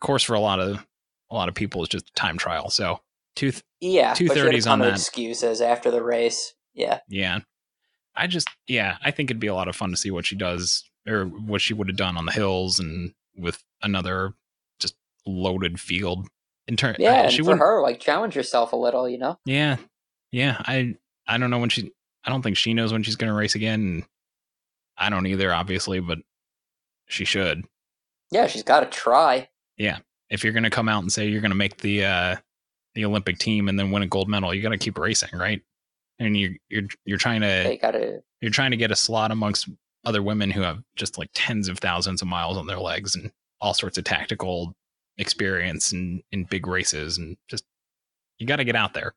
course 0.00 0.22
for 0.22 0.34
a 0.34 0.40
lot 0.40 0.60
of 0.60 0.86
a 1.30 1.34
lot 1.34 1.48
of 1.48 1.54
people 1.54 1.82
is 1.82 1.88
just 1.88 2.14
time 2.14 2.36
trial. 2.38 2.70
So 2.70 3.00
two, 3.34 3.52
Yeah, 3.80 4.10
but 4.10 4.18
she 4.18 4.28
230s 4.28 4.70
on 4.70 4.78
that. 4.80 4.92
excuses 4.92 5.60
after 5.60 5.90
the 5.90 6.02
race. 6.02 6.54
Yeah, 6.74 7.00
yeah. 7.08 7.40
I 8.14 8.26
just, 8.28 8.46
yeah, 8.68 8.98
I 9.02 9.10
think 9.10 9.30
it'd 9.30 9.40
be 9.40 9.48
a 9.48 9.54
lot 9.54 9.66
of 9.66 9.74
fun 9.74 9.90
to 9.90 9.96
see 9.96 10.10
what 10.12 10.24
she 10.26 10.36
does 10.36 10.84
or 11.06 11.26
what 11.26 11.60
she 11.60 11.74
would 11.74 11.88
have 11.88 11.96
done 11.96 12.16
on 12.16 12.26
the 12.26 12.32
hills 12.32 12.78
and 12.78 13.12
with 13.36 13.62
another 13.82 14.34
just 14.78 14.94
loaded 15.26 15.80
field. 15.80 16.28
In 16.66 16.76
turn, 16.76 16.96
yeah. 16.98 17.28
she 17.28 17.42
for 17.42 17.58
her, 17.58 17.82
like 17.82 18.00
challenge 18.00 18.34
yourself 18.34 18.72
a 18.72 18.76
little. 18.76 19.06
You 19.06 19.18
know? 19.18 19.38
Yeah, 19.44 19.76
yeah. 20.32 20.56
I 20.60 20.96
I 21.26 21.36
don't 21.36 21.50
know 21.50 21.58
when 21.58 21.68
she. 21.68 21.92
I 22.24 22.30
don't 22.30 22.40
think 22.40 22.56
she 22.56 22.72
knows 22.72 22.90
when 22.90 23.02
she's 23.02 23.16
going 23.16 23.30
to 23.30 23.36
race 23.36 23.54
again. 23.54 23.80
And 23.80 24.04
I 24.96 25.10
don't 25.10 25.26
either, 25.26 25.52
obviously, 25.52 26.00
but 26.00 26.20
she 27.06 27.26
should. 27.26 27.64
Yeah, 28.30 28.46
she's 28.46 28.62
got 28.62 28.80
to 28.80 28.86
try. 28.86 29.50
Yeah, 29.76 29.98
if 30.30 30.42
you're 30.42 30.54
going 30.54 30.64
to 30.64 30.70
come 30.70 30.88
out 30.88 31.02
and 31.02 31.12
say 31.12 31.28
you're 31.28 31.42
going 31.42 31.50
to 31.50 31.56
make 31.56 31.78
the 31.78 32.04
uh, 32.04 32.36
the 32.94 33.04
Olympic 33.04 33.38
team 33.38 33.68
and 33.68 33.78
then 33.78 33.90
win 33.90 34.02
a 34.02 34.06
gold 34.06 34.28
medal, 34.28 34.54
you 34.54 34.62
got 34.62 34.70
to 34.70 34.78
keep 34.78 34.98
racing, 34.98 35.30
right? 35.34 35.60
And 36.18 36.36
you're 36.36 36.54
you're 36.68 36.88
you're 37.04 37.18
trying 37.18 37.42
to 37.42 37.76
got 37.80 37.90
to. 37.90 38.22
you're 38.40 38.50
trying 38.50 38.70
to 38.70 38.76
get 38.76 38.90
a 38.90 38.96
slot 38.96 39.30
amongst 39.30 39.68
other 40.04 40.22
women 40.22 40.50
who 40.50 40.62
have 40.62 40.82
just 40.96 41.18
like 41.18 41.30
tens 41.34 41.68
of 41.68 41.78
thousands 41.78 42.22
of 42.22 42.28
miles 42.28 42.56
on 42.56 42.66
their 42.66 42.78
legs 42.78 43.14
and 43.14 43.30
all 43.60 43.74
sorts 43.74 43.98
of 43.98 44.04
tactical 44.04 44.74
experience 45.18 45.92
and 45.92 46.22
in 46.32 46.44
big 46.44 46.66
races 46.66 47.18
and 47.18 47.36
just 47.48 47.64
you 48.38 48.46
got 48.46 48.56
to 48.56 48.64
get 48.64 48.76
out 48.76 48.94
there. 48.94 49.14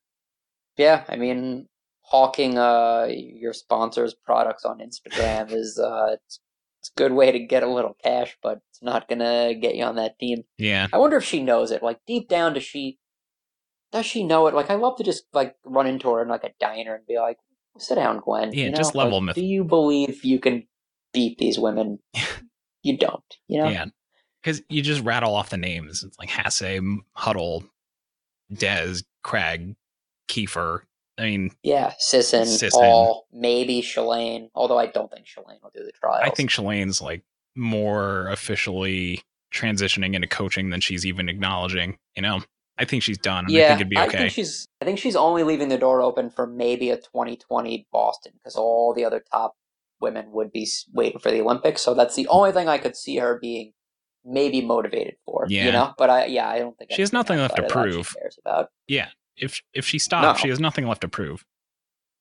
Yeah, 0.78 1.04
I 1.10 1.16
mean, 1.16 1.68
hawking 2.02 2.58
uh 2.58 3.08
your 3.10 3.52
sponsors' 3.54 4.14
products 4.14 4.64
on 4.64 4.80
Instagram 4.80 5.52
is 5.52 5.78
uh 5.80 6.12
it's, 6.14 6.40
it's 6.80 6.92
a 6.96 6.98
good 6.98 7.12
way 7.12 7.32
to 7.32 7.40
get 7.40 7.64
a 7.64 7.68
little 7.68 7.98
cash, 8.04 8.38
but 8.42 8.62
it's 8.70 8.82
not 8.82 9.10
gonna 9.10 9.54
get 9.56 9.76
you 9.76 9.84
on 9.84 9.96
that 9.96 10.18
team. 10.20 10.44
Yeah, 10.58 10.88
I 10.94 10.98
wonder 11.00 11.18
if 11.18 11.24
she 11.24 11.42
knows 11.42 11.72
it. 11.72 11.84
Like 11.84 12.00
deep 12.06 12.30
down, 12.30 12.54
does 12.54 12.64
she? 12.64 13.00
Does 13.92 14.06
she 14.06 14.24
know 14.24 14.48
it? 14.48 14.54
Like 14.54 14.70
I 14.70 14.76
love 14.76 14.98
to 14.98 15.04
just 15.04 15.26
like 15.34 15.56
run 15.66 15.88
into 15.88 16.10
her 16.12 16.22
in 16.22 16.28
like 16.28 16.44
a 16.44 16.52
diner 16.60 16.94
and 16.94 17.08
be 17.08 17.18
like, 17.18 17.38
"Sit 17.80 17.96
down, 17.96 18.20
Gwen." 18.20 18.54
Yeah, 18.54 18.66
you 18.66 18.72
know? 18.72 18.78
just 18.78 18.96
level 18.96 19.20
Like, 19.20 19.26
myth- 19.28 19.36
Do 19.36 19.46
you 19.46 19.64
believe 19.64 20.24
you 20.24 20.40
can 20.40 20.68
beat 21.18 21.38
these 21.40 21.58
women? 21.58 22.00
you 22.84 22.98
don't. 22.98 23.24
You 23.48 23.64
know? 23.64 23.70
Yeah, 23.70 23.86
because 24.42 24.62
you 24.70 24.82
just 24.84 25.04
rattle 25.04 25.34
off 25.34 25.50
the 25.50 25.58
names. 25.58 26.04
It's 26.04 26.18
like 26.20 26.30
Hasay, 26.30 26.98
Huddle, 27.14 27.64
Des, 28.54 28.98
Cragg, 29.26 29.76
Kieffer. 30.30 30.82
I 31.18 31.24
mean, 31.24 31.52
Yeah, 31.64 31.94
Sisson, 31.98 32.46
Sisson. 32.46 32.80
Paul, 32.80 33.26
maybe 33.34 33.82
Shalane. 33.82 34.50
Although 34.54 34.78
I 34.78 34.86
don't 34.86 35.12
think 35.12 35.26
Shalane 35.26 35.62
will 35.64 35.72
do 35.74 35.84
the 35.84 35.92
trials. 35.92 36.22
I 36.24 36.30
think 36.30 36.52
Shalane's 36.52 37.02
like 37.02 37.24
more 37.56 38.28
officially 38.28 39.24
transitioning 39.52 40.14
into 40.14 40.28
coaching 40.28 40.70
than 40.70 40.80
she's 40.80 41.06
even 41.08 41.28
acknowledging. 41.28 41.98
You 42.16 42.22
know, 42.22 42.42
I 42.78 42.86
think 42.86 43.02
she's 43.02 43.18
done. 43.18 43.46
And 43.46 43.56
I 43.56 43.60
yeah, 43.60 43.68
think 43.70 43.82
it'd 43.82 43.90
be 43.90 43.98
okay. 43.98 44.18
think 44.18 44.32
she's. 44.32 44.68
I 44.80 44.86
think 44.86 45.00
she's 45.00 45.16
only 45.16 45.42
leaving 45.42 45.70
the 45.70 45.78
door 45.80 46.04
open 46.04 46.30
for 46.30 46.46
maybe 46.46 46.92
a 46.92 46.98
2020 46.98 47.88
Boston 47.92 48.34
because 48.36 48.56
all 48.56 48.94
the 48.94 49.04
other 49.04 49.24
top 49.32 49.56
women 50.00 50.32
would 50.32 50.52
be 50.52 50.68
waiting 50.94 51.20
for 51.20 51.32
the 51.32 51.42
Olympics. 51.42 51.82
So 51.82 51.94
that's 51.94 52.16
the 52.16 52.28
only 52.28 52.52
thing 52.52 52.68
I 52.68 52.78
could 52.78 52.96
see 52.96 53.18
her 53.18 53.38
being 53.42 53.74
maybe 54.26 54.62
motivated 54.62 55.16
for. 55.26 55.46
Yeah. 55.50 55.66
you 55.66 55.72
know. 55.72 55.94
But 55.98 56.10
I, 56.10 56.26
yeah, 56.26 56.50
I 56.50 56.60
don't 56.60 56.78
think 56.78 56.92
She 56.92 57.02
has 57.02 57.14
nothing 57.14 57.38
left 57.40 57.56
to 57.58 57.64
prove. 57.64 58.14
cares 58.20 58.38
about. 58.44 58.70
Yeah, 58.88 59.10
if 59.36 59.62
if 59.74 59.86
she 59.86 60.00
stops, 60.00 60.40
No. 60.40 60.42
she 60.42 60.50
has 60.50 60.60
nothing 60.60 60.88
left 60.88 61.02
to 61.02 61.08
prove. 61.08 61.46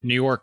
New 0.02 0.14
York, 0.14 0.42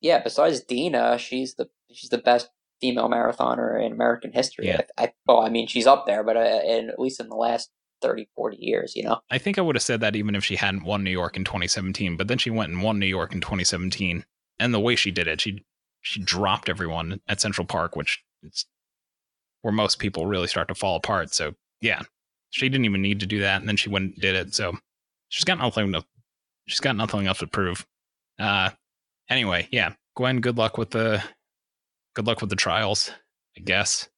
Yeah, 0.00 0.22
besides 0.22 0.60
Deena, 0.60 1.18
she's 1.18 1.54
the 1.56 1.68
she's 1.92 2.10
the 2.10 2.18
best 2.18 2.48
female 2.80 3.08
marathoner 3.08 3.84
in 3.84 3.92
American 3.92 4.32
history. 4.32 4.66
Yeah. 4.66 4.82
I, 4.98 5.04
I 5.04 5.12
well, 5.26 5.40
I 5.40 5.48
mean, 5.48 5.66
she's 5.66 5.86
up 5.86 6.06
there, 6.06 6.22
but 6.24 6.36
uh, 6.36 6.60
in, 6.66 6.90
at 6.90 6.98
least 6.98 7.20
in 7.20 7.28
the 7.28 7.36
last 7.36 7.70
30, 8.02 8.28
40 8.36 8.56
years, 8.60 8.94
you 8.96 9.02
know. 9.02 9.20
I 9.30 9.38
think 9.38 9.58
I 9.58 9.62
would 9.62 9.76
have 9.76 9.82
said 9.82 10.00
that 10.00 10.16
even 10.16 10.34
if 10.34 10.44
she 10.44 10.56
hadn't 10.56 10.84
won 10.84 11.02
New 11.04 11.10
York 11.10 11.36
in 11.36 11.44
2017. 11.44 12.16
But 12.16 12.28
then 12.28 12.38
she 12.38 12.50
went 12.50 12.70
and 12.72 12.82
won 12.82 12.98
New 12.98 13.06
York 13.06 13.32
in 13.32 13.40
2017, 13.40 14.24
and 14.58 14.74
the 14.74 14.80
way 14.80 14.94
she 14.96 15.10
did 15.10 15.26
it, 15.26 15.40
she 15.40 15.64
she 16.04 16.20
dropped 16.20 16.68
everyone 16.68 17.20
at 17.28 17.40
Central 17.40 17.66
Park, 17.66 17.96
which 17.96 18.22
is 18.42 18.66
where 19.62 19.72
most 19.72 19.98
people 19.98 20.26
really 20.26 20.46
start 20.46 20.68
to 20.68 20.74
fall 20.74 20.96
apart. 20.96 21.34
So 21.34 21.54
yeah, 21.80 22.02
she 22.50 22.68
didn't 22.68 22.84
even 22.84 23.02
need 23.02 23.20
to 23.20 23.26
do 23.26 23.40
that, 23.40 23.60
and 23.60 23.68
then 23.68 23.76
she 23.76 23.88
went 23.88 24.12
and 24.12 24.20
did 24.20 24.36
it. 24.36 24.54
So 24.54 24.76
she's 25.28 25.44
got 25.44 25.58
nothing 25.58 25.92
to 25.92 26.04
she's 26.66 26.80
got 26.80 26.94
nothing 26.96 27.26
else 27.26 27.38
to 27.38 27.46
prove. 27.46 27.86
Uh, 28.38 28.70
anyway, 29.28 29.66
yeah, 29.72 29.94
Gwen, 30.14 30.40
good 30.40 30.58
luck 30.58 30.76
with 30.78 30.90
the 30.90 31.22
good 32.14 32.26
luck 32.26 32.40
with 32.40 32.50
the 32.50 32.56
trials, 32.56 33.10
I 33.56 33.60
guess. 33.60 34.08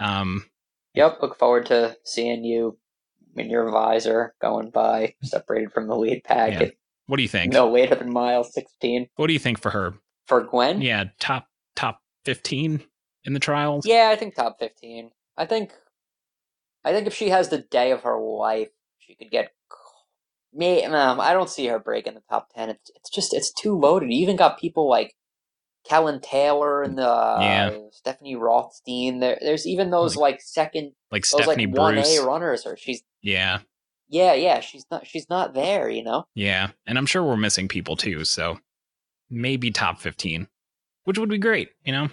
Um, 0.00 0.46
Yep, 0.94 1.18
look 1.20 1.38
forward 1.38 1.66
to 1.66 1.94
seeing 2.04 2.42
you 2.42 2.78
in 3.36 3.50
your 3.50 3.70
visor 3.70 4.34
going 4.40 4.70
by, 4.70 5.14
separated 5.22 5.70
from 5.72 5.88
the 5.88 5.96
lead 5.96 6.24
pack 6.24 6.52
Yeah. 6.58 6.68
what 7.06 7.18
do 7.18 7.22
you 7.22 7.28
think? 7.28 7.52
no 7.52 7.70
later 7.70 7.94
than 7.96 8.10
mile 8.10 8.44
16. 8.44 9.08
What 9.16 9.26
do 9.26 9.34
you 9.34 9.38
think 9.38 9.60
for 9.60 9.70
her? 9.72 9.94
For 10.26 10.42
Gwen? 10.42 10.80
Yeah, 10.82 11.04
top 11.18 11.46
top 11.74 12.00
15 12.24 12.82
in 13.24 13.32
the 13.32 13.40
trials. 13.40 13.86
Yeah, 13.86 14.08
I 14.10 14.16
think 14.16 14.34
top 14.34 14.58
15. 14.58 15.10
I 15.36 15.46
think 15.46 15.72
I 16.84 16.92
think 16.92 17.06
if 17.06 17.14
she 17.14 17.28
has 17.30 17.48
the 17.48 17.58
day 17.58 17.90
of 17.92 18.02
her 18.02 18.18
life, 18.18 18.70
she 18.98 19.14
could 19.14 19.30
get 19.30 19.52
me 20.52 20.84
um, 20.84 21.20
I 21.20 21.32
don't 21.32 21.50
see 21.50 21.66
her 21.66 21.78
breaking 21.78 22.14
the 22.14 22.22
top 22.30 22.48
10. 22.54 22.70
It's, 22.70 22.90
it's 22.94 23.10
just 23.10 23.34
it's 23.34 23.52
too 23.52 23.78
loaded. 23.78 24.12
You 24.12 24.22
even 24.22 24.36
got 24.36 24.58
people 24.58 24.88
like 24.88 25.14
Kellyn 25.86 26.20
Taylor 26.20 26.82
and 26.82 26.98
the 26.98 27.02
Yeah. 27.04 27.78
Stephanie 27.92 28.36
Rothstein. 28.36 29.20
There, 29.20 29.38
there's 29.40 29.66
even 29.66 29.90
those 29.90 30.16
like, 30.16 30.40
second, 30.40 30.92
like 31.12 31.22
those 31.28 31.44
Stephanie 31.44 31.66
like 31.66 31.96
1A 31.96 32.26
runners, 32.26 32.66
or 32.66 32.76
she's 32.76 33.02
Yeah, 33.22 33.60
yeah, 34.08 34.34
yeah. 34.34 34.60
She's 34.60 34.84
not 34.90 35.06
she's 35.06 35.28
not 35.28 35.54
there. 35.54 35.88
You 35.88 36.02
know. 36.02 36.26
yeah, 36.34 36.70
and 36.86 36.98
I'm 36.98 37.06
sure 37.06 37.22
we're 37.22 37.36
missing 37.36 37.68
people 37.68 37.96
too. 37.96 38.24
So 38.24 38.58
maybe 39.30 39.70
top 39.70 40.00
15, 40.00 40.48
which 41.04 41.18
would 41.18 41.28
be 41.28 41.38
great. 41.38 41.70
You 41.84 41.92
know, 41.92 42.08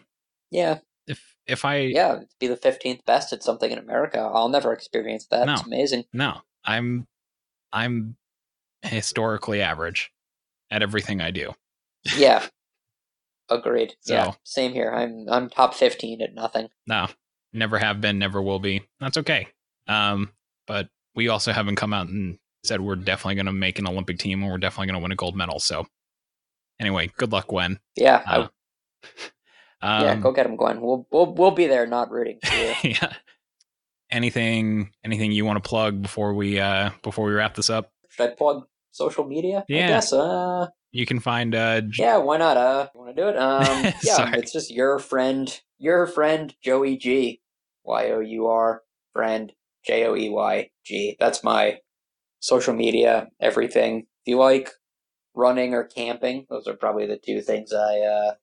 Yeah, 0.51 0.79
if 1.07 1.35
if 1.45 1.65
I 1.65 1.77
yeah. 1.77 2.19
Be 2.39 2.47
the 2.47 2.55
fifteenth 2.57 3.05
best 3.05 3.33
at 3.33 3.43
something 3.43 3.69
in 3.71 3.77
America, 3.77 4.19
I'll 4.19 4.49
never 4.49 4.71
experience 4.73 5.27
that. 5.27 5.47
It's 5.49 5.61
No. 5.61 5.67
amazing. 5.67 6.05
no, 6.13 6.41
I'm 6.65 7.07
I'm 7.71 8.15
historically 8.81 9.61
average 9.61 10.11
at 10.71 10.81
everything 10.83 11.21
I 11.21 11.31
do. 11.31 11.53
Yeah. 12.17 12.45
Agreed. 13.49 13.95
yeah. 14.05 14.33
Same 14.43 14.71
here. 14.73 14.91
I'm 14.91 15.27
I'm 15.29 15.49
top 15.49 15.73
fifteen 15.73 16.21
at 16.21 16.33
nothing. 16.33 16.69
No, 16.87 17.07
never 17.51 17.77
have 17.77 17.99
been, 18.01 18.19
never 18.19 18.41
will 18.41 18.59
be. 18.59 18.83
That's 18.99 19.17
okay. 19.17 19.47
Um, 19.87 20.31
but 20.65 20.87
we 21.15 21.27
also 21.27 21.51
haven't 21.51 21.75
come 21.75 21.93
out 21.93 22.07
and 22.07 22.39
said 22.63 22.79
we're 22.81 22.95
definitely 22.95 23.35
going 23.35 23.45
to 23.47 23.51
make 23.51 23.77
an 23.79 23.87
Olympic 23.87 24.17
team 24.17 24.41
and 24.41 24.49
we're 24.51 24.57
definitely 24.57 24.87
going 24.87 24.99
to 24.99 25.03
win 25.03 25.11
a 25.11 25.15
gold 25.17 25.35
medal. 25.35 25.59
So 25.59 25.85
anyway, 26.79 27.11
good 27.17 27.31
luck, 27.31 27.47
Gwen. 27.47 27.79
Yeah. 27.95 28.21
Uh, 28.25 28.47
Um, 29.81 30.03
yeah. 30.03 30.15
Go 30.15 30.31
get 30.31 30.45
him, 30.45 30.55
Gwen. 30.55 30.79
We'll 30.81 31.05
we'll 31.11 31.33
we'll 31.33 31.51
be 31.51 31.67
there, 31.67 31.85
not 31.85 32.09
rooting 32.11 32.39
for 32.43 32.55
you. 32.55 32.73
yeah. 33.01 33.13
Anything 34.11 34.91
anything 35.03 35.31
you 35.31 35.43
want 35.45 35.63
to 35.63 35.67
plug 35.67 36.01
before 36.01 36.33
we 36.33 36.59
uh 36.59 36.91
before 37.01 37.25
we 37.25 37.33
wrap 37.33 37.55
this 37.55 37.69
up? 37.69 37.91
Should 38.09 38.29
I 38.31 38.35
plug 38.35 38.65
social 38.91 39.25
media? 39.25 39.65
Yeah. 39.67 39.85
I 39.85 39.87
guess. 39.87 40.13
Uh. 40.13 40.67
You 40.91 41.05
can 41.07 41.19
find 41.19 41.55
uh 41.55 41.81
J- 41.81 42.03
Yeah. 42.03 42.17
Why 42.17 42.37
not? 42.37 42.55
Uh. 42.57 42.87
You 42.93 42.99
want 43.01 43.15
to 43.15 43.21
do 43.21 43.27
it? 43.29 43.37
Um. 43.37 43.93
Yeah. 44.03 44.31
It's 44.35 44.53
just 44.53 44.71
your 44.71 44.99
friend, 44.99 45.49
your 45.79 46.05
friend 46.05 46.53
Joey 46.63 46.97
G. 46.97 47.41
Y 47.85 48.11
o 48.11 48.19
u 48.21 48.47
r 48.47 48.81
friend 49.13 49.51
J 49.85 50.05
o 50.05 50.15
e 50.15 50.29
y 50.29 50.69
g. 50.85 51.17
That's 51.19 51.43
my 51.43 51.79
social 52.39 52.73
media. 52.75 53.27
Everything. 53.41 53.99
If 54.21 54.27
you 54.27 54.37
like 54.37 54.71
running 55.35 55.73
or 55.73 55.83
camping, 55.83 56.45
those 56.49 56.67
are 56.67 56.75
probably 56.75 57.05
the 57.07 57.17
two 57.17 57.41
things 57.41 57.73
I 57.73 57.99
uh 57.99 58.33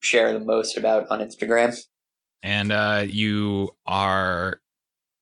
share 0.00 0.32
the 0.32 0.40
most 0.40 0.76
about 0.76 1.06
on 1.10 1.20
Instagram. 1.20 1.76
and 2.42 2.72
uh 2.72 3.04
you 3.06 3.70
are 3.86 4.60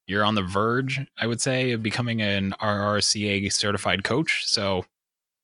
you're 0.07 0.25
on 0.25 0.35
the 0.35 0.43
verge, 0.43 1.01
I 1.19 1.27
would 1.29 1.41
say, 1.41 1.71
of 1.73 1.83
becoming 1.85 2.21
an 2.21 2.53
RRCA 2.61 3.53
certified 3.53 4.05
coach. 4.05 4.43
So 4.47 4.85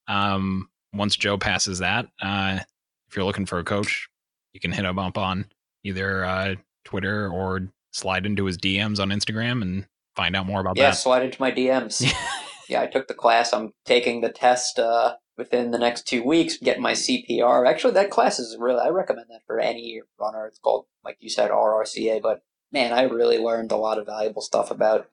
um 0.09 0.69
once 0.93 1.17
Joe 1.17 1.39
passes 1.39 1.79
that, 1.81 2.07
uh 2.23 2.61
if 3.09 3.17
you're 3.17 3.25
looking 3.25 3.47
for 3.47 3.59
a 3.59 3.65
coach, 3.65 4.09
you 4.53 4.61
can 4.61 4.73
hit 4.73 4.85
him 4.85 4.99
up 4.99 5.19
on 5.19 5.47
either 5.85 6.25
uh 6.25 6.55
Twitter 6.85 7.29
or 7.29 7.69
slide 7.93 8.27
into 8.27 8.45
his 8.45 8.59
DMs 8.59 9.01
on 9.01 9.09
Instagram 9.11 9.63
and 9.63 9.87
find 10.15 10.35
out 10.37 10.47
more 10.47 10.61
about 10.61 10.77
Yeah, 10.77 10.85
that. 10.85 10.89
Yeah, 10.89 10.93
slide 10.93 11.23
into 11.23 11.41
my 11.41 11.51
DMs. 11.53 12.13
yeah, 12.69 12.83
I 12.83 12.87
took 12.87 13.09
the 13.09 13.15
class. 13.15 13.53
I'm 13.53 13.73
taking 13.85 14.21
the 14.21 14.29
test 14.31 14.79
uh, 14.79 15.15
within 15.37 15.71
the 15.71 15.79
next 15.79 16.07
two 16.07 16.23
weeks, 16.23 16.57
get 16.59 16.81
my 16.81 16.93
CPR. 16.93 17.67
Actually, 17.69 17.95
that 17.95 18.11
class 18.11 18.39
is 18.39 18.57
really, 18.59 18.81
I 18.81 18.89
recommend 18.89 19.27
that 19.31 19.43
for 19.47 19.59
any 19.61 20.01
runner. 20.19 20.47
It's 20.47 20.59
called, 20.59 20.87
like 21.05 21.17
you 21.21 21.29
said, 21.31 21.51
RRCA. 21.51 22.23
But 22.23 22.43
man, 22.73 22.93
I 22.93 23.03
really 23.03 23.39
learned 23.39 23.73
a 23.73 23.77
lot 23.77 23.99
of 23.99 24.07
valuable 24.07 24.43
stuff 24.43 24.71
about 24.71 25.11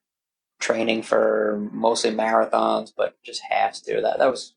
training 0.60 1.04
for 1.04 1.68
mostly 1.72 2.12
marathons, 2.12 2.92
but 2.96 3.22
just 3.24 3.42
halves 3.50 3.82
too. 3.82 4.02
That 4.02 4.20
that 4.20 4.30
was 4.32 4.54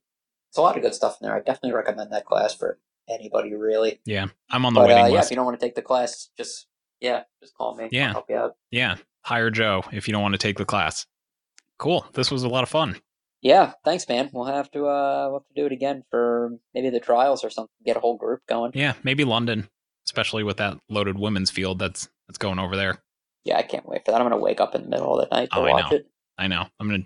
it's 0.50 0.58
a 0.58 0.62
lot 0.62 0.76
of 0.76 0.82
good 0.82 0.94
stuff 0.94 1.18
in 1.20 1.26
there. 1.26 1.36
I 1.36 1.40
definitely 1.40 1.72
recommend 1.72 2.12
that 2.12 2.24
class 2.26 2.54
for 2.54 2.78
anybody 3.08 3.54
really. 3.54 4.00
Yeah, 4.04 4.26
I'm 4.50 4.64
on 4.64 4.74
the 4.74 4.80
But 4.80 4.88
waiting 4.88 5.04
uh, 5.04 5.06
yeah, 5.08 5.14
list. 5.14 5.26
if 5.26 5.30
you 5.32 5.36
don't 5.36 5.44
want 5.46 5.58
to 5.58 5.66
take 5.66 5.74
the 5.74 5.82
class, 5.82 6.30
just 6.36 6.66
yeah, 7.00 7.24
just 7.42 7.54
call 7.54 7.74
me. 7.74 7.84
I'll 7.84 7.90
Yeah. 7.92 8.12
help 8.12 8.26
you 8.30 8.36
out. 8.36 8.56
Yeah, 8.70 8.96
hire 9.22 9.50
Joe 9.50 9.82
if 9.92 10.06
you 10.06 10.12
don't 10.12 10.22
want 10.22 10.34
to 10.34 10.38
take 10.38 10.58
the 10.58 10.64
class. 10.64 11.06
Cool. 11.78 12.06
This 12.14 12.30
was 12.30 12.42
a 12.42 12.48
lot 12.48 12.62
of 12.62 12.68
fun. 12.70 12.96
Yeah, 13.46 13.74
thanks, 13.84 14.08
man. 14.08 14.28
We'll 14.32 14.46
have 14.46 14.68
to 14.72 14.86
uh, 14.88 15.28
we'll 15.30 15.38
have 15.38 15.46
to 15.46 15.54
do 15.54 15.66
it 15.66 15.72
again 15.72 16.02
for 16.10 16.50
maybe 16.74 16.90
the 16.90 16.98
trials 16.98 17.44
or 17.44 17.50
something. 17.50 17.70
Get 17.84 17.96
a 17.96 18.00
whole 18.00 18.16
group 18.16 18.40
going. 18.48 18.72
Yeah, 18.74 18.94
maybe 19.04 19.22
London, 19.22 19.68
especially 20.04 20.42
with 20.42 20.56
that 20.56 20.78
loaded 20.88 21.16
women's 21.16 21.52
field 21.52 21.78
that's 21.78 22.08
that's 22.26 22.38
going 22.38 22.58
over 22.58 22.74
there. 22.74 22.98
Yeah, 23.44 23.56
I 23.56 23.62
can't 23.62 23.88
wait 23.88 24.04
for 24.04 24.10
that. 24.10 24.20
I'm 24.20 24.24
gonna 24.24 24.36
wake 24.42 24.60
up 24.60 24.74
in 24.74 24.82
the 24.82 24.88
middle 24.88 25.16
of 25.16 25.28
the 25.30 25.36
night 25.36 25.50
to 25.52 25.58
Oh, 25.58 25.64
I 25.64 25.70
watch 25.70 25.90
know. 25.92 25.96
it. 25.98 26.06
I 26.36 26.48
know. 26.48 26.64
I'm 26.80 26.88
gonna 26.90 27.04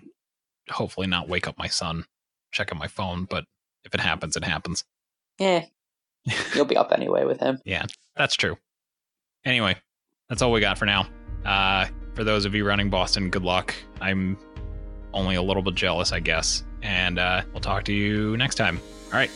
hopefully 0.71 1.05
not 1.05 1.29
wake 1.29 1.47
up 1.47 1.59
my 1.59 1.67
son 1.67 2.05
checking 2.51 2.79
my 2.79 2.87
phone, 2.87 3.25
but 3.29 3.45
if 3.85 3.93
it 3.93 3.99
happens, 3.99 4.35
it 4.35 4.43
happens. 4.43 4.83
Yeah, 5.37 5.65
you'll 6.55 6.65
be 6.65 6.75
up 6.75 6.91
anyway 6.91 7.23
with 7.23 7.39
him. 7.39 7.59
Yeah, 7.65 7.85
that's 8.15 8.35
true. 8.35 8.57
Anyway, 9.45 9.75
that's 10.27 10.41
all 10.41 10.51
we 10.51 10.59
got 10.59 10.79
for 10.79 10.85
now. 10.85 11.05
Uh, 11.45 11.85
for 12.15 12.23
those 12.23 12.45
of 12.45 12.55
you 12.55 12.65
running 12.65 12.89
Boston, 12.89 13.29
good 13.29 13.43
luck. 13.43 13.75
I'm 13.99 14.39
only 15.13 15.35
a 15.35 15.41
little 15.41 15.63
bit 15.63 15.75
jealous, 15.75 16.11
I 16.11 16.19
guess. 16.19 16.63
And 16.81 17.19
uh, 17.19 17.43
we'll 17.53 17.61
talk 17.61 17.85
to 17.85 17.93
you 17.93 18.37
next 18.37 18.55
time. 18.55 18.79
All 19.07 19.19
right. 19.19 19.31